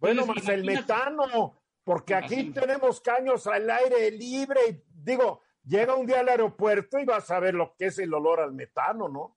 Bueno, 0.01 0.26
más 0.26 0.48
el 0.48 0.64
metano, 0.64 1.61
porque 1.84 2.14
aquí 2.14 2.51
tenemos 2.51 3.01
caños 3.01 3.46
al 3.46 3.68
aire 3.70 4.11
libre. 4.11 4.84
Digo, 4.88 5.42
llega 5.64 5.94
un 5.94 6.07
día 6.07 6.20
al 6.20 6.28
aeropuerto 6.28 6.98
y 6.98 7.05
vas 7.05 7.30
a 7.30 7.38
ver 7.38 7.55
lo 7.55 7.74
que 7.76 7.86
es 7.86 7.98
el 7.98 8.12
olor 8.14 8.40
al 8.40 8.53
metano, 8.53 9.09
¿no? 9.09 9.36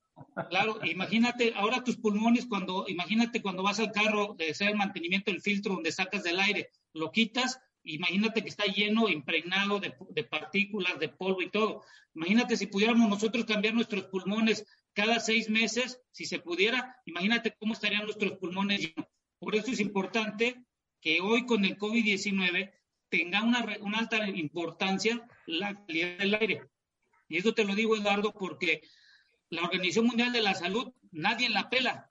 Claro, 0.49 0.79
imagínate 0.83 1.53
ahora 1.55 1.83
tus 1.83 1.97
pulmones 1.97 2.45
cuando, 2.45 2.85
imagínate 2.87 3.41
cuando 3.41 3.63
vas 3.63 3.79
al 3.79 3.91
carro 3.91 4.35
de 4.37 4.51
hacer 4.51 4.69
el 4.69 4.75
mantenimiento 4.75 5.31
del 5.31 5.41
filtro 5.41 5.73
donde 5.73 5.91
sacas 5.91 6.23
del 6.23 6.39
aire, 6.39 6.69
lo 6.93 7.11
quitas, 7.11 7.59
imagínate 7.83 8.43
que 8.43 8.49
está 8.49 8.65
lleno, 8.65 9.09
impregnado 9.09 9.79
de, 9.79 9.95
de, 10.11 10.23
partículas, 10.23 10.99
de 10.99 11.09
polvo 11.09 11.41
y 11.41 11.49
todo. 11.49 11.83
Imagínate 12.13 12.55
si 12.57 12.67
pudiéramos 12.67 13.09
nosotros 13.09 13.45
cambiar 13.45 13.73
nuestros 13.73 14.05
pulmones 14.05 14.65
cada 14.93 15.19
seis 15.19 15.49
meses, 15.49 15.99
si 16.11 16.25
se 16.25 16.39
pudiera, 16.39 16.95
imagínate 17.05 17.55
cómo 17.59 17.73
estarían 17.73 18.03
nuestros 18.03 18.33
pulmones 18.33 18.81
llenos. 18.81 19.07
Por 19.43 19.55
eso 19.55 19.71
es 19.71 19.81
importante 19.81 20.63
que 21.01 21.19
hoy 21.19 21.45
con 21.45 21.65
el 21.65 21.77
COVID-19 21.77 22.71
tenga 23.09 23.43
una, 23.43 23.65
una 23.81 23.99
alta 23.99 24.29
importancia 24.29 25.21
la 25.45 25.75
calidad 25.85 26.17
del 26.17 26.35
aire. 26.35 26.61
Y 27.27 27.37
eso 27.37 27.53
te 27.53 27.65
lo 27.65 27.75
digo, 27.75 27.97
Eduardo, 27.97 28.33
porque 28.33 28.81
la 29.49 29.63
Organización 29.63 30.07
Mundial 30.07 30.31
de 30.31 30.41
la 30.41 30.55
Salud, 30.55 30.93
nadie 31.11 31.49
la 31.49 31.69
pela. 31.69 32.09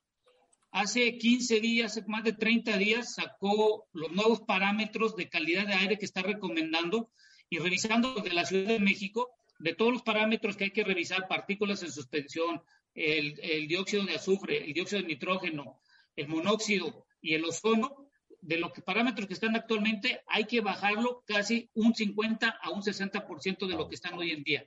Hace 0.72 1.16
15 1.16 1.60
días, 1.60 1.92
hace 1.92 2.06
más 2.06 2.22
de 2.22 2.34
30 2.34 2.76
días, 2.76 3.14
sacó 3.14 3.88
los 3.92 4.12
nuevos 4.12 4.42
parámetros 4.42 5.16
de 5.16 5.30
calidad 5.30 5.66
de 5.66 5.74
aire 5.74 5.98
que 5.98 6.04
está 6.04 6.20
recomendando 6.22 7.10
y 7.48 7.58
revisando 7.58 8.14
de 8.16 8.34
la 8.34 8.44
Ciudad 8.44 8.68
de 8.68 8.80
México, 8.80 9.30
de 9.58 9.74
todos 9.74 9.92
los 9.92 10.02
parámetros 10.02 10.56
que 10.56 10.64
hay 10.64 10.70
que 10.70 10.84
revisar, 10.84 11.28
partículas 11.28 11.82
en 11.82 11.92
suspensión, 11.92 12.62
el 12.94 13.68
dióxido 13.68 14.04
de 14.04 14.16
azufre, 14.16 14.66
el 14.66 14.74
dióxido 14.74 15.00
de 15.00 15.08
nitrógeno, 15.08 15.80
el 16.14 16.28
monóxido 16.28 17.06
y 17.22 17.34
el 17.34 17.44
ozono, 17.44 18.08
de 18.40 18.58
los 18.58 18.72
parámetros 18.84 19.28
que 19.28 19.34
están 19.34 19.54
actualmente, 19.54 20.22
hay 20.26 20.44
que 20.44 20.60
bajarlo 20.60 21.22
casi 21.24 21.70
un 21.74 21.94
50 21.94 22.48
a 22.48 22.70
un 22.70 22.82
60% 22.82 23.66
de 23.68 23.74
lo 23.76 23.88
que 23.88 23.94
están 23.94 24.18
hoy 24.18 24.32
en 24.32 24.42
día. 24.42 24.66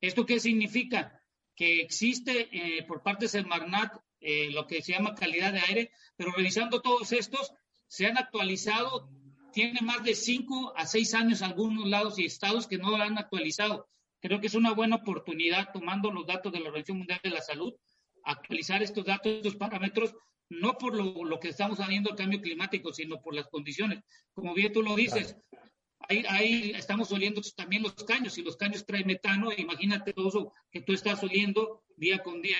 ¿Esto 0.00 0.26
qué 0.26 0.38
significa? 0.38 1.18
que 1.58 1.80
existe 1.80 2.48
eh, 2.52 2.84
por 2.84 3.02
parte 3.02 3.24
del 3.24 3.30
Semarnat 3.30 3.92
eh, 4.20 4.48
lo 4.52 4.68
que 4.68 4.80
se 4.80 4.92
llama 4.92 5.16
calidad 5.16 5.52
de 5.52 5.58
aire, 5.58 5.90
pero 6.14 6.30
revisando 6.30 6.80
todos 6.80 7.10
estos, 7.10 7.52
se 7.88 8.06
han 8.06 8.16
actualizado, 8.16 9.10
tiene 9.52 9.80
más 9.80 10.04
de 10.04 10.14
cinco 10.14 10.72
a 10.76 10.86
seis 10.86 11.14
años 11.14 11.42
algunos 11.42 11.88
lados 11.88 12.16
y 12.16 12.26
estados 12.26 12.68
que 12.68 12.78
no 12.78 12.96
lo 12.96 13.02
han 13.02 13.18
actualizado. 13.18 13.88
Creo 14.20 14.40
que 14.40 14.46
es 14.46 14.54
una 14.54 14.72
buena 14.72 14.96
oportunidad, 14.96 15.72
tomando 15.72 16.12
los 16.12 16.28
datos 16.28 16.52
de 16.52 16.60
la 16.60 16.66
Organización 16.66 16.98
Mundial 16.98 17.20
de 17.24 17.30
la 17.30 17.42
Salud, 17.42 17.74
actualizar 18.22 18.80
estos 18.80 19.04
datos, 19.04 19.32
estos 19.32 19.56
parámetros, 19.56 20.14
no 20.50 20.78
por 20.78 20.94
lo, 20.94 21.24
lo 21.24 21.40
que 21.40 21.48
estamos 21.48 21.78
haciendo 21.78 22.10
el 22.10 22.16
cambio 22.16 22.40
climático, 22.40 22.92
sino 22.92 23.20
por 23.20 23.34
las 23.34 23.48
condiciones. 23.48 24.02
Como 24.32 24.54
bien 24.54 24.72
tú 24.72 24.82
lo 24.82 24.94
dices, 24.94 25.36
ahí, 26.08 26.72
estamos 26.74 27.12
oliendo 27.12 27.40
también 27.56 27.82
los 27.82 27.94
caños 27.94 28.38
y 28.38 28.42
los 28.42 28.56
caños 28.56 28.86
traen 28.86 29.06
metano. 29.06 29.50
Imagínate 29.56 30.12
todo 30.12 30.28
eso 30.28 30.52
que 30.70 30.80
tú 30.80 30.92
estás 30.92 31.22
oliendo 31.22 31.84
día 31.96 32.22
con 32.22 32.40
día. 32.40 32.56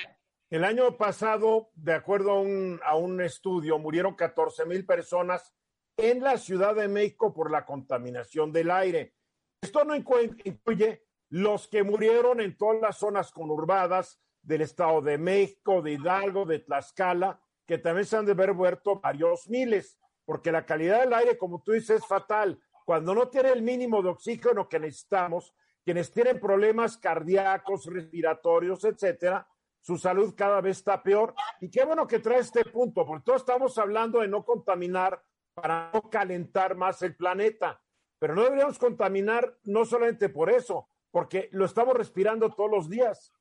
El 0.51 0.65
año 0.65 0.97
pasado, 0.97 1.71
de 1.75 1.95
acuerdo 1.95 2.33
a 2.33 2.41
un, 2.41 2.81
a 2.83 2.97
un 2.97 3.21
estudio, 3.21 3.79
murieron 3.79 4.15
14 4.15 4.65
mil 4.67 4.87
personas 4.87 5.55
en 5.97 6.21
la 6.21 6.39
Ciudad 6.39 6.75
de 6.75 6.89
México 6.89 7.35
por 7.35 7.51
la 7.51 7.65
contaminación 7.65 8.53
del 8.53 8.71
aire. 8.71 9.15
Esto 9.61 9.85
no 9.85 9.95
incluye 9.95 11.05
los 11.31 11.69
que 11.69 11.83
murieron 11.83 12.41
en 12.41 12.57
todas 12.57 12.81
las 12.81 12.99
zonas 12.99 13.33
conurbadas 13.33 14.21
del 14.41 14.63
Estado 14.63 15.03
de 15.03 15.19
México, 15.19 15.83
de 15.83 15.93
Hidalgo, 15.93 16.47
de 16.47 16.61
Tlaxcala, 16.61 17.41
que 17.69 17.79
también 17.79 18.07
se 18.07 18.17
han 18.17 18.25
de 18.27 18.33
haber 18.33 18.55
muerto 18.55 18.99
varios 18.99 19.49
miles, 19.49 20.01
porque 20.25 20.51
la 20.51 20.67
calidad 20.67 21.01
del 21.01 21.13
aire, 21.13 21.39
como 21.39 21.63
tú 21.63 21.73
dices, 21.73 22.01
es 22.03 22.07
fatal 22.07 22.59
cuando 22.89 23.15
no 23.15 23.29
tiene 23.29 23.51
el 23.51 23.61
mínimo 23.61 24.03
de 24.03 24.09
oxígeno 24.09 24.67
que 24.67 24.81
necesitamos, 24.81 25.55
quienes 25.85 26.11
tienen 26.11 26.41
problemas 26.41 26.97
cardíacos, 26.97 27.85
respiratorios, 27.85 28.83
etcétera, 28.83 29.47
su 29.83 29.99
salud 29.99 30.35
cada 30.35 30.63
vez 30.63 30.79
está 30.79 31.03
peor. 31.03 31.35
Y 31.61 31.71
qué 31.71 31.85
bueno 31.85 32.07
que 32.07 32.19
trae 32.19 32.39
este 32.39 32.65
punto, 32.65 33.05
porque 33.05 33.25
todos 33.25 33.43
estamos 33.43 33.77
hablando 33.77 34.21
de 34.21 34.29
no 34.29 34.43
contaminar 34.43 35.23
para 35.53 35.91
no 35.93 36.09
calentar 36.09 36.77
más 36.77 37.03
el 37.03 37.15
planeta. 37.15 37.79
Pero 38.19 38.35
no 38.35 38.45
deberíamos 38.45 38.79
contaminar 38.79 39.59
no 39.65 39.85
solamente 39.85 40.31
por 40.31 40.51
eso, 40.51 40.89
porque 41.11 41.51
lo 41.53 41.67
estamos 41.67 41.95
respirando 41.95 42.49
todos 42.49 42.71
los 42.71 42.89
días. 42.89 43.35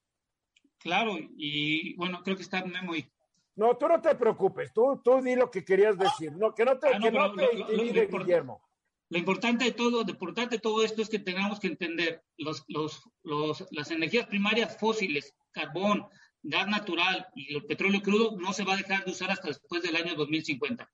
Claro, 0.78 1.13
y 1.17 1.95
bueno, 1.95 2.21
creo 2.21 2.36
que 2.36 2.43
está 2.43 2.65
muy. 2.84 3.09
No, 3.58 3.76
tú 3.76 3.88
no 3.88 3.99
te 3.99 4.16
preocupes, 4.16 4.72
tú, 4.72 5.01
tú 5.03 5.22
di 5.22 5.36
lo 5.36 5.49
que 5.49 5.66
querías 5.66 5.97
decir, 5.97 6.32
no, 6.32 6.53
que 6.53 6.64
no 6.64 6.78
te, 6.78 6.88
ah, 6.89 6.99
que 7.01 7.12
no 7.12 7.34
te 7.34 8.08
Guillermo. 8.08 8.62
Lo 9.10 9.18
importante 9.18 9.66
de 9.66 9.72
todo, 9.72 10.03
lo 10.03 10.10
importante 10.10 10.55
de 10.55 10.62
todo 10.62 10.84
esto 10.84 11.01
es 11.01 11.10
que 11.10 11.20
tengamos 11.20 11.60
que 11.60 11.68
entender 11.68 12.24
los, 12.38 12.64
los, 12.68 13.01
los, 13.24 13.66
las 13.72 13.89
energías 13.89 14.28
primarias 14.28 14.78
fósiles, 14.78 15.34
carbón, 15.51 16.05
gas 16.43 16.68
natural 16.68 17.28
y 17.34 17.55
el 17.55 17.66
petróleo 17.66 18.01
crudo 18.01 18.38
no 18.38 18.53
se 18.53 18.64
va 18.64 18.74
a 18.74 18.78
dejar 18.78 19.05
de 19.05 19.12
usar 19.12 19.32
hasta 19.32 19.47
después 19.47 19.82
del 19.82 19.95
año 19.95 20.14
2050. 20.16 20.89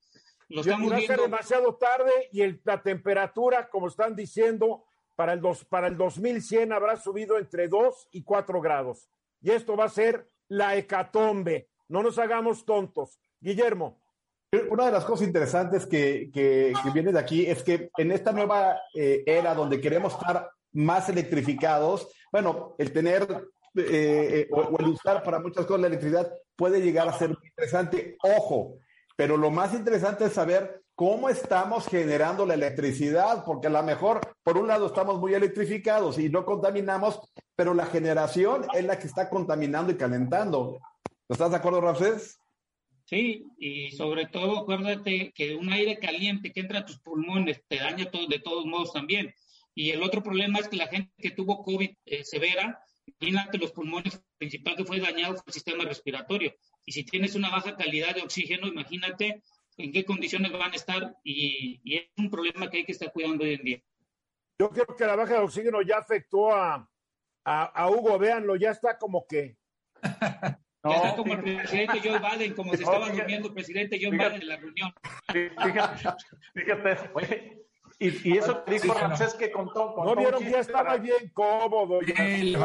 Lo 0.48 0.60
estamos 0.60 0.92
va 0.92 0.96
a 0.96 1.00
ser 1.00 1.20
demasiado 1.20 1.74
tarde 1.76 2.12
y 2.32 2.42
el, 2.42 2.60
la 2.64 2.82
temperatura, 2.82 3.68
como 3.68 3.88
están 3.88 4.16
diciendo, 4.16 4.84
para 5.16 5.32
el, 5.32 5.40
dos, 5.40 5.64
para 5.64 5.88
el 5.88 5.96
2100 5.96 6.72
habrá 6.72 6.96
subido 6.96 7.38
entre 7.38 7.68
2 7.68 8.08
y 8.12 8.22
4 8.22 8.60
grados. 8.60 9.10
Y 9.40 9.50
esto 9.50 9.76
va 9.76 9.84
a 9.84 9.90
ser 9.90 10.28
la 10.48 10.76
hecatombe. 10.76 11.68
No 11.88 12.02
nos 12.02 12.18
hagamos 12.18 12.64
tontos. 12.64 13.18
Guillermo. 13.40 14.00
Una 14.70 14.86
de 14.86 14.92
las 14.92 15.04
cosas 15.04 15.26
interesantes 15.26 15.86
que, 15.86 16.30
que, 16.32 16.72
viene 16.92 17.12
de 17.12 17.18
aquí 17.18 17.44
es 17.46 17.62
que 17.62 17.90
en 17.96 18.12
esta 18.12 18.32
nueva 18.32 18.78
eh, 18.94 19.24
era 19.26 19.54
donde 19.54 19.80
queremos 19.80 20.12
estar 20.12 20.48
más 20.72 21.08
electrificados, 21.08 22.08
bueno, 22.30 22.74
el 22.78 22.92
tener 22.92 23.26
eh, 23.76 24.46
eh, 24.46 24.48
o, 24.52 24.78
el 24.78 24.86
usar 24.86 25.22
para 25.24 25.40
muchas 25.40 25.66
cosas 25.66 25.80
la 25.80 25.88
electricidad 25.88 26.32
puede 26.54 26.80
llegar 26.80 27.08
a 27.08 27.18
ser 27.18 27.30
muy 27.30 27.48
interesante. 27.48 28.16
Ojo, 28.22 28.76
pero 29.16 29.36
lo 29.36 29.50
más 29.50 29.74
interesante 29.74 30.26
es 30.26 30.32
saber 30.32 30.82
cómo 30.94 31.28
estamos 31.28 31.86
generando 31.88 32.46
la 32.46 32.54
electricidad, 32.54 33.44
porque 33.44 33.66
a 33.66 33.70
lo 33.70 33.82
mejor, 33.82 34.20
por 34.44 34.58
un 34.58 34.68
lado, 34.68 34.86
estamos 34.86 35.18
muy 35.18 35.34
electrificados 35.34 36.18
y 36.18 36.28
no 36.28 36.44
contaminamos, 36.44 37.20
pero 37.56 37.74
la 37.74 37.86
generación 37.86 38.66
es 38.74 38.84
la 38.84 38.98
que 38.98 39.08
está 39.08 39.28
contaminando 39.28 39.92
y 39.92 39.96
calentando. 39.96 40.78
¿Estás 41.28 41.50
de 41.50 41.56
acuerdo, 41.56 41.80
Ramsés? 41.80 42.38
Sí, 43.06 43.46
y 43.58 43.90
sobre 43.92 44.26
todo 44.26 44.58
acuérdate 44.58 45.32
que 45.34 45.54
un 45.54 45.72
aire 45.72 45.98
caliente 45.98 46.52
que 46.52 46.60
entra 46.60 46.80
a 46.80 46.86
tus 46.86 47.00
pulmones 47.00 47.62
te 47.68 47.76
daña 47.76 48.10
todo, 48.10 48.26
de 48.26 48.38
todos 48.38 48.64
modos 48.66 48.92
también. 48.92 49.34
Y 49.74 49.90
el 49.90 50.02
otro 50.02 50.22
problema 50.22 50.58
es 50.58 50.68
que 50.68 50.76
la 50.76 50.86
gente 50.86 51.12
que 51.18 51.30
tuvo 51.30 51.62
COVID 51.62 51.90
eh, 52.06 52.24
severa, 52.24 52.80
imagínate 53.20 53.58
los 53.58 53.72
pulmones, 53.72 54.22
principal 54.38 54.76
que 54.76 54.84
fue 54.84 55.00
dañado 55.00 55.34
fue 55.34 55.44
el 55.46 55.52
sistema 55.52 55.84
respiratorio. 55.84 56.54
Y 56.84 56.92
si 56.92 57.04
tienes 57.04 57.34
una 57.34 57.50
baja 57.50 57.76
calidad 57.76 58.14
de 58.14 58.22
oxígeno, 58.22 58.66
imagínate 58.66 59.42
en 59.76 59.92
qué 59.92 60.04
condiciones 60.04 60.52
van 60.52 60.72
a 60.72 60.76
estar 60.76 61.16
y, 61.24 61.80
y 61.84 61.96
es 61.96 62.08
un 62.16 62.30
problema 62.30 62.70
que 62.70 62.78
hay 62.78 62.84
que 62.84 62.92
estar 62.92 63.12
cuidando 63.12 63.44
hoy 63.44 63.54
en 63.54 63.64
día. 63.64 63.82
Yo 64.58 64.70
creo 64.70 64.86
que 64.96 65.04
la 65.04 65.16
baja 65.16 65.34
de 65.34 65.40
oxígeno 65.40 65.82
ya 65.82 65.98
afectó 65.98 66.54
a, 66.54 66.88
a, 67.44 67.90
Hugo, 67.90 68.18
véanlo, 68.18 68.56
ya 68.56 68.70
está 68.70 68.96
como 68.98 69.26
que. 69.26 69.56
No, 70.84 70.90
ya 70.90 70.96
está 70.96 71.16
como 71.16 71.32
el 71.32 71.42
presidente 71.42 72.00
Joe 72.04 72.18
Biden, 72.18 72.54
como 72.54 72.74
se 72.74 72.82
estaba 72.82 73.08
durmiendo 73.08 73.48
el 73.48 73.54
presidente 73.54 73.98
Joe 74.00 74.10
Biden 74.10 74.42
en 74.42 74.48
la 74.48 74.56
reunión. 74.56 74.94
Fíjate, 75.32 76.08
fíjate, 76.54 77.64
y, 77.98 78.28
y 78.28 78.38
eso 78.38 78.64
que 78.64 78.72
dijo 78.72 78.92
Ramsés 78.92 79.34
que 79.34 79.52
contó. 79.52 79.94
no 79.96 80.16
vieron 80.16 80.42
que 80.42 80.50
ya 80.50 80.60
estaba 80.60 80.96
bien 80.96 81.30
cómodo. 81.32 82.00
Bien, 82.00 82.56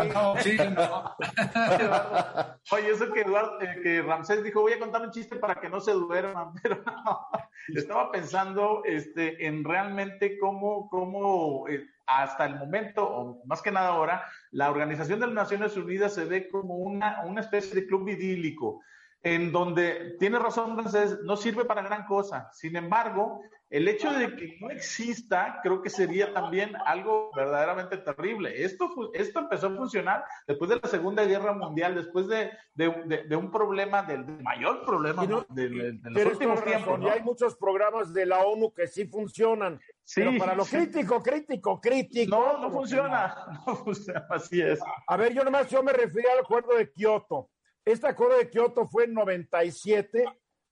Oye, 2.72 2.90
eso 2.90 3.12
que, 3.14 3.22
Eduardo, 3.22 3.62
eh, 3.62 3.80
que 3.84 4.02
Ramsés 4.02 4.44
dijo, 4.44 4.62
voy 4.62 4.74
a 4.74 4.80
contar 4.80 5.02
un 5.04 5.12
chiste 5.12 5.36
para 5.36 5.56
que 5.56 5.70
no 5.70 5.80
se 5.80 5.92
duerman, 5.92 6.54
pero 6.64 6.84
no, 6.84 7.28
estaba 7.76 8.12
pensando 8.12 8.82
este, 8.86 9.46
en 9.46 9.64
realmente 9.64 10.40
cómo, 10.40 10.90
cómo 10.90 11.68
eh, 11.68 11.86
hasta 12.10 12.46
el 12.46 12.56
momento, 12.56 13.08
o 13.08 13.46
más 13.46 13.62
que 13.62 13.72
nada 13.72 13.90
ahora, 13.90 14.26
la 14.52 14.72
Organización 14.72 15.20
de 15.20 15.28
las 15.28 15.36
Naciones 15.36 15.78
Unidas 15.78 16.14
se 16.16 16.26
ve 16.26 16.50
como 16.50 16.76
una, 16.78 17.22
una 17.26 17.42
especie 17.42 17.76
de 17.76 17.86
club 17.86 18.10
idílico 18.10 18.82
en 19.22 19.52
donde 19.52 20.16
tiene 20.18 20.40
razón 20.40 20.78
no 21.24 21.36
sirve 21.36 21.66
para 21.66 21.82
gran 21.82 22.06
cosa. 22.06 22.50
Sin 22.54 22.76
embargo, 22.76 23.42
el 23.70 23.88
hecho 23.88 24.12
de 24.12 24.36
que 24.36 24.58
no 24.60 24.72
exista, 24.72 25.60
creo 25.62 25.82
que 25.82 25.92
sería 25.92 26.34
también 26.34 26.76
algo 26.86 27.32
verdaderamente 27.36 27.98
terrible. 27.98 28.64
Esto, 28.64 28.90
esto 29.14 29.40
empezó 29.40 29.68
a 29.68 29.76
funcionar 29.76 30.24
después 30.48 30.70
de 30.70 30.80
la 30.82 30.88
Segunda 30.88 31.24
Guerra 31.24 31.54
Mundial, 31.54 31.94
después 31.94 32.28
de, 32.28 32.50
de, 32.74 33.36
un 33.36 33.52
problema, 33.52 34.02
del, 34.02 34.26
mayor 34.42 34.84
problema 34.86 35.24
de, 35.50 35.70
los 36.04 36.26
últimos 36.26 36.64
tiempos. 36.64 37.00
hay 37.12 37.22
muchos 37.22 37.56
programas 37.58 38.12
de 38.12 38.26
la 38.26 38.40
ONU 38.40 38.74
que 38.74 38.88
sí 38.88 39.06
funcionan. 39.06 39.80
pero 40.16 40.32
para 40.40 40.56
lo 40.56 40.66
crítico, 40.66 41.22
crítico, 41.22 41.80
crítico. 41.80 42.36
No, 42.36 42.58
no 42.58 42.72
funciona. 42.72 43.36
No 43.68 43.76
funciona, 43.76 44.26
así 44.30 44.62
es. 44.62 44.80
A 45.08 45.18
ver, 45.18 45.34
yo 45.34 45.44
nomás 45.44 45.70
yo 45.70 45.84
me 45.84 45.94
refería 45.94 46.32
al 46.34 46.40
acuerdo 46.40 46.76
de 46.76 46.92
Kioto. 46.92 47.50
Este 47.90 48.08
acuerdo 48.08 48.38
de 48.38 48.50
Kioto 48.50 48.88
fue 48.88 49.06
en 49.06 49.14
97 49.14 50.26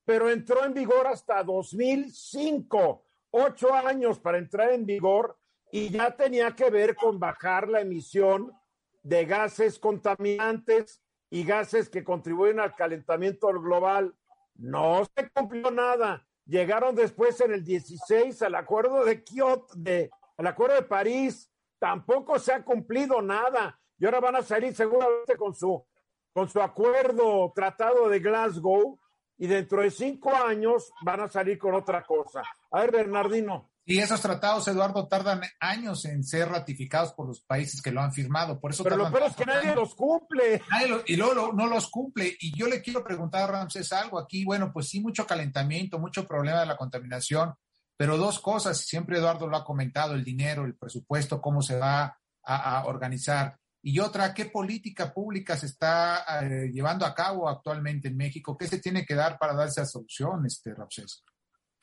pero 0.08 0.30
entró 0.30 0.64
en 0.64 0.74
vigor 0.74 1.06
hasta 1.06 1.44
2005, 1.44 3.06
ocho 3.32 3.74
años 3.74 4.18
para 4.20 4.38
entrar 4.38 4.72
en 4.72 4.86
vigor 4.86 5.38
y 5.70 5.90
ya 5.90 6.16
tenía 6.16 6.56
que 6.56 6.70
ver 6.70 6.96
con 6.96 7.20
bajar 7.20 7.68
la 7.68 7.82
emisión 7.82 8.54
de 9.04 9.26
gases 9.26 9.78
contaminantes 9.80 11.04
y 11.30 11.44
gases 11.44 11.90
que 11.90 12.06
contribuyen 12.06 12.62
al 12.62 12.74
calentamiento 12.74 13.48
global. 13.48 14.16
No 14.56 15.04
se 15.14 15.30
cumplió 15.30 15.72
nada. 15.72 16.26
Llegaron 16.46 16.96
después 16.96 17.42
en 17.42 17.52
el 17.52 17.66
16 17.66 18.42
al 18.44 18.56
acuerdo 18.56 19.04
de 19.04 19.26
Kioto, 19.26 19.74
al 20.38 20.48
acuerdo 20.48 20.76
de 20.76 20.84
París. 20.84 21.52
Tampoco 21.80 22.40
se 22.40 22.54
ha 22.54 22.64
cumplido 22.64 23.22
nada. 23.22 23.78
Y 24.00 24.06
ahora 24.06 24.22
van 24.22 24.38
a 24.38 24.42
salir 24.42 24.74
seguramente 24.74 25.36
con 25.36 25.54
su, 25.54 25.86
con 26.38 26.48
su 26.48 26.62
acuerdo 26.62 27.52
tratado 27.56 28.08
de 28.10 28.20
Glasgow, 28.20 29.00
y 29.40 29.48
dentro 29.48 29.82
de 29.82 29.90
cinco 29.90 30.32
años 30.36 30.92
van 31.02 31.22
a 31.22 31.28
salir 31.28 31.58
con 31.58 31.74
otra 31.74 32.04
cosa. 32.04 32.44
A 32.70 32.82
ver, 32.82 32.92
Bernardino. 32.92 33.72
Y 33.84 33.98
esos 33.98 34.22
tratados, 34.22 34.68
Eduardo, 34.68 35.08
tardan 35.08 35.42
años 35.60 36.06
en 36.06 36.24
ser 36.24 36.50
ratificados 36.50 37.14
por 37.14 37.26
los 37.26 37.42
países 37.42 37.82
que 37.82 37.92
lo 37.92 38.02
han 38.02 38.14
firmado. 38.14 38.60
Por 38.60 38.70
eso 38.70 38.84
Pero 38.84 38.98
lo 38.98 39.12
peor 39.12 39.24
es 39.24 39.36
que 39.36 39.48
nadie 39.48 39.74
los 39.74 39.96
cumple. 39.96 40.62
y 41.08 41.16
luego 41.16 41.54
no 41.54 41.66
los 41.66 41.90
cumple. 41.90 42.38
Y 42.40 42.56
yo 42.56 42.68
le 42.68 42.84
quiero 42.84 43.04
preguntar 43.04 43.50
a 43.50 43.54
Ramsés 43.54 43.92
algo 43.92 44.20
aquí. 44.20 44.46
Bueno, 44.46 44.72
pues 44.72 44.90
sí, 44.90 45.00
mucho 45.00 45.26
calentamiento, 45.26 45.98
mucho 45.98 46.28
problema 46.28 46.60
de 46.60 46.68
la 46.68 46.78
contaminación. 46.78 47.56
Pero 47.96 48.16
dos 48.16 48.40
cosas, 48.40 48.78
siempre 48.78 49.18
Eduardo 49.18 49.48
lo 49.48 49.58
ha 49.58 49.66
comentado, 49.66 50.14
el 50.14 50.24
dinero, 50.24 50.66
el 50.66 50.78
presupuesto, 50.78 51.42
cómo 51.42 51.64
se 51.64 51.80
va 51.80 52.16
a 52.44 52.86
organizar. 52.86 53.58
Y 53.90 54.00
otra, 54.00 54.34
¿qué 54.34 54.48
política 54.48 55.14
pública 55.14 55.56
se 55.56 55.68
está 55.68 56.26
eh, 56.42 56.70
llevando 56.74 57.06
a 57.06 57.16
cabo 57.16 57.48
actualmente 57.48 58.10
en 58.10 58.18
México? 58.18 58.58
¿Qué 58.58 58.68
se 58.68 58.80
tiene 58.80 59.06
que 59.06 59.16
dar 59.16 59.40
para 59.40 59.54
darse 59.54 59.80
a 59.80 59.86
solución, 59.86 60.46
este 60.46 60.76
Rapses? 60.76 61.24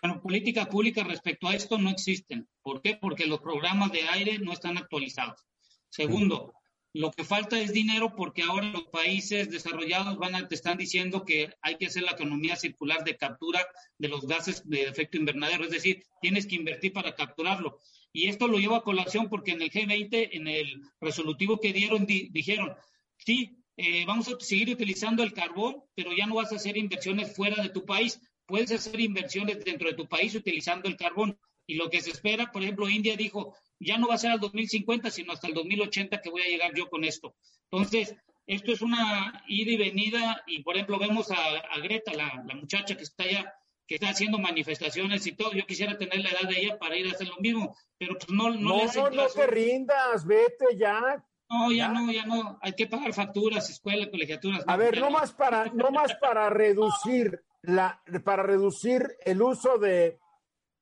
Bueno, 0.02 0.20
políticas 0.20 0.68
públicas 0.68 1.07
respecto 1.07 1.48
a 1.48 1.55
esto 1.55 1.78
no 1.78 1.88
existen. 1.88 2.46
¿Por 2.61 2.82
qué? 2.82 2.98
Porque 3.00 3.24
los 3.24 3.40
programas 3.40 3.90
de 3.90 4.02
aire 4.02 4.38
no 4.38 4.52
están 4.52 4.76
actualizados. 4.76 5.46
Segundo, 5.88 6.52
lo 6.92 7.11
que 7.11 7.24
falta 7.24 7.59
es 7.59 7.72
dinero 7.72 8.14
porque 8.14 8.42
ahora 8.42 8.66
los 8.66 8.84
países 8.88 9.50
desarrollados 9.50 10.18
van 10.18 10.34
a, 10.34 10.46
te 10.46 10.57
están 10.57 10.76
diciendo 10.76 11.24
que 11.24 11.55
hay 11.62 11.78
que 11.78 11.86
hacer 11.86 12.02
la 12.02 12.12
economía 12.12 12.57
circular 12.57 13.02
de 13.02 13.16
captura 13.16 13.66
de 13.96 14.09
los 14.09 14.26
gases 14.26 14.68
de 14.68 14.82
efecto 14.82 15.16
invernadero, 15.16 15.64
es 15.64 15.70
decir, 15.70 16.05
tienes 16.20 16.44
que 16.44 16.57
invertir 16.57 16.92
para 16.92 17.14
capturarlo. 17.14 17.78
Y 18.16 18.28
esto 18.28 18.46
lo 18.46 18.58
llevo 18.58 18.76
a 18.76 18.84
colación 18.84 19.28
porque 19.28 19.50
en 19.50 19.60
el 19.60 19.72
G20, 19.72 20.28
en 20.32 20.46
el 20.46 20.82
resolutivo 21.00 21.58
que 21.58 21.72
dieron, 21.72 22.06
dijeron, 22.06 22.72
sí, 23.18 23.58
eh, 23.76 24.04
vamos 24.06 24.28
a 24.28 24.38
seguir 24.38 24.70
utilizando 24.70 25.24
el 25.24 25.32
carbón, 25.32 25.82
pero 25.96 26.12
ya 26.12 26.26
no 26.26 26.36
vas 26.36 26.52
a 26.52 26.56
hacer 26.56 26.76
inversiones 26.76 27.34
fuera 27.34 27.60
de 27.60 27.70
tu 27.70 27.84
país. 27.84 28.20
Puedes 28.46 28.70
hacer 28.70 29.00
inversiones 29.00 29.64
dentro 29.64 29.88
de 29.88 29.96
tu 29.96 30.06
país 30.06 30.32
utilizando 30.36 30.88
el 30.88 30.96
carbón. 30.96 31.36
Y 31.66 31.74
lo 31.74 31.90
que 31.90 32.00
se 32.00 32.12
espera, 32.12 32.52
por 32.52 32.62
ejemplo, 32.62 32.88
India 32.88 33.16
dijo, 33.16 33.56
ya 33.80 33.98
no 33.98 34.06
va 34.06 34.14
a 34.14 34.18
ser 34.18 34.30
al 34.30 34.38
2050, 34.38 35.10
sino 35.10 35.32
hasta 35.32 35.48
el 35.48 35.54
2080 35.54 36.20
que 36.20 36.30
voy 36.30 36.42
a 36.42 36.48
llegar 36.48 36.72
yo 36.72 36.88
con 36.88 37.02
esto. 37.02 37.34
Entonces, 37.68 38.14
esto 38.46 38.70
es 38.70 38.80
una 38.80 39.42
ida 39.48 39.72
y 39.72 39.76
venida, 39.76 40.44
y 40.46 40.62
por 40.62 40.76
ejemplo, 40.76 41.00
vemos 41.00 41.32
a, 41.32 41.78
Greta, 41.82 42.12
la, 42.12 42.44
muchacha 42.54 42.96
que 42.96 43.02
está 43.02 43.24
allá 43.24 43.52
que 43.87 43.97
está 43.97 44.11
haciendo 44.11 44.39
manifestaciones 44.39 45.26
y 45.26 45.32
todo. 45.32 45.53
Yo 45.53 45.66
quisiera 45.66 45.99
tener 45.99 46.20
la 46.20 46.30
edad 46.30 46.49
de 46.49 46.61
ella 46.61 46.78
para 46.78 46.97
ir 46.97 47.07
a 47.09 47.12
hacer 47.12 47.28
lo 47.28 47.37
mismo, 47.37 47.76
pero 47.99 48.14
pues 48.14 48.30
no, 48.30 48.51
no, 48.51 48.87
no, 48.87 49.11
no 49.11 49.26
te 49.28 49.47
rindas, 49.47 50.26
vete 50.26 50.76
ya. 50.76 51.24
No, 51.51 51.70
ya, 51.70 51.89
no, 51.89 52.11
ya 52.11 52.24
no. 52.24 52.59
Hay 52.62 52.72
que 52.72 52.87
pagar 52.87 53.12
facturas, 53.12 53.68
escuela, 53.68 54.11
colegiaturas. 54.11 54.64
A 54.66 54.76
ver, 54.76 54.99
no 54.99 55.11
más 55.11 55.32
para, 55.32 55.66
no 55.66 55.91
más 55.91 56.14
para 56.14 56.49
reducir 56.49 57.45
la, 57.62 58.03
para 58.24 58.43
reducir 58.43 59.16
el 59.24 59.43
uso 59.43 59.78
de, 59.78 60.18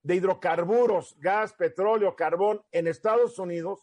de 0.03 0.15
hidrocarburos, 0.15 1.17
gas, 1.19 1.53
petróleo, 1.55 2.15
carbón 2.15 2.63
en 2.71 2.87
Estados 2.87 3.39
Unidos. 3.39 3.81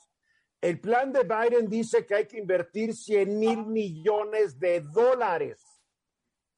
El 0.61 0.79
plan 0.79 1.11
de 1.11 1.23
Biden 1.23 1.69
dice 1.69 2.05
que 2.05 2.15
hay 2.15 2.27
que 2.27 2.37
invertir 2.37 2.93
100 2.93 3.39
mil 3.39 3.65
millones 3.65 4.59
de 4.59 4.81
dólares 4.81 5.81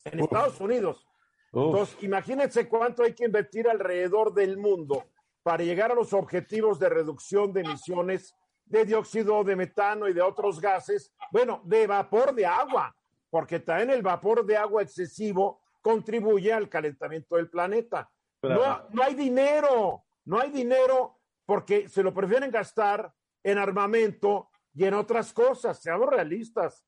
en 0.05 0.19
Estados 0.19 0.59
Unidos. 0.59 1.07
Entonces, 1.53 1.97
imagínense 2.01 2.67
cuánto 2.69 3.03
hay 3.03 3.13
que 3.13 3.25
invertir 3.25 3.67
alrededor 3.67 4.33
del 4.33 4.57
mundo 4.57 5.05
para 5.43 5.63
llegar 5.63 5.91
a 5.91 5.95
los 5.95 6.13
objetivos 6.13 6.79
de 6.79 6.89
reducción 6.89 7.51
de 7.51 7.61
emisiones 7.61 8.35
de 8.65 8.85
dióxido 8.85 9.43
de 9.43 9.57
metano 9.57 10.07
y 10.07 10.13
de 10.13 10.21
otros 10.21 10.61
gases, 10.61 11.13
bueno, 11.31 11.61
de 11.65 11.87
vapor 11.87 12.33
de 12.33 12.45
agua, 12.45 12.95
porque 13.29 13.59
también 13.59 13.89
el 13.89 14.01
vapor 14.01 14.45
de 14.45 14.55
agua 14.55 14.81
excesivo 14.81 15.61
contribuye 15.81 16.53
al 16.53 16.69
calentamiento 16.69 17.35
del 17.35 17.49
planeta. 17.49 18.09
No, 18.41 18.87
no 18.91 19.03
hay 19.03 19.13
dinero, 19.13 20.05
no 20.25 20.39
hay 20.39 20.51
dinero 20.51 21.19
porque 21.45 21.89
se 21.89 22.01
lo 22.01 22.13
prefieren 22.13 22.49
gastar 22.49 23.13
en 23.43 23.57
armamento 23.57 24.49
y 24.73 24.85
en 24.85 24.93
otras 24.93 25.33
cosas, 25.33 25.81
seamos 25.81 26.07
realistas. 26.07 26.85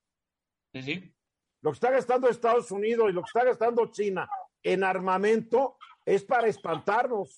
Sí. 0.73 1.13
Lo 1.61 1.71
que 1.71 1.75
está 1.75 1.91
gastando 1.91 2.29
Estados 2.29 2.71
Unidos 2.71 3.09
y 3.09 3.13
lo 3.13 3.21
que 3.21 3.27
está 3.27 3.43
gastando 3.43 3.87
China 3.87 4.29
en 4.63 4.83
armamento 4.83 5.77
es 6.05 6.23
para 6.23 6.47
espantarnos. 6.47 7.37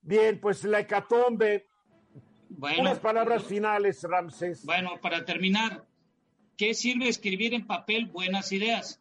Bien, 0.00 0.40
pues 0.40 0.64
la 0.64 0.80
hecatombe. 0.80 1.66
Bueno, 2.48 2.82
Unas 2.82 2.98
palabras 2.98 3.44
finales, 3.44 4.02
Ramses. 4.02 4.64
Bueno, 4.64 5.00
para 5.00 5.24
terminar, 5.24 5.86
¿qué 6.56 6.74
sirve 6.74 7.08
escribir 7.08 7.54
en 7.54 7.66
papel 7.66 8.06
buenas 8.06 8.52
ideas 8.52 9.00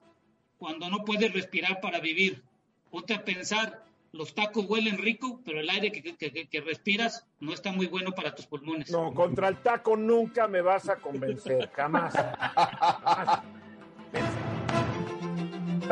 cuando 0.58 0.90
no 0.90 1.04
puedes 1.04 1.34
respirar 1.34 1.82
para 1.82 2.00
vivir? 2.00 2.44
Ponte 2.90 3.14
a 3.14 3.26
pensar, 3.26 3.84
los 4.12 4.36
tacos 4.36 4.66
huelen 4.66 4.98
rico, 4.98 5.42
pero 5.44 5.60
el 5.60 5.70
aire 5.70 5.92
que, 5.92 6.16
que, 6.48 6.62
respiras 6.62 7.28
no 7.40 7.54
está 7.54 7.72
muy 7.72 7.88
bueno 7.88 8.12
para 8.12 8.36
tus 8.36 8.46
pulmones. 8.46 8.92
No, 8.92 9.14
contra 9.14 9.48
el 9.48 9.58
taco 9.58 9.98
nunca 9.98 10.48
me 10.48 10.62
vas 10.62 10.88
a 10.88 10.98
convencer, 10.98 11.70
jamás. 11.72 12.14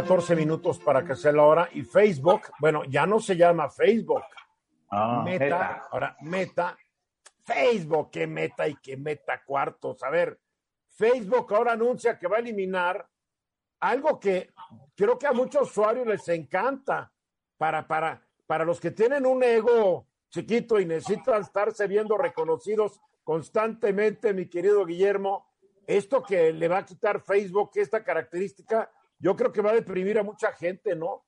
14 0.01 0.33
minutos 0.33 0.79
para 0.79 1.03
que 1.03 1.13
sea 1.13 1.33
la 1.33 1.43
hora. 1.43 1.69
Y 1.73 1.83
Facebook, 1.83 2.43
bueno, 2.59 2.83
ya 2.85 3.05
no 3.05 3.19
se 3.19 3.35
llama 3.35 3.69
Facebook. 3.69 4.23
Ah, 4.89 5.21
meta, 5.25 5.87
ahora 5.91 6.15
Meta. 6.21 6.77
Facebook, 7.43 8.11
que 8.11 8.25
meta 8.27 8.67
y 8.67 8.75
que 8.75 8.95
meta 8.95 9.43
cuartos. 9.43 10.01
A 10.03 10.09
ver, 10.09 10.39
Facebook 10.87 11.53
ahora 11.53 11.73
anuncia 11.73 12.17
que 12.17 12.27
va 12.27 12.37
a 12.37 12.39
eliminar 12.39 13.05
algo 13.81 14.19
que 14.19 14.53
creo 14.95 15.17
que 15.17 15.27
a 15.27 15.33
muchos 15.33 15.69
usuarios 15.69 16.07
les 16.07 16.27
encanta 16.29 17.11
para, 17.57 17.87
para, 17.87 18.21
para 18.45 18.63
los 18.63 18.79
que 18.79 18.91
tienen 18.91 19.25
un 19.25 19.43
ego 19.43 20.07
chiquito 20.29 20.79
y 20.79 20.85
necesitan 20.85 21.41
estarse 21.41 21.87
viendo 21.87 22.17
reconocidos 22.17 23.01
constantemente, 23.23 24.33
mi 24.33 24.47
querido 24.47 24.85
Guillermo, 24.85 25.47
esto 25.87 26.21
que 26.21 26.53
le 26.53 26.67
va 26.67 26.79
a 26.79 26.85
quitar 26.85 27.21
Facebook, 27.21 27.71
esta 27.75 28.03
característica, 28.03 28.91
yo 29.19 29.35
creo 29.35 29.51
que 29.51 29.61
va 29.61 29.71
a 29.71 29.75
deprimir 29.75 30.17
a 30.17 30.23
mucha 30.23 30.51
gente, 30.53 30.95
¿no? 30.95 31.25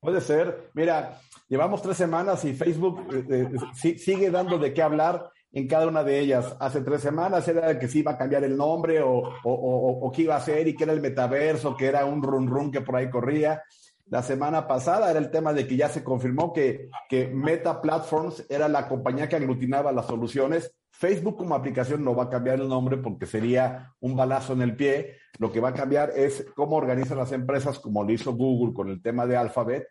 Puede 0.00 0.20
ser. 0.20 0.70
Mira, 0.74 1.20
llevamos 1.48 1.82
tres 1.82 1.96
semanas 1.96 2.44
y 2.44 2.54
Facebook 2.54 3.06
eh, 3.12 3.50
eh, 3.52 3.98
sigue 3.98 4.30
dando 4.30 4.58
de 4.58 4.72
qué 4.72 4.82
hablar 4.82 5.30
en 5.52 5.68
cada 5.68 5.86
una 5.86 6.02
de 6.02 6.18
ellas. 6.18 6.56
Hace 6.58 6.80
tres 6.80 7.02
semanas 7.02 7.46
era 7.48 7.78
que 7.78 7.88
sí 7.88 8.00
iba 8.00 8.12
a 8.12 8.18
cambiar 8.18 8.44
el 8.44 8.56
nombre 8.56 9.00
o, 9.02 9.10
o, 9.12 9.98
o, 10.02 10.12
qué 10.12 10.22
iba 10.22 10.34
a 10.34 10.38
hacer 10.38 10.68
y 10.68 10.74
que 10.74 10.84
era 10.84 10.92
el 10.92 11.02
metaverso, 11.02 11.76
que 11.76 11.86
era 11.86 12.04
un 12.04 12.22
run 12.22 12.48
run 12.48 12.70
que 12.70 12.80
por 12.80 12.96
ahí 12.96 13.10
corría. 13.10 13.62
La 14.10 14.22
semana 14.22 14.66
pasada 14.66 15.08
era 15.08 15.20
el 15.20 15.30
tema 15.30 15.52
de 15.52 15.66
que 15.66 15.76
ya 15.76 15.88
se 15.88 16.02
confirmó 16.02 16.52
que, 16.52 16.90
que 17.08 17.28
Meta 17.28 17.80
Platforms 17.80 18.44
era 18.48 18.68
la 18.68 18.88
compañía 18.88 19.28
que 19.28 19.36
aglutinaba 19.36 19.92
las 19.92 20.06
soluciones. 20.06 20.74
Facebook 20.90 21.36
como 21.36 21.54
aplicación 21.54 22.04
no 22.04 22.14
va 22.14 22.24
a 22.24 22.28
cambiar 22.28 22.60
el 22.60 22.68
nombre 22.68 22.96
porque 22.96 23.24
sería 23.24 23.94
un 24.00 24.16
balazo 24.16 24.52
en 24.52 24.62
el 24.62 24.74
pie. 24.74 25.16
Lo 25.38 25.52
que 25.52 25.60
va 25.60 25.68
a 25.68 25.74
cambiar 25.74 26.10
es 26.10 26.44
cómo 26.56 26.76
organizan 26.76 27.18
las 27.18 27.30
empresas, 27.30 27.78
como 27.78 28.02
lo 28.02 28.12
hizo 28.12 28.34
Google 28.34 28.74
con 28.74 28.88
el 28.88 29.00
tema 29.00 29.26
de 29.26 29.36
Alphabet. 29.36 29.86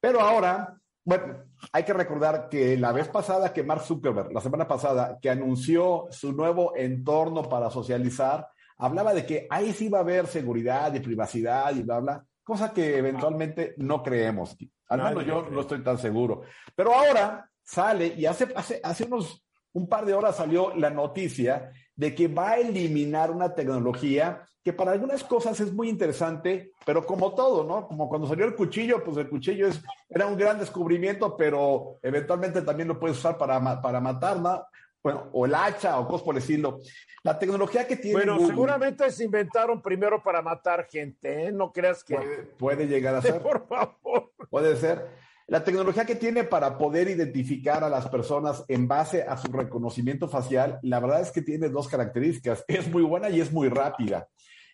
Pero 0.00 0.20
ahora 0.20 0.76
bueno, 1.04 1.36
hay 1.72 1.82
que 1.84 1.92
recordar 1.92 2.48
que 2.48 2.76
la 2.76 2.92
vez 2.92 3.08
pasada 3.08 3.52
que 3.52 3.64
Mark 3.64 3.82
Zuckerberg, 3.82 4.32
la 4.32 4.40
semana 4.40 4.68
pasada, 4.68 5.18
que 5.20 5.30
anunció 5.30 6.06
su 6.10 6.32
nuevo 6.32 6.76
entorno 6.76 7.48
para 7.48 7.70
socializar, 7.70 8.48
hablaba 8.78 9.12
de 9.12 9.26
que 9.26 9.48
ahí 9.50 9.72
sí 9.72 9.88
va 9.88 9.98
a 9.98 10.02
haber 10.02 10.28
seguridad 10.28 10.94
y 10.94 11.00
privacidad 11.00 11.74
y 11.74 11.82
bla, 11.82 11.98
bla, 11.98 12.24
cosa 12.52 12.70
que 12.74 12.98
eventualmente 12.98 13.74
no 13.78 14.02
creemos. 14.02 14.54
Al 14.88 15.02
menos 15.02 15.24
yo 15.24 15.48
no 15.50 15.62
estoy 15.62 15.82
tan 15.82 15.96
seguro. 15.96 16.42
Pero 16.76 16.92
ahora 16.92 17.48
sale 17.62 18.08
y 18.14 18.26
hace, 18.26 18.48
hace, 18.54 18.78
hace 18.84 19.04
unos, 19.04 19.42
un 19.72 19.88
par 19.88 20.04
de 20.04 20.12
horas 20.12 20.36
salió 20.36 20.74
la 20.76 20.90
noticia 20.90 21.72
de 21.96 22.14
que 22.14 22.28
va 22.28 22.50
a 22.50 22.58
eliminar 22.58 23.30
una 23.30 23.54
tecnología 23.54 24.46
que 24.62 24.74
para 24.74 24.92
algunas 24.92 25.24
cosas 25.24 25.58
es 25.60 25.72
muy 25.72 25.88
interesante, 25.88 26.72
pero 26.84 27.06
como 27.06 27.34
todo, 27.34 27.64
¿no? 27.64 27.88
Como 27.88 28.06
cuando 28.06 28.28
salió 28.28 28.44
el 28.44 28.54
cuchillo, 28.54 29.02
pues 29.02 29.16
el 29.16 29.30
cuchillo 29.30 29.68
es, 29.68 29.82
era 30.10 30.26
un 30.26 30.36
gran 30.36 30.58
descubrimiento, 30.58 31.34
pero 31.38 31.98
eventualmente 32.02 32.60
también 32.60 32.88
lo 32.88 33.00
puedes 33.00 33.16
usar 33.16 33.38
para, 33.38 33.80
para 33.80 34.00
matar, 34.00 34.38
¿no? 34.40 34.62
Bueno, 35.02 35.28
o 35.32 35.46
el 35.46 35.54
hacha 35.54 35.98
o 35.98 36.06
cosas 36.06 36.24
por 36.24 36.34
decirlo. 36.34 36.80
La 37.22 37.38
tecnología 37.38 37.86
que 37.86 37.96
tiene. 37.96 38.24
Bueno, 38.24 38.46
seguramente 38.46 39.10
se 39.10 39.24
inventaron 39.24 39.82
primero 39.82 40.22
para 40.22 40.42
matar 40.42 40.86
gente, 40.90 41.46
¿eh? 41.46 41.52
No 41.52 41.72
creas 41.72 42.04
que. 42.04 42.16
Puede, 42.16 42.42
puede 42.44 42.86
llegar 42.86 43.14
a 43.16 43.22
ser. 43.22 43.40
Por 43.40 43.66
favor. 43.66 44.32
Puede 44.50 44.76
ser. 44.76 45.22
La 45.48 45.64
tecnología 45.64 46.06
que 46.06 46.14
tiene 46.14 46.44
para 46.44 46.78
poder 46.78 47.08
identificar 47.08 47.82
a 47.84 47.90
las 47.90 48.08
personas 48.08 48.64
en 48.68 48.86
base 48.88 49.22
a 49.22 49.36
su 49.36 49.52
reconocimiento 49.52 50.28
facial, 50.28 50.78
la 50.82 51.00
verdad 51.00 51.20
es 51.20 51.30
que 51.30 51.42
tiene 51.42 51.68
dos 51.68 51.88
características. 51.88 52.64
Es 52.68 52.90
muy 52.90 53.02
buena 53.02 53.28
y 53.28 53.40
es 53.40 53.52
muy 53.52 53.68
rápida. 53.68 54.28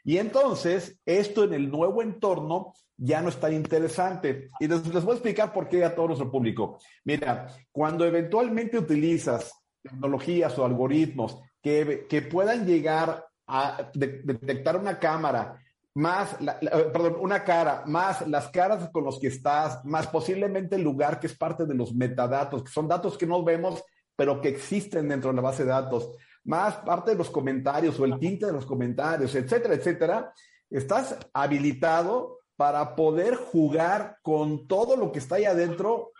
Y 0.04 0.18
entonces, 0.18 1.00
esto 1.04 1.44
en 1.44 1.54
el 1.54 1.70
nuevo 1.70 2.02
entorno 2.02 2.74
ya 2.96 3.20
no 3.20 3.28
está 3.28 3.50
interesante. 3.50 4.48
Y 4.60 4.68
les, 4.68 4.82
voy 4.82 5.12
a 5.12 5.14
explicar 5.14 5.52
por 5.52 5.68
qué 5.68 5.84
a 5.84 5.94
todo 5.94 6.08
nuestro 6.08 6.30
público. 6.30 6.78
Mira, 7.04 7.48
cuando 7.72 8.04
eventualmente 8.04 8.78
utilizas 8.78 9.52
tecnologías 9.82 10.58
o 10.58 10.64
algoritmos 10.64 11.38
que, 11.62 12.06
que 12.08 12.22
puedan 12.22 12.66
llegar 12.66 13.26
a 13.46 13.90
detectar 13.94 14.76
una 14.76 14.98
cámara 14.98 15.58
más, 15.98 16.36
eh, 16.40 16.90
perdón, 16.92 17.16
una 17.20 17.42
cara, 17.42 17.82
más 17.86 18.26
las 18.28 18.48
caras 18.50 18.88
con 18.90 19.04
los 19.04 19.18
que 19.18 19.28
estás, 19.28 19.84
más 19.84 20.06
posiblemente 20.06 20.76
el 20.76 20.82
lugar 20.82 21.18
que 21.18 21.26
es 21.26 21.36
parte 21.36 21.66
de 21.66 21.74
los 21.74 21.92
metadatos, 21.92 22.62
que 22.62 22.70
son 22.70 22.86
datos 22.86 23.18
que 23.18 23.26
no 23.26 23.42
vemos, 23.42 23.82
pero 24.14 24.40
que 24.40 24.48
existen 24.48 25.08
dentro 25.08 25.30
de 25.30 25.36
la 25.36 25.42
base 25.42 25.64
de 25.64 25.70
datos, 25.70 26.12
más 26.44 26.76
parte 26.76 27.10
de 27.12 27.16
los 27.16 27.30
comentarios 27.30 27.98
o 27.98 28.04
el 28.04 28.18
tinte 28.18 28.46
de 28.46 28.52
los 28.52 28.64
comentarios, 28.64 29.34
etcétera, 29.34 29.74
etcétera, 29.74 30.32
estás 30.70 31.16
habilitado 31.32 32.38
para 32.56 32.94
poder 32.94 33.34
jugar 33.34 34.18
con 34.22 34.68
todo 34.68 34.96
lo 34.96 35.10
que 35.10 35.18
está 35.18 35.36
ahí 35.36 35.46
adentro 35.46 36.12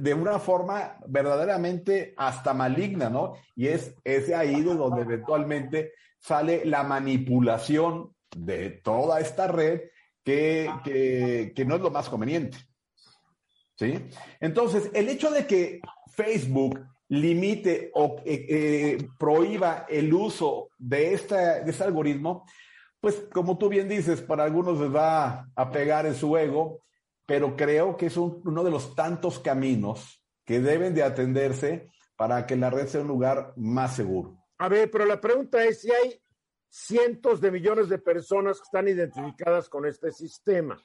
de 0.00 0.14
una 0.14 0.38
forma 0.38 0.98
verdaderamente 1.06 2.14
hasta 2.16 2.54
maligna, 2.54 3.08
¿no? 3.10 3.34
Y 3.54 3.68
es, 3.68 3.94
ese 4.04 4.34
ahí 4.34 4.62
de 4.62 4.74
donde 4.74 5.02
eventualmente 5.02 5.92
sale 6.18 6.64
la 6.64 6.82
manipulación 6.82 8.14
de 8.36 8.70
toda 8.70 9.20
esta 9.20 9.46
red 9.48 9.82
que, 10.24 11.52
que, 11.54 11.64
no 11.64 11.76
es 11.76 11.80
lo 11.80 11.90
más 11.90 12.08
conveniente. 12.08 12.58
¿Sí? 13.76 13.94
Entonces, 14.40 14.90
el 14.92 15.08
hecho 15.08 15.30
de 15.30 15.46
que 15.46 15.80
Facebook 16.14 16.84
limite 17.08 17.90
o 17.94 18.16
eh, 18.24 18.46
eh, 18.48 19.08
prohíba 19.18 19.86
el 19.88 20.12
uso 20.12 20.68
de, 20.76 21.14
esta, 21.14 21.60
de 21.60 21.70
este 21.70 21.84
algoritmo, 21.84 22.44
pues 23.00 23.24
como 23.32 23.56
tú 23.56 23.68
bien 23.68 23.88
dices, 23.88 24.20
para 24.20 24.44
algunos 24.44 24.78
les 24.80 24.94
va 24.94 25.48
a 25.54 25.70
pegar 25.70 26.04
en 26.06 26.14
su 26.14 26.36
ego, 26.36 26.82
pero 27.28 27.54
creo 27.56 27.94
que 27.98 28.06
es 28.06 28.16
uno 28.16 28.64
de 28.64 28.70
los 28.70 28.94
tantos 28.94 29.38
caminos 29.38 30.24
que 30.46 30.60
deben 30.60 30.94
de 30.94 31.02
atenderse 31.02 31.90
para 32.16 32.46
que 32.46 32.56
la 32.56 32.70
red 32.70 32.86
sea 32.86 33.02
un 33.02 33.08
lugar 33.08 33.52
más 33.54 33.94
seguro. 33.94 34.38
A 34.56 34.70
ver, 34.70 34.90
pero 34.90 35.04
la 35.04 35.20
pregunta 35.20 35.62
es 35.62 35.82
si 35.82 35.92
hay 35.92 36.18
cientos 36.70 37.42
de 37.42 37.50
millones 37.50 37.90
de 37.90 37.98
personas 37.98 38.56
que 38.56 38.62
están 38.62 38.88
identificadas 38.88 39.68
con 39.68 39.84
este 39.84 40.10
sistema, 40.10 40.82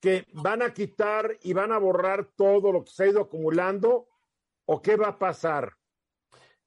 que 0.00 0.26
van 0.32 0.62
a 0.62 0.72
quitar 0.72 1.36
y 1.42 1.52
van 1.52 1.72
a 1.72 1.78
borrar 1.78 2.30
todo 2.34 2.72
lo 2.72 2.82
que 2.82 2.90
se 2.90 3.04
ha 3.04 3.08
ido 3.08 3.20
acumulando, 3.20 4.08
o 4.64 4.80
qué 4.80 4.96
va 4.96 5.08
a 5.08 5.18
pasar. 5.18 5.74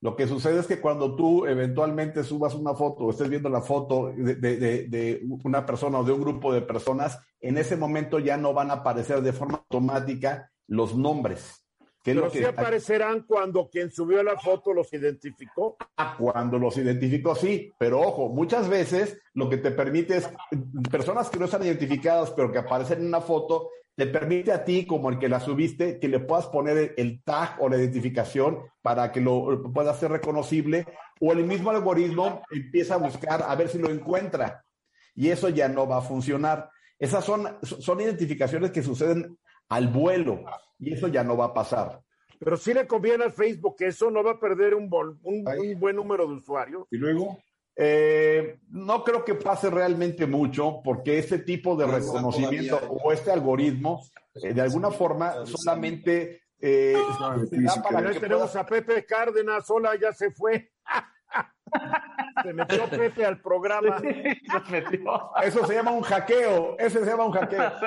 Lo 0.02 0.16
que 0.16 0.28
sucede 0.28 0.60
es 0.60 0.66
que 0.66 0.82
cuando 0.82 1.16
tú 1.16 1.45
eventualmente 1.45 2.24
subas 2.24 2.56
una 2.56 2.74
foto 2.74 3.04
o 3.04 3.12
estés 3.12 3.30
viendo 3.30 3.49
la 3.49 3.62
foto 3.62 4.12
de, 4.16 4.36
de, 4.36 5.22
una 5.43 5.64
persona 5.64 5.99
o 5.99 6.04
de 6.04 6.12
un 6.12 6.22
grupo 6.22 6.52
de 6.52 6.64
personas, 6.64 7.20
en 7.39 7.60
ese 7.60 7.78
momento 7.78 8.18
ya 8.18 8.36
no 8.36 8.52
van 8.52 8.72
a 8.72 8.76
aparecer 8.76 9.22
de 9.22 9.32
forma 9.32 9.64
automática 9.70 10.52
los 10.68 10.97
nombres. 10.97 11.62
Pero 12.04 12.32
sí 12.32 12.43
aparecerán 12.43 13.26
cuando 13.28 13.70
quien 13.70 13.91
subió 13.91 14.24
la 14.24 14.39
foto 14.39 14.74
los 14.74 14.91
identificó. 14.91 15.78
Ah, 15.97 16.16
cuando 16.18 16.58
los 16.58 16.76
identificó, 16.78 17.36
sí. 17.36 17.72
Pero 17.78 18.02
ojo, 18.02 18.30
muchas 18.30 18.68
veces 18.68 19.22
lo 19.36 19.49
que 19.49 19.58
te 19.58 19.70
permite 19.70 20.18
es, 20.18 20.30
personas 20.89 21.30
que 21.30 21.38
no 21.38 21.45
están 21.45 21.64
identificadas, 21.64 22.32
pero 22.32 22.52
que 22.52 22.58
aparecen 22.58 23.02
en 23.02 23.08
una 23.08 23.22
foto, 23.22 23.70
te 24.02 24.08
permite 24.08 24.52
a 24.52 24.66
ti, 24.66 24.88
como 24.88 25.12
el 25.12 25.20
que 25.20 25.30
la 25.30 25.39
subiste, 25.39 25.99
que 25.99 26.08
le 26.08 26.20
puedas 26.20 26.47
poner 26.47 26.95
el 26.97 27.22
tag 27.24 27.58
o 27.60 27.70
la 27.70 27.78
identificación 27.78 28.58
para 28.82 29.12
que 29.12 29.22
lo 29.22 29.72
pueda 29.72 29.93
ser 29.93 30.10
reconocible, 30.10 30.88
o 31.20 31.34
el 31.34 31.45
mismo 31.45 31.70
algoritmo 31.70 32.41
empieza 32.49 32.95
a 32.95 32.97
buscar 32.97 33.43
a 33.47 33.54
ver 33.54 33.70
si 33.70 33.78
lo 33.78 33.91
encuentra. 33.91 34.66
Y 35.14 35.30
eso 35.30 35.49
ya 35.49 35.68
no 35.68 35.88
va 35.88 35.97
a 35.97 36.02
funcionar. 36.02 36.72
Esas 36.97 37.24
son, 37.24 37.47
son 37.62 38.02
identificaciones 38.02 38.72
que 38.72 38.82
suceden 38.82 39.38
al 39.70 39.89
vuelo 39.89 40.45
y 40.80 40.93
eso 40.93 41.08
ya 41.08 41.24
no 41.24 41.38
va 41.38 41.45
a 41.45 41.54
pasar. 41.54 42.02
Pero 42.39 42.58
sí 42.58 42.74
le 42.74 42.88
conviene 42.88 43.26
al 43.26 43.32
Facebook 43.32 43.76
que 43.78 43.86
eso 43.86 44.10
no 44.10 44.24
va 44.24 44.32
a 44.32 44.39
perder 44.39 44.74
un, 44.74 44.89
un, 45.22 45.80
buen 45.80 45.95
número 45.95 46.26
de 46.26 46.34
usuarios. 46.34 46.88
Y 46.89 46.97
luego, 46.97 47.38
eh, 47.76 48.60
no 48.70 49.04
creo 49.04 49.24
que 49.24 49.36
pase 49.36 49.70
realmente 49.70 50.26
mucho 50.28 50.82
porque 50.84 51.20
ese 51.20 51.40
tipo 51.40 51.76
de 51.76 51.88
reconocimiento 51.88 52.78
o 52.90 53.12
este 53.12 53.32
algoritmo, 53.32 54.04
eh, 54.36 54.54
de 54.54 54.62
alguna 54.62 54.92
forma, 54.92 55.46
solamente... 55.46 56.42
Eh, 56.64 56.96
tenemos 58.20 58.56
a 58.56 58.66
Pepe 58.66 59.04
Cárdenas, 59.06 59.68
hola, 59.70 59.96
ya 60.00 60.14
se 60.14 60.30
fue. 60.32 60.72
Se 62.44 62.54
metió 62.54 62.90
Pepe 62.90 63.26
al 63.26 63.40
programa. 63.40 64.02
Eso 65.44 65.66
se 65.66 65.74
llama 65.74 65.92
un 65.92 66.02
hackeo. 66.02 66.78
Ese 66.78 67.00
se 67.00 67.06
llama 67.06 67.26
un 67.26 67.32
hackeo. 67.32 67.72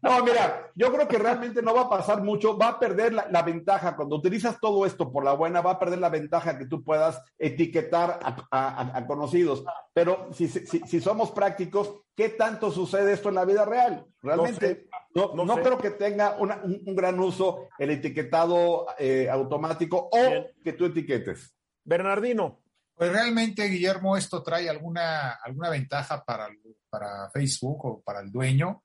No, 0.00 0.22
mira, 0.22 0.70
yo 0.76 0.92
creo 0.92 1.08
que 1.08 1.18
realmente 1.18 1.60
no 1.60 1.74
va 1.74 1.82
a 1.82 1.88
pasar 1.88 2.22
mucho. 2.22 2.56
Va 2.56 2.68
a 2.68 2.78
perder 2.78 3.12
la, 3.12 3.42
ventaja. 3.42 3.96
Cuando 3.96 4.14
utilizas 4.14 4.60
todo 4.60 4.86
esto 4.86 5.10
por 5.10 5.24
la 5.24 5.32
buena, 5.32 5.60
va 5.60 5.72
a 5.72 5.78
perder 5.78 5.98
la 5.98 6.08
ventaja 6.08 6.56
que 6.56 6.66
tú 6.66 6.84
puedas 6.84 7.20
etiquetar 7.36 8.20
a, 8.52 9.04
conocidos. 9.08 9.64
Pero 9.92 10.28
si, 10.32 10.46
si, 10.46 11.00
somos 11.00 11.32
prácticos, 11.32 12.02
¿qué 12.14 12.28
tanto 12.28 12.70
sucede 12.70 13.12
esto 13.12 13.28
en 13.28 13.34
la 13.34 13.44
vida 13.44 13.64
real? 13.64 14.06
Realmente 14.22 14.88
no, 15.14 15.34
no, 15.34 15.56
creo 15.56 15.78
que 15.78 15.90
tenga 15.90 16.36
un, 16.38 16.94
gran 16.94 17.18
uso 17.18 17.68
el 17.78 17.90
etiquetado 17.90 18.86
eh, 18.98 19.28
automático 19.28 20.08
o 20.12 20.46
que 20.62 20.72
tú 20.74 20.86
etiquetes. 20.86 21.57
Bernardino. 21.88 22.60
Pues 22.94 23.10
realmente, 23.10 23.64
Guillermo, 23.64 24.16
esto 24.16 24.42
trae 24.42 24.68
alguna, 24.68 25.38
alguna 25.42 25.70
ventaja 25.70 26.22
para, 26.24 26.48
para 26.90 27.30
Facebook 27.30 27.84
o 27.84 28.02
para 28.02 28.20
el 28.20 28.30
dueño. 28.30 28.84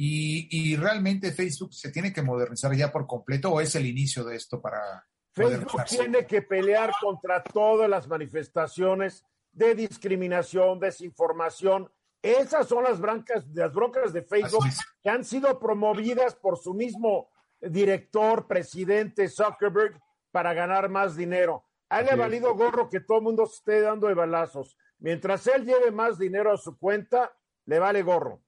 Y, 0.00 0.76
realmente 0.76 1.32
Facebook 1.32 1.74
se 1.74 1.90
tiene 1.90 2.12
que 2.12 2.22
modernizar 2.22 2.72
ya 2.72 2.92
por 2.92 3.04
completo 3.06 3.50
o 3.50 3.60
es 3.60 3.74
el 3.74 3.84
inicio 3.84 4.24
de 4.24 4.36
esto 4.36 4.62
para... 4.62 5.04
Facebook 5.32 5.84
tiene 5.88 6.24
que 6.24 6.40
pelear 6.40 6.92
contra 7.00 7.42
todas 7.42 7.90
las 7.90 8.06
manifestaciones 8.06 9.24
de 9.52 9.74
discriminación, 9.74 10.78
desinformación. 10.78 11.90
Esas 12.22 12.68
son 12.68 12.84
las, 12.84 13.00
brancas, 13.00 13.44
las 13.52 13.72
broncas 13.72 14.12
de 14.12 14.22
Facebook 14.22 14.64
que 15.02 15.10
han 15.10 15.24
sido 15.24 15.58
promovidas 15.58 16.36
por 16.36 16.58
su 16.58 16.74
mismo 16.74 17.28
director, 17.60 18.46
presidente 18.46 19.28
Zuckerberg, 19.28 20.00
para 20.30 20.54
ganar 20.54 20.88
más 20.88 21.16
dinero. 21.16 21.67
A 21.90 22.00
él 22.00 22.06
le 22.06 22.12
ha 22.12 22.16
valido 22.16 22.54
gorro 22.54 22.88
que 22.88 23.00
todo 23.00 23.18
el 23.18 23.24
mundo 23.24 23.46
se 23.46 23.56
esté 23.56 23.80
dando 23.80 24.08
de 24.08 24.14
balazos. 24.14 24.76
Mientras 24.98 25.46
él 25.46 25.64
lleve 25.64 25.90
más 25.90 26.18
dinero 26.18 26.52
a 26.52 26.56
su 26.56 26.76
cuenta, 26.78 27.32
le 27.66 27.78
vale 27.78 28.02
gorro. 28.02 28.42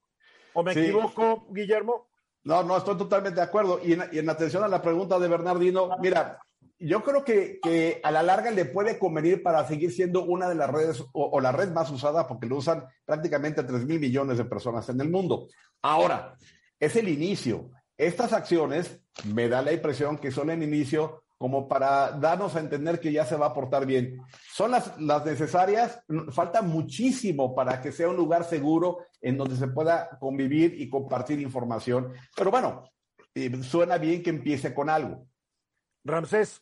¿O 0.52 0.62
me 0.62 0.72
equivoco, 0.72 1.46
Guillermo? 1.50 2.08
No, 2.44 2.62
no, 2.62 2.76
estoy 2.76 2.96
totalmente 2.96 3.40
de 3.40 3.46
acuerdo. 3.46 3.80
Y 3.82 3.92
en, 3.92 4.30
atención 4.30 4.64
a 4.64 4.68
la 4.68 4.82
pregunta 4.82 5.18
de 5.18 5.28
Bernardino, 5.28 5.90
mira, 6.00 6.38
yo 6.78 7.02
creo 7.02 7.24
que, 7.24 8.00
a 8.02 8.10
la 8.10 8.22
larga 8.22 8.50
le 8.50 8.64
puede 8.64 8.98
convenir 8.98 9.42
para 9.42 9.66
seguir 9.66 9.92
siendo 9.92 10.24
una 10.24 10.48
de 10.48 10.54
las 10.54 10.70
redes 10.70 11.04
o, 11.12 11.40
la 11.40 11.52
red 11.52 11.70
más 11.70 11.90
usada 11.90 12.26
porque 12.26 12.46
lo 12.46 12.56
usan 12.56 12.86
prácticamente 13.04 13.62
3 13.62 13.84
mil 13.84 14.00
millones 14.00 14.38
de 14.38 14.44
personas 14.44 14.88
en 14.88 15.00
el 15.00 15.10
mundo. 15.10 15.48
Ahora, 15.82 16.36
es 16.78 16.96
el 16.96 17.08
inicio. 17.08 17.70
Estas 17.96 18.32
acciones 18.32 19.00
me 19.26 19.48
da 19.48 19.60
la 19.60 19.72
impresión 19.72 20.16
que 20.16 20.30
son 20.30 20.48
el 20.48 20.62
inicio 20.62 21.22
como 21.40 21.66
para 21.66 22.12
darnos 22.12 22.54
a 22.54 22.60
entender 22.60 23.00
que 23.00 23.10
ya 23.10 23.24
se 23.24 23.34
va 23.34 23.46
a 23.46 23.54
portar 23.54 23.86
bien. 23.86 24.20
Son 24.52 24.70
las, 24.70 25.00
las 25.00 25.24
necesarias, 25.24 26.04
falta 26.32 26.60
muchísimo 26.60 27.54
para 27.54 27.80
que 27.80 27.92
sea 27.92 28.10
un 28.10 28.16
lugar 28.16 28.44
seguro 28.44 29.06
en 29.22 29.38
donde 29.38 29.56
se 29.56 29.68
pueda 29.68 30.18
convivir 30.20 30.78
y 30.78 30.90
compartir 30.90 31.40
información. 31.40 32.12
Pero 32.36 32.50
bueno, 32.50 32.84
eh, 33.34 33.50
suena 33.62 33.96
bien 33.96 34.22
que 34.22 34.28
empiece 34.28 34.74
con 34.74 34.90
algo. 34.90 35.26
Ramsés. 36.04 36.60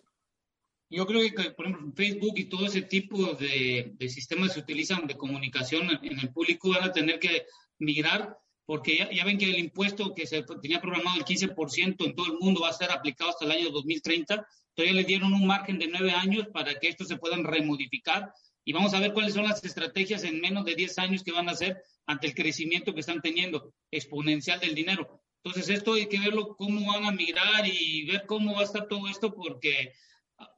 Yo 0.88 1.06
creo 1.06 1.22
que, 1.34 1.50
por 1.50 1.66
ejemplo, 1.66 1.92
Facebook 1.96 2.34
y 2.36 2.44
todo 2.44 2.66
ese 2.66 2.82
tipo 2.82 3.34
de, 3.34 3.94
de 3.98 4.08
sistemas 4.08 4.52
se 4.52 4.60
utilizan 4.60 5.08
de 5.08 5.16
comunicación 5.16 5.88
en 5.90 6.20
el 6.20 6.32
público 6.32 6.70
van 6.70 6.84
a 6.84 6.92
tener 6.92 7.18
que 7.18 7.46
migrar 7.80 8.38
porque 8.68 9.08
ya, 9.10 9.24
ven 9.24 9.38
que 9.38 9.46
el 9.46 9.58
impuesto 9.58 10.14
que 10.14 10.26
se 10.26 10.42
tenía 10.60 10.78
programado 10.78 11.16
el 11.16 11.24
15% 11.24 12.04
en 12.04 12.14
todo 12.14 12.26
el 12.26 12.38
mundo 12.38 12.60
va 12.60 12.68
a 12.68 12.74
ser 12.74 12.92
aplicado 12.92 13.30
hasta 13.30 13.46
el 13.46 13.52
año 13.52 13.70
2030. 13.70 14.46
Todavía 14.74 14.94
le 14.94 15.04
dieron 15.04 15.32
un 15.32 15.46
margen 15.46 15.78
de 15.78 15.88
nueve 15.88 16.10
años 16.10 16.48
para 16.48 16.78
que 16.78 16.88
estos 16.88 17.08
se 17.08 17.16
puedan 17.16 17.44
remodificar 17.44 18.30
y 18.66 18.74
vamos 18.74 18.92
a 18.92 19.00
ver 19.00 19.14
cuáles 19.14 19.32
son 19.32 19.44
las 19.44 19.64
estrategias 19.64 20.22
en 20.24 20.42
menos 20.42 20.66
de 20.66 20.74
10 20.74 20.98
años 20.98 21.24
que 21.24 21.32
van 21.32 21.48
a 21.48 21.52
hacer 21.52 21.82
ante 22.04 22.26
el 22.26 22.34
crecimiento 22.34 22.92
que 22.92 23.00
están 23.00 23.22
teniendo 23.22 23.72
exponencial 23.90 24.60
del 24.60 24.74
dinero. 24.74 25.22
Entonces, 25.42 25.74
esto 25.74 25.94
hay 25.94 26.06
que 26.06 26.20
verlo 26.20 26.54
cómo 26.54 26.92
van 26.92 27.06
a 27.06 27.12
migrar 27.12 27.66
y 27.66 28.04
ver 28.04 28.26
cómo 28.26 28.52
va 28.52 28.60
a 28.60 28.64
estar 28.64 28.86
todo 28.86 29.08
esto, 29.08 29.32
porque 29.32 29.94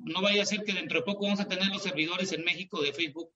no 0.00 0.20
vaya 0.20 0.42
a 0.42 0.46
ser 0.46 0.64
que 0.64 0.72
dentro 0.72 0.98
de 0.98 1.04
poco 1.04 1.26
vamos 1.26 1.38
a 1.38 1.46
tener 1.46 1.68
los 1.68 1.84
servidores 1.84 2.32
en 2.32 2.42
México 2.42 2.82
de 2.82 2.92
Facebook. 2.92 3.30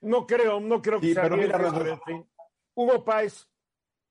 No 0.00 0.26
creo, 0.26 0.58
no 0.58 0.80
creo 0.80 1.00
que 1.00 1.12
sea 1.12 1.28
Hugo 2.74 3.04
Páez. 3.04 3.48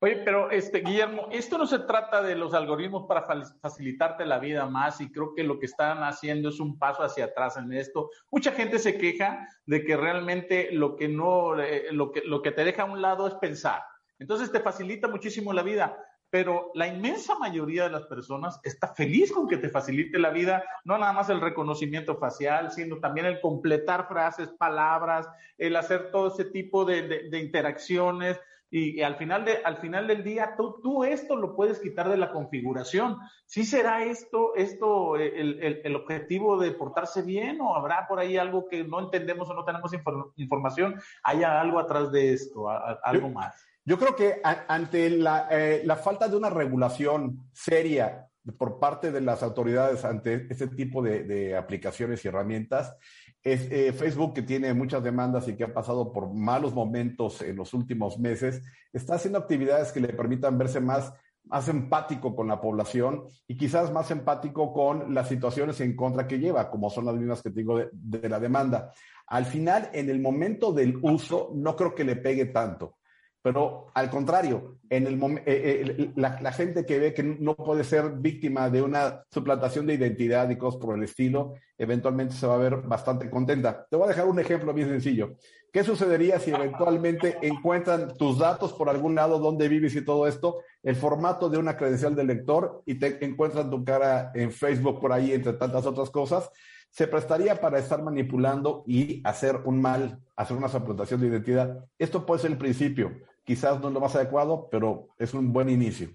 Oye, 0.03 0.17
pero 0.17 0.51
este 0.51 0.81
Guillermo, 0.81 1.29
esto 1.31 1.57
no 1.57 1.65
se 1.65 1.79
trata 1.79 2.21
de 2.21 2.35
los 2.35 2.53
algoritmos 2.53 3.05
para 3.07 3.23
facilitarte 3.61 4.25
la 4.25 4.37
vida 4.37 4.65
más 4.65 4.99
y 4.99 5.09
creo 5.09 5.33
que 5.33 5.45
lo 5.45 5.59
que 5.59 5.65
están 5.65 6.03
haciendo 6.03 6.49
es 6.49 6.59
un 6.59 6.77
paso 6.77 7.03
hacia 7.03 7.23
atrás 7.23 7.55
en 7.55 7.71
esto. 7.71 8.09
Mucha 8.29 8.51
gente 8.51 8.79
se 8.79 8.97
queja 8.97 9.47
de 9.65 9.85
que 9.85 9.95
realmente 9.95 10.73
lo 10.73 10.97
que 10.97 11.07
no, 11.07 11.57
eh, 11.57 11.85
lo 11.91 12.11
que, 12.11 12.21
lo 12.25 12.41
que 12.41 12.51
te 12.51 12.65
deja 12.65 12.81
a 12.81 12.91
un 12.91 13.01
lado 13.01 13.27
es 13.27 13.35
pensar. 13.35 13.81
Entonces 14.19 14.51
te 14.51 14.59
facilita 14.59 15.07
muchísimo 15.07 15.53
la 15.53 15.63
vida, 15.63 15.97
pero 16.29 16.71
la 16.73 16.87
inmensa 16.87 17.39
mayoría 17.39 17.85
de 17.85 17.91
las 17.91 18.05
personas 18.07 18.59
está 18.63 18.89
feliz 18.93 19.31
con 19.31 19.47
que 19.47 19.55
te 19.55 19.69
facilite 19.69 20.19
la 20.19 20.31
vida, 20.31 20.65
no 20.83 20.97
nada 20.97 21.13
más 21.13 21.29
el 21.29 21.39
reconocimiento 21.39 22.17
facial, 22.17 22.73
sino 22.73 22.99
también 22.99 23.25
el 23.25 23.39
completar 23.39 24.09
frases, 24.09 24.49
palabras, 24.49 25.29
el 25.57 25.77
hacer 25.77 26.11
todo 26.11 26.27
ese 26.27 26.43
tipo 26.43 26.83
de, 26.83 27.29
de 27.29 27.39
interacciones 27.39 28.37
y, 28.75 29.03
al, 29.03 29.17
final 29.17 29.45
de, 29.45 29.57
al 29.63 29.77
final 29.77 30.07
del 30.07 30.23
día 30.23 30.55
tú, 30.57 30.79
tú, 30.81 31.03
esto 31.03 31.35
lo 31.35 31.55
puedes 31.55 31.79
quitar 31.79 32.09
de 32.09 32.17
la 32.17 32.31
configuración. 32.31 33.19
¿Sí 33.45 33.65
será 33.65 34.03
esto, 34.03 34.55
esto 34.55 35.15
eh, 35.15 35.31
el, 35.35 35.81
el, 35.83 35.95
objetivo 35.95 36.57
de 36.57 36.71
portarse 36.71 37.21
bien 37.21 37.61
o 37.61 37.75
habrá 37.75 38.07
por 38.07 38.19
ahí 38.19 38.35
algo 38.35 38.67
que 38.67 38.83
no 38.83 38.99
entendemos 38.99 39.47
o 39.47 39.53
no 39.53 39.63
tenemos 39.63 39.91
información? 40.37 40.95
¿Haya 41.23 41.61
algo 41.61 41.77
atrás 41.77 42.11
de 42.11 42.33
esto, 42.33 42.67
algo 43.03 43.29
más? 43.29 43.63
Yo 43.85 43.99
creo 43.99 44.15
que 44.15 44.41
ante 44.43 45.07
la, 45.11 45.47
eh, 45.51 45.83
la 45.85 45.97
falta 45.97 46.27
de 46.27 46.35
una 46.35 46.49
regulación 46.49 47.47
seria 47.53 48.27
por 48.57 48.79
parte 48.79 49.11
de 49.11 49.21
las 49.21 49.43
autoridades 49.43 50.03
ante 50.03 50.47
este 50.49 50.67
tipo 50.67 51.03
de, 51.03 51.23
de 51.25 51.55
aplicaciones 51.55 52.25
y 52.25 52.27
herramientas, 52.27 52.97
eh, 53.43 53.91
Facebook, 53.93 54.33
que 54.33 54.41
tiene 54.41 54.73
muchas 54.73 55.03
demandas 55.03 55.47
y 55.47 55.55
que 55.55 55.65
ha 55.65 55.73
pasado 55.73 56.13
por 56.13 56.33
malos 56.33 56.73
momentos 56.73 57.41
en 57.41 57.57
los 57.57 57.73
últimos 57.73 58.17
meses, 58.17 58.61
está 58.93 59.15
haciendo 59.15 59.39
actividades 59.39 59.91
que 59.91 59.99
le 59.99 60.13
permitan 60.13 60.57
verse 60.57 60.79
más, 60.79 61.13
más 61.43 61.67
empático 61.67 62.35
con 62.35 62.47
la 62.47 62.61
población 62.61 63.23
y 63.45 63.57
quizás 63.57 63.91
más 63.91 64.11
empático 64.11 64.71
con 64.71 65.13
las 65.13 65.27
situaciones 65.27 65.81
en 65.81 65.95
contra 65.95 66.25
que 66.25 66.39
lleva, 66.39 66.69
como 66.69 66.89
son 66.89 67.05
las 67.05 67.15
mismas 67.15 67.41
que 67.41 67.49
de, 67.49 67.89
de 67.91 68.29
la 68.29 68.39
demanda. 68.39 68.93
Al 69.27 69.45
final, 69.45 69.89
en 69.93 70.09
el 70.09 70.21
momento 70.21 70.71
del 70.71 70.97
uso, 71.01 71.51
no 71.53 71.75
creo 71.75 71.93
que 71.93 72.05
le 72.05 72.15
pegue 72.15 72.45
tanto. 72.45 72.95
Pero 73.43 73.91
al 73.93 74.09
contrario, 74.09 74.77
en 74.89 75.05
el 75.05 75.21
eh, 75.21 75.41
eh, 75.45 76.11
la, 76.15 76.53
gente 76.53 76.85
que 76.85 76.97
ve 76.97 77.13
que 77.13 77.23
no 77.23 77.55
puede 77.55 77.83
ser 77.83 78.11
víctima 78.11 78.69
de 78.69 78.81
una 78.81 79.25
suplantación 79.29 79.85
de 79.85 79.95
identidad 79.95 80.49
y 80.49 80.57
cosas 80.57 80.79
por 80.79 80.95
el 80.95 81.03
estilo, 81.03 81.55
eventualmente 81.77 82.35
se 82.35 82.47
va 82.47 82.55
a 82.55 82.59
ver 82.59 82.77
bastante 82.77 83.29
contenta. 83.29 83.85
Te 83.89 83.97
voy 83.97 84.05
a 84.05 84.07
dejar 84.07 84.27
un 84.27 84.39
ejemplo 84.39 84.73
bien 84.73 84.87
sencillo. 84.87 85.35
¿Qué 85.73 85.83
sucedería 85.83 86.39
si 86.39 86.51
eventualmente 86.51 87.37
encuentran 87.41 88.15
tus 88.17 88.39
datos 88.39 88.71
por 88.71 88.87
algún 88.87 89.13
lado 89.13 89.39
donde 89.39 89.67
vives 89.67 89.93
y 89.97 90.05
todo 90.05 90.25
esto, 90.25 90.59
el 90.81 90.95
formato 90.95 91.49
de 91.49 91.57
una 91.57 91.75
credencial 91.75 92.15
de 92.15 92.23
lector 92.23 92.81
y 92.85 92.95
te 92.95 93.25
encuentran 93.25 93.69
tu 93.69 93.83
cara 93.83 94.31
en 94.35 94.53
Facebook 94.53 95.01
por 95.01 95.11
ahí, 95.11 95.33
entre 95.33 95.51
tantas 95.51 95.85
otras 95.85 96.09
cosas? 96.09 96.49
se 96.93 97.07
prestaría 97.07 97.59
para 97.59 97.79
estar 97.79 98.03
manipulando 98.03 98.83
y 98.85 99.19
hacer 99.25 99.61
un 99.65 99.81
mal, 99.81 100.19
hacer 100.35 100.55
una 100.55 100.69
suplantación 100.69 101.21
de 101.21 101.27
identidad. 101.27 101.83
Esto 101.97 102.23
puede 102.23 102.41
ser 102.41 102.51
el 102.51 102.57
principio. 102.59 103.13
Quizás 103.43 103.79
no 103.79 103.89
es 103.89 103.93
lo 103.93 103.99
más 103.99 104.15
adecuado, 104.15 104.69
pero 104.71 105.09
es 105.17 105.33
un 105.33 105.51
buen 105.51 105.69
inicio. 105.69 106.09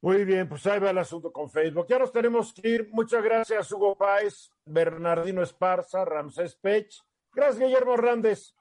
Muy 0.00 0.24
bien, 0.24 0.48
pues 0.48 0.64
ahí 0.66 0.78
va 0.78 0.90
el 0.90 0.98
asunto 0.98 1.32
con 1.32 1.50
Facebook. 1.50 1.86
Ya 1.88 1.98
nos 1.98 2.12
tenemos 2.12 2.52
que 2.52 2.68
ir. 2.68 2.88
Muchas 2.92 3.22
gracias, 3.22 3.72
Hugo 3.72 3.96
Páez, 3.96 4.52
Bernardino 4.64 5.42
Esparza, 5.42 6.04
Ramsés 6.04 6.54
Pech. 6.54 6.88
Gracias, 7.34 7.58
Guillermo 7.58 7.94
Hernández. 7.94 8.54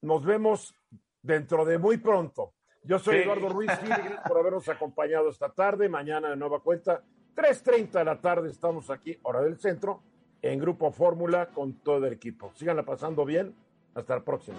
Nos 0.00 0.24
vemos 0.24 0.74
dentro 1.20 1.64
de 1.64 1.78
muy 1.78 1.98
pronto. 1.98 2.54
Yo 2.82 2.98
soy 2.98 3.16
Eduardo 3.16 3.48
Ruiz 3.48 3.70
por 4.26 4.38
habernos 4.38 4.68
acompañado 4.68 5.28
esta 5.28 5.50
tarde. 5.50 5.88
Mañana 5.88 6.30
de 6.30 6.36
nueva 6.36 6.60
cuenta, 6.60 7.02
3.30 7.34 7.90
de 7.92 8.04
la 8.04 8.20
tarde, 8.20 8.50
estamos 8.50 8.90
aquí, 8.90 9.18
hora 9.22 9.40
del 9.40 9.58
centro, 9.58 10.02
en 10.42 10.58
Grupo 10.58 10.90
Fórmula 10.90 11.48
con 11.48 11.80
todo 11.80 12.06
el 12.06 12.12
equipo. 12.12 12.52
Síganla 12.54 12.82
pasando 12.82 13.24
bien. 13.24 13.54
Hasta 13.94 14.16
la 14.16 14.24
próxima. 14.24 14.58